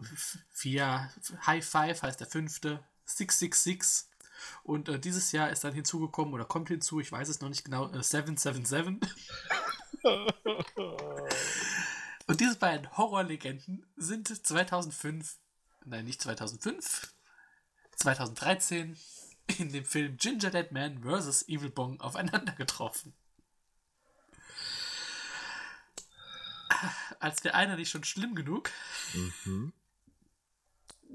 Vier, 0.50 1.10
High 1.46 1.66
Five 1.66 2.02
heißt 2.02 2.20
der 2.20 2.26
fünfte. 2.26 2.84
666. 3.06 4.08
Und 4.62 4.88
äh, 4.88 4.98
dieses 4.98 5.32
Jahr 5.32 5.50
ist 5.50 5.64
dann 5.64 5.72
hinzugekommen 5.72 6.34
oder 6.34 6.44
kommt 6.44 6.68
hinzu, 6.68 7.00
ich 7.00 7.10
weiß 7.10 7.28
es 7.28 7.40
noch 7.40 7.48
nicht 7.48 7.64
genau, 7.64 7.90
äh, 7.92 8.02
777. 8.02 9.00
Und 12.28 12.40
diese 12.40 12.56
beiden 12.56 12.96
Horrorlegenden 12.96 13.86
sind 13.96 14.28
2005, 14.28 15.38
nein, 15.84 16.04
nicht 16.04 16.20
2005, 16.20 17.14
2013 17.92 18.96
in 19.58 19.72
dem 19.72 19.84
Film 19.84 20.16
Ginger 20.16 20.50
Dead 20.50 20.72
Man 20.72 21.02
vs. 21.02 21.48
Evil 21.48 21.70
Bong 21.70 22.00
aufeinander 22.00 22.52
getroffen. 22.52 23.14
Als 27.20 27.44
wäre 27.44 27.54
einer 27.54 27.76
nicht 27.76 27.90
schon 27.90 28.04
schlimm 28.04 28.34
genug. 28.34 28.70
Mhm. 29.14 29.72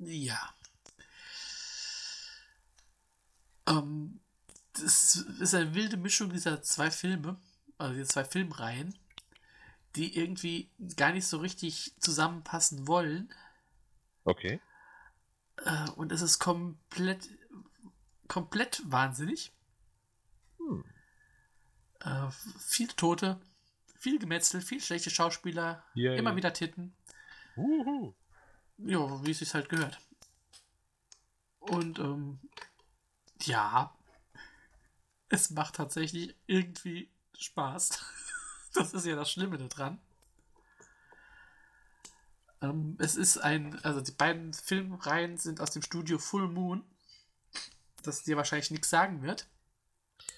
Ja. 0.04 0.54
Ähm, 3.68 4.20
das 4.74 5.16
ist 5.16 5.54
eine 5.54 5.76
wilde 5.76 5.98
Mischung 5.98 6.30
dieser 6.32 6.62
zwei 6.62 6.90
Filme, 6.92 7.40
also 7.78 7.94
dieser 7.94 8.08
zwei 8.08 8.26
Filmreihen, 8.26 8.98
die 9.96 10.18
irgendwie 10.18 10.72
gar 10.96 11.12
nicht 11.12 11.28
so 11.28 11.38
richtig 11.38 11.94
zusammenpassen 12.00 12.88
wollen. 12.88 13.34
Okay. 14.24 14.62
Äh, 15.58 15.90
und 15.92 16.12
es 16.12 16.22
ist 16.22 16.40
komplett 16.40 17.30
komplett 18.32 18.82
wahnsinnig. 18.86 19.52
Hm. 20.58 20.86
Äh, 22.00 22.32
viele 22.58 22.96
Tote, 22.96 23.42
viel 24.02 24.18
Gemetzel, 24.18 24.62
viel 24.62 24.82
schlechte 24.82 25.12
Schauspieler, 25.12 25.86
Yay. 25.94 26.18
immer 26.18 26.36
wieder 26.36 26.52
Titten. 26.54 26.96
Uhu. 27.56 28.16
Ja, 28.80 29.24
wie 29.24 29.30
es 29.32 29.40
sich 29.40 29.54
halt 29.54 29.70
gehört. 29.70 30.00
Und 31.60 32.00
ähm, 32.00 32.40
ja, 33.44 33.96
es 35.30 35.52
macht 35.52 35.76
tatsächlich 35.76 36.36
irgendwie 36.48 37.10
Spaß. 37.38 38.04
Das 38.74 38.94
ist 38.94 39.06
ja 39.06 39.18
das 39.18 39.30
Schlimme 39.30 39.58
daran. 39.58 40.00
Ähm, 42.62 42.96
es 43.00 43.18
ist 43.18 43.38
ein, 43.38 43.78
also 43.84 44.00
die 44.00 44.14
beiden 44.14 44.54
Filmreihen 44.54 45.38
sind 45.38 45.60
aus 45.60 45.72
dem 45.72 45.82
Studio 45.82 46.18
Full 46.18 46.48
Moon, 46.48 46.82
das 48.04 48.24
dir 48.24 48.38
wahrscheinlich 48.38 48.72
nichts 48.72 48.90
sagen 48.90 49.24
wird. 49.24 49.50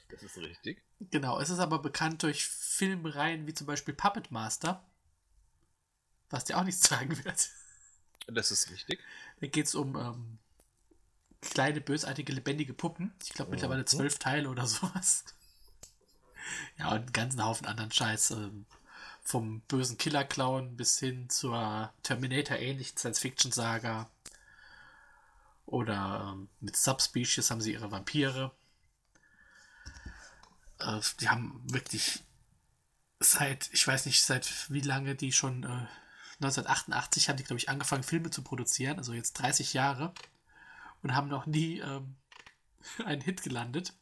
Das 0.10 0.24
ist 0.24 0.36
richtig. 0.38 0.84
Genau, 1.12 1.40
es 1.40 1.52
ist 1.52 1.60
aber 1.60 1.78
bekannt 1.78 2.24
durch 2.24 2.48
Filmreihen 2.84 3.48
wie 3.48 3.54
zum 3.54 3.66
Beispiel 3.68 3.94
Puppet 3.94 4.30
Master, 4.30 4.84
was 6.30 6.44
dir 6.44 6.58
auch 6.58 6.64
nichts 6.66 6.82
sagen 6.90 7.24
wird. 7.24 7.50
Das 8.28 8.52
ist 8.52 8.70
richtig. 8.70 9.00
Da 9.40 9.48
geht 9.48 9.68
es 9.68 9.76
um 9.76 9.96
ähm, 9.96 10.40
kleine, 11.42 11.80
bösartige, 11.82 12.34
lebendige 12.34 12.74
Puppen. 12.74 13.14
Ich 13.24 13.34
glaube 13.34 13.52
mittlerweile 13.52 13.82
Mhm. 13.82 13.88
zwölf 13.88 14.20
Teile 14.20 14.50
oder 14.50 14.68
sowas. 14.68 15.24
Ja, 16.78 16.90
und 16.90 16.98
einen 16.98 17.14
ganzen 17.14 17.44
Haufen 17.44 17.68
anderen 17.68 17.92
Scheiß. 17.92 18.32
Ähm, 18.32 18.66
vom 19.22 19.62
bösen 19.62 19.98
Killer-Clown 19.98 20.76
bis 20.76 21.00
hin 21.00 21.30
zur 21.30 21.94
Terminator-ähnlichen 22.04 22.98
Science-Fiction-Saga. 22.98 24.10
Oder 25.66 26.34
ähm, 26.34 26.50
mit 26.60 26.76
Subspecies 26.76 27.50
haben 27.50 27.62
sie 27.62 27.72
ihre 27.72 27.90
Vampire. 27.90 28.52
Äh, 30.80 31.00
die 31.22 31.30
haben 31.30 31.62
wirklich 31.72 32.22
seit, 33.24 33.70
ich 33.74 33.88
weiß 33.88 34.06
nicht, 34.06 34.24
seit 34.24 34.72
wie 34.72 34.82
lange 34.82 35.16
die 35.16 35.32
schon, 35.32 35.64
äh, 35.64 35.88
1988 36.42 37.30
haben 37.30 37.38
die, 37.38 37.44
glaube 37.44 37.60
ich, 37.60 37.70
angefangen, 37.70 38.04
Filme 38.04 38.30
zu 38.30 38.44
produzieren, 38.44 38.98
also 38.98 39.14
jetzt 39.14 39.34
30 39.34 39.74
Jahre, 39.74 40.14
und 41.02 41.16
haben 41.16 41.28
noch 41.28 41.46
nie 41.46 41.80
ähm, 41.80 42.16
einen 43.06 43.22
Hit 43.22 43.44
gelandet. 43.44 43.94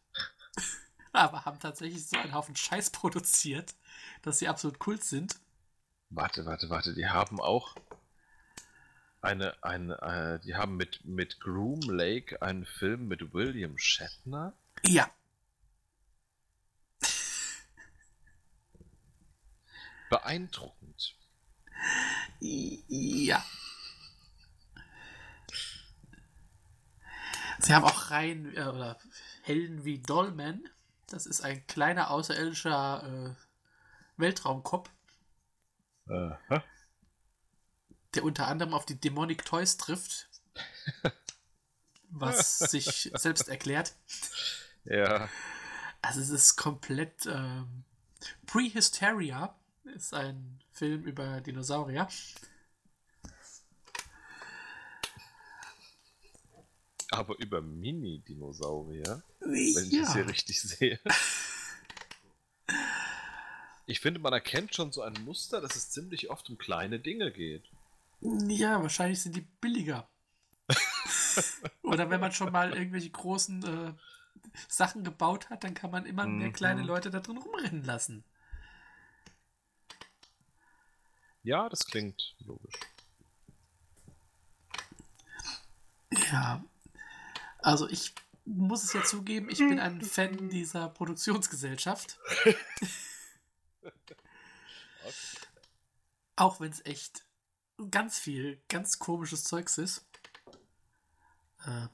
Aber 1.13 1.45
haben 1.45 1.59
tatsächlich 1.59 2.07
so 2.07 2.17
einen 2.17 2.33
Haufen 2.33 2.55
Scheiß 2.55 2.91
produziert, 2.91 3.75
dass 4.21 4.39
sie 4.39 4.47
absolut 4.47 4.79
Kult 4.79 5.03
sind. 5.03 5.35
Warte, 6.09 6.45
warte, 6.45 6.69
warte. 6.69 6.93
Die 6.93 7.07
haben 7.07 7.39
auch 7.39 7.75
eine, 9.21 9.61
eine, 9.63 10.01
äh, 10.01 10.45
die 10.45 10.55
haben 10.55 10.77
mit, 10.77 11.05
mit 11.05 11.39
Groom 11.39 11.81
Lake 11.81 12.41
einen 12.41 12.65
Film 12.65 13.07
mit 13.07 13.33
William 13.33 13.77
Shatner. 13.77 14.53
Ja, 14.85 15.09
Beeindruckend. 20.11 21.15
ja. 22.41 23.45
Sie 27.59 27.73
haben 27.73 27.85
auch 27.85 28.11
Reihen 28.11 28.53
äh, 28.57 28.63
oder 28.63 28.99
Helden 29.43 29.85
wie 29.85 29.99
Dollman. 29.99 30.67
Das 31.07 31.25
ist 31.25 31.41
ein 31.41 31.65
kleiner 31.67 32.11
außerirdischer 32.11 33.37
äh, 33.37 33.41
Weltraumkopf, 34.17 34.89
Aha. 36.09 36.61
der 38.13 38.23
unter 38.25 38.47
anderem 38.47 38.73
auf 38.73 38.85
die 38.85 38.99
Demonic 38.99 39.45
Toys 39.45 39.77
trifft. 39.77 40.27
Was 42.09 42.59
sich 42.59 43.11
selbst 43.13 43.47
erklärt. 43.47 43.93
Ja. 44.83 45.29
Also 46.01 46.19
es 46.19 46.29
ist 46.29 46.57
komplett 46.57 47.25
ähm, 47.27 47.85
Prehysteria 48.45 49.55
ist 49.83 50.13
ein 50.13 50.59
Film 50.71 51.03
über 51.03 51.41
Dinosaurier. 51.41 52.07
Aber 57.11 57.37
über 57.39 57.61
Mini-Dinosaurier, 57.61 59.21
wenn 59.41 59.55
ich 59.89 59.99
das 59.99 60.13
hier 60.13 60.27
richtig 60.27 60.61
sehe. 60.61 60.99
Ich 63.85 63.99
finde, 63.99 64.21
man 64.21 64.31
erkennt 64.31 64.73
schon 64.73 64.93
so 64.93 65.01
ein 65.01 65.13
Muster, 65.25 65.59
dass 65.59 65.75
es 65.75 65.89
ziemlich 65.89 66.29
oft 66.29 66.49
um 66.49 66.57
kleine 66.57 66.99
Dinge 66.99 67.31
geht. 67.31 67.69
Ja, 68.21 68.81
wahrscheinlich 68.81 69.21
sind 69.21 69.35
die 69.35 69.41
billiger. 69.41 70.07
Oder 71.81 72.09
wenn 72.09 72.21
man 72.21 72.31
schon 72.31 72.51
mal 72.53 72.73
irgendwelche 72.73 73.09
großen 73.09 73.63
äh, 73.63 73.93
Sachen 74.69 75.03
gebaut 75.03 75.49
hat, 75.49 75.65
dann 75.65 75.73
kann 75.73 75.91
man 75.91 76.05
immer 76.05 76.25
mehr 76.25 76.47
Mhm. 76.49 76.53
kleine 76.53 76.83
Leute 76.83 77.09
da 77.09 77.19
drin 77.19 77.37
rumrennen 77.37 77.83
lassen. 77.83 78.23
Ja, 81.43 81.69
das 81.69 81.85
klingt 81.85 82.35
logisch. 82.45 82.75
Ja. 86.31 86.63
Also 87.59 87.87
ich 87.89 88.13
muss 88.45 88.83
es 88.83 88.93
ja 88.93 89.03
zugeben, 89.03 89.49
ich 89.49 89.59
bin 89.59 89.79
ein 89.79 90.01
Fan 90.01 90.49
dieser 90.49 90.89
Produktionsgesellschaft. 90.89 92.19
Auch 96.35 96.59
wenn 96.59 96.71
es 96.71 96.85
echt 96.85 97.25
ganz 97.89 98.19
viel, 98.19 98.61
ganz 98.67 98.99
komisches 98.99 99.43
Zeugs 99.43 99.77
ist. 99.77 100.05
Äh, 101.65 101.87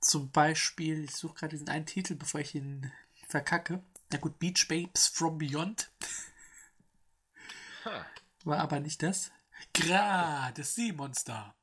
zum 0.00 0.30
Beispiel, 0.30 1.04
ich 1.04 1.16
suche 1.16 1.34
gerade 1.34 1.50
diesen 1.50 1.68
einen 1.68 1.86
Titel, 1.86 2.14
bevor 2.14 2.40
ich 2.40 2.54
ihn 2.54 2.92
verkacke. 3.28 3.82
Na 4.12 4.18
gut, 4.18 4.38
Beach 4.38 4.68
Babes 4.68 5.08
from 5.08 5.38
Beyond. 5.38 5.90
War 8.44 8.58
aber 8.58 8.80
nicht 8.80 9.02
das. 9.02 9.30
Gra, 9.72 10.52
das 10.52 10.74
Sea 10.74 10.92
Monster. 10.92 11.54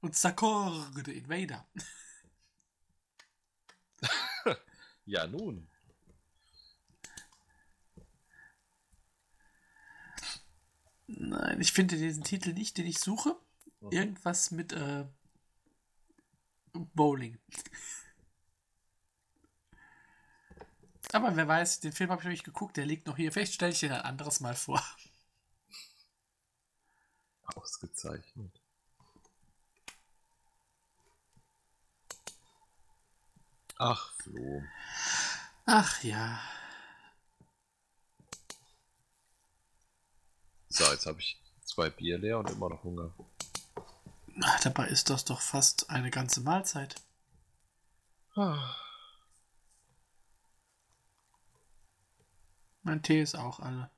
Und 0.00 0.16
Sakor, 0.16 0.90
the 0.94 1.12
Invader. 1.12 1.66
Ja, 5.04 5.26
nun. 5.26 5.68
Nein, 11.06 11.60
ich 11.60 11.72
finde 11.72 11.96
diesen 11.96 12.24
Titel 12.24 12.52
nicht, 12.52 12.78
den 12.78 12.86
ich 12.86 13.00
suche. 13.00 13.36
Mhm. 13.80 13.90
Irgendwas 13.90 14.50
mit 14.52 14.72
äh, 14.72 15.04
Bowling. 16.72 17.38
Aber 21.12 21.36
wer 21.36 21.46
weiß, 21.46 21.80
den 21.80 21.92
Film 21.92 22.10
habe 22.10 22.20
ich 22.20 22.24
noch 22.24 22.30
nicht 22.30 22.44
geguckt, 22.44 22.76
der 22.78 22.86
liegt 22.86 23.06
noch 23.06 23.16
hier. 23.16 23.30
Vielleicht 23.30 23.54
stelle 23.54 23.72
ich 23.72 23.80
den 23.80 23.92
ein 23.92 24.00
anderes 24.00 24.40
Mal 24.40 24.54
vor. 24.54 24.82
Ausgezeichnet. 27.54 28.60
Ach, 33.76 34.12
Flo. 34.14 34.62
Ach 35.66 36.02
ja. 36.02 36.40
So, 40.68 40.84
jetzt 40.90 41.04
habe 41.04 41.20
ich 41.20 41.38
zwei 41.64 41.90
Bier 41.90 42.16
leer 42.16 42.38
und 42.38 42.48
immer 42.48 42.70
noch 42.70 42.82
Hunger. 42.84 43.12
Ach, 44.40 44.60
dabei 44.60 44.86
ist 44.86 45.10
das 45.10 45.26
doch 45.26 45.42
fast 45.42 45.90
eine 45.90 46.10
ganze 46.10 46.40
Mahlzeit. 46.40 46.94
Ah. 48.34 48.74
Mein 52.82 53.02
Tee 53.02 53.20
ist 53.22 53.34
auch 53.34 53.60
alle. 53.60 53.90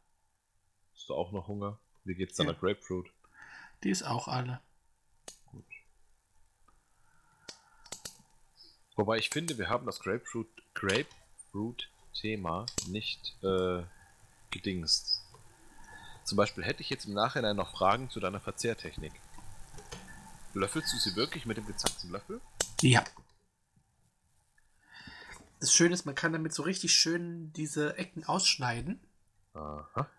Hast 0.95 1.09
du 1.09 1.15
auch 1.15 1.33
noch 1.33 1.49
Hunger? 1.49 1.79
Wie 2.05 2.15
geht's 2.15 2.37
deiner 2.37 2.53
Ja. 2.53 2.59
Grapefruit? 2.59 3.11
Die 3.83 3.91
ist 3.91 4.03
auch 4.03 4.29
alle. 4.29 4.61
Gut. 5.47 5.65
Wobei 8.97 9.19
ich 9.19 9.31
finde, 9.31 9.59
wir 9.59 9.69
haben 9.69 9.87
das 9.87 10.01
Grapefruit, 10.01 10.49
Grapefruit-Thema 10.75 12.67
nicht 12.89 13.37
äh, 13.43 13.83
gedingst. 14.51 15.23
Zum 16.25 16.37
Beispiel 16.37 16.65
hätte 16.65 16.81
ich 16.83 16.91
jetzt 16.91 17.07
im 17.07 17.15
Nachhinein 17.15 17.57
noch 17.57 17.71
Fragen 17.77 18.09
zu 18.11 18.21
deiner 18.21 18.41
Verzehrtechnik. 18.41 19.13
Löffelst 20.55 20.93
du 20.93 20.99
sie 20.99 21.17
wirklich 21.17 21.47
mit 21.47 21.57
dem 21.57 21.67
gezackten 21.67 22.11
Löffel? 22.11 22.41
Ja. 22.81 23.03
Das 25.65 25.73
Schöne 25.73 25.95
ist, 25.95 26.05
man 26.05 26.15
kann 26.15 26.35
damit 26.35 26.53
so 26.53 26.63
richtig 26.63 26.93
schön 26.93 27.51
diese 27.55 27.97
Ecken 27.97 28.23
ausschneiden. 28.25 29.01
Aha. 29.55 30.11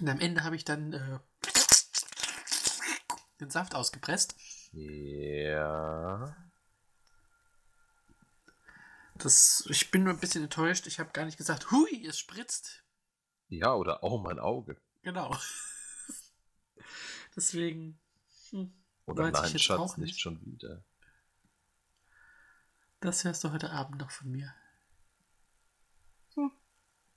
Und 0.00 0.08
am 0.08 0.20
Ende 0.20 0.42
habe 0.42 0.56
ich 0.56 0.64
dann 0.64 0.94
äh, 0.94 1.18
den 3.40 3.50
Saft 3.50 3.74
ausgepresst. 3.74 4.36
Ja. 4.72 6.34
Das, 9.16 9.66
ich 9.68 9.90
bin 9.90 10.04
nur 10.04 10.14
ein 10.14 10.20
bisschen 10.20 10.44
enttäuscht. 10.44 10.86
Ich 10.86 10.98
habe 10.98 11.10
gar 11.12 11.26
nicht 11.26 11.36
gesagt, 11.36 11.70
hui, 11.70 12.06
es 12.06 12.18
spritzt. 12.18 12.84
Ja, 13.48 13.74
oder 13.74 14.02
oh, 14.02 14.16
mein 14.16 14.38
Auge. 14.38 14.80
Genau. 15.02 15.36
Deswegen. 17.36 18.00
Hm, 18.48 18.72
Oder 19.04 19.30
nein, 19.30 19.58
Schatz, 19.58 19.98
nicht 19.98 20.06
nicht. 20.06 20.20
schon 20.20 20.40
wieder. 20.46 20.86
Das 23.00 23.24
hörst 23.24 23.44
du 23.44 23.52
heute 23.52 23.70
Abend 23.70 24.00
noch 24.00 24.10
von 24.10 24.30
mir. 24.30 24.54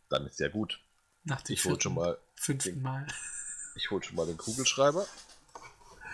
Dann 0.09 0.27
ist 0.27 0.39
ja 0.39 0.49
gut. 0.49 0.83
Nach 1.23 1.41
dem 1.41 1.53
Ich 1.53 1.63
hol 1.65 1.79
schon 1.79 1.95
mal, 1.95 2.19
fünften 2.35 2.81
Mal. 2.81 3.07
ich 3.75 3.89
hol 3.91 4.03
schon 4.03 4.15
mal 4.15 4.25
den 4.27 4.37
Kugelschreiber 4.37 5.07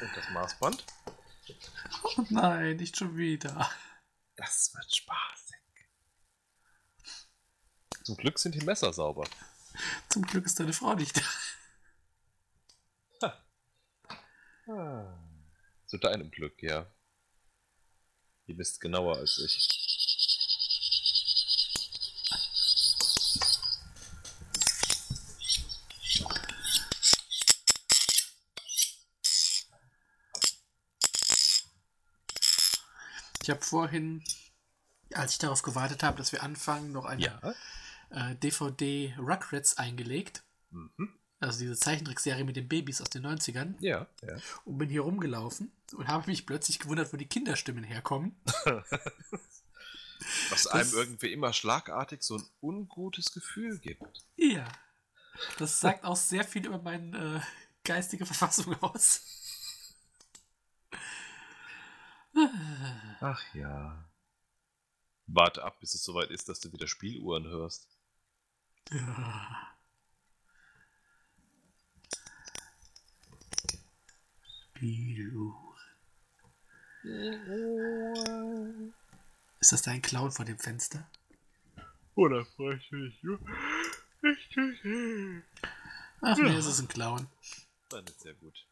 und 0.01 0.09
das 0.15 0.29
Maßband. 0.29 0.85
Oh 2.03 2.25
nein, 2.29 2.77
nicht 2.77 2.95
schon 2.97 3.17
wieder. 3.17 3.69
Das 4.35 4.73
wird 4.75 4.93
spaßig. 4.93 5.57
Zum 8.03 8.17
Glück 8.17 8.37
sind 8.37 8.53
die 8.53 8.63
Messer 8.63 8.93
sauber. 8.93 9.27
Zum 10.09 10.21
Glück 10.21 10.45
ist 10.45 10.59
deine 10.59 10.73
Frau 10.73 10.93
nicht 10.93 11.21
da. 13.19 13.47
Zu 15.87 15.97
deinem 15.97 16.29
Glück, 16.29 16.61
ja. 16.61 16.85
Die 18.47 18.53
bist 18.53 18.79
genauer 18.79 19.17
als 19.17 19.37
ich. 19.39 19.67
Ich 33.41 33.49
habe 33.49 33.61
vorhin, 33.61 34.23
als 35.13 35.33
ich 35.33 35.37
darauf 35.37 35.61
gewartet 35.61 36.03
habe, 36.03 36.17
dass 36.17 36.31
wir 36.31 36.43
anfangen, 36.43 36.91
noch 36.91 37.05
eine 37.05 37.21
Ja. 37.23 37.53
äh, 38.09 38.35
DVD 38.35 39.15
Rugrats 39.17 39.77
eingelegt. 39.77 40.43
Mhm. 40.69 41.17
Also 41.39 41.59
diese 41.59 41.77
Zeichentrickserie 41.77 42.43
mit 42.43 42.55
den 42.55 42.67
Babys 42.67 42.99
aus 43.01 43.09
den 43.09 43.25
90ern. 43.25 43.75
Ja, 43.79 44.07
ja. 44.23 44.37
Und 44.65 44.79
bin 44.79 44.89
hier 44.89 45.01
rumgelaufen 45.01 45.71
und 45.93 46.07
habe 46.07 46.27
mich 46.27 46.47
plötzlich 46.47 46.79
gewundert, 46.79 47.13
wo 47.13 47.17
die 47.17 47.27
Kinderstimmen 47.27 47.83
herkommen. 47.83 48.35
Was 50.49 50.65
einem 50.67 50.91
irgendwie 50.93 51.31
immer 51.31 51.53
schlagartig 51.53 52.23
so 52.23 52.37
ein 52.37 52.49
ungutes 52.59 53.31
Gefühl 53.31 53.77
gibt. 53.77 54.25
Ja. 54.35 54.67
Das 55.59 55.79
sagt 55.79 56.03
auch 56.03 56.15
sehr 56.15 56.43
viel 56.43 56.65
über 56.65 56.79
meine 56.79 57.37
äh, 57.37 57.39
geistige 57.83 58.25
Verfassung 58.25 58.73
aus. 58.81 59.21
Ach 63.21 63.43
ja. 63.53 64.03
Warte 65.27 65.63
ab, 65.63 65.79
bis 65.79 65.93
es 65.93 66.03
soweit 66.03 66.31
ist, 66.31 66.49
dass 66.49 66.59
du 66.61 66.71
wieder 66.71 66.87
Spieluhren 66.87 67.45
hörst. 67.45 67.87
Ja. 68.91 69.76
Spieluhr. 74.77 75.75
Ist 79.59 79.71
das 79.71 79.81
dein 79.81 80.03
Clown 80.03 80.31
vor 80.31 80.45
dem 80.45 80.59
Fenster? 80.59 81.09
Oder 82.13 82.45
freust 82.45 82.85
du 82.91 82.97
dich 82.97 83.23
nur? 83.23 83.39
Ach 86.21 86.37
nee, 86.37 86.55
es 86.55 86.67
ist 86.67 86.79
ein 86.79 86.87
Clown. 86.87 87.27
Dann 87.89 88.05
ist 88.05 88.19
sehr 88.19 88.35
gut. 88.35 88.67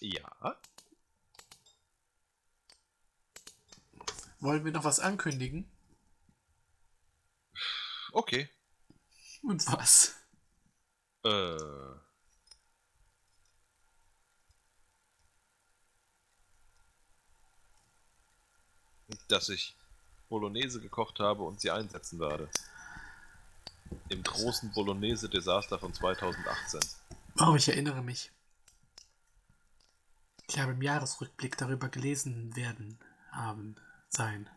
Ja. 0.00 0.58
Wollen 4.40 4.64
wir 4.64 4.72
noch 4.72 4.84
was 4.84 4.98
ankündigen? 4.98 5.70
Okay. 8.12 8.48
Und 9.44 9.66
was? 9.66 10.14
Äh. 11.22 11.58
Dass 19.28 19.48
ich 19.50 19.76
Bolognese 20.28 20.80
gekocht 20.80 21.20
habe 21.20 21.42
und 21.42 21.60
sie 21.60 21.70
einsetzen 21.70 22.18
werde. 22.18 22.48
Im 24.08 24.22
großen 24.22 24.72
Bolognese-Desaster 24.72 25.78
von 25.78 25.92
2018. 25.92 26.80
Oh, 27.38 27.54
ich 27.54 27.68
erinnere 27.68 28.02
mich. 28.02 28.32
Ich 30.48 30.58
habe 30.58 30.72
im 30.72 30.82
Jahresrückblick 30.82 31.56
darüber 31.58 31.88
gelesen 31.88 32.56
werden 32.56 32.98
haben 33.30 33.76
sein. 34.08 34.48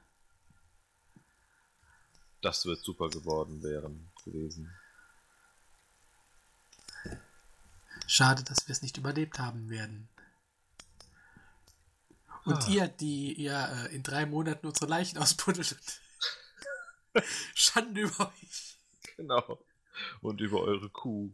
Das 2.41 2.65
wird 2.65 2.79
super 2.83 3.09
geworden 3.09 3.63
wären 3.63 4.09
gewesen. 4.31 4.71
Schade, 8.05 8.43
dass 8.43 8.67
wir 8.67 8.73
es 8.73 8.81
nicht 8.81 8.97
überlebt 8.97 9.39
haben 9.39 9.69
werden. 9.69 10.07
Und 12.45 12.63
Ah. 12.63 12.67
ihr, 12.69 12.87
die 12.87 13.33
ihr 13.33 13.87
äh, 13.89 13.95
in 13.95 14.03
drei 14.03 14.25
Monaten 14.25 14.65
unsere 14.67 14.85
Leichen 14.85 15.17
ausbuddelt. 15.17 15.77
Schande 17.53 18.01
über 18.01 18.27
euch. 18.41 18.79
Genau. 19.17 19.59
Und 20.21 20.39
über 20.39 20.61
eure 20.61 20.89
Kuh. 20.89 21.33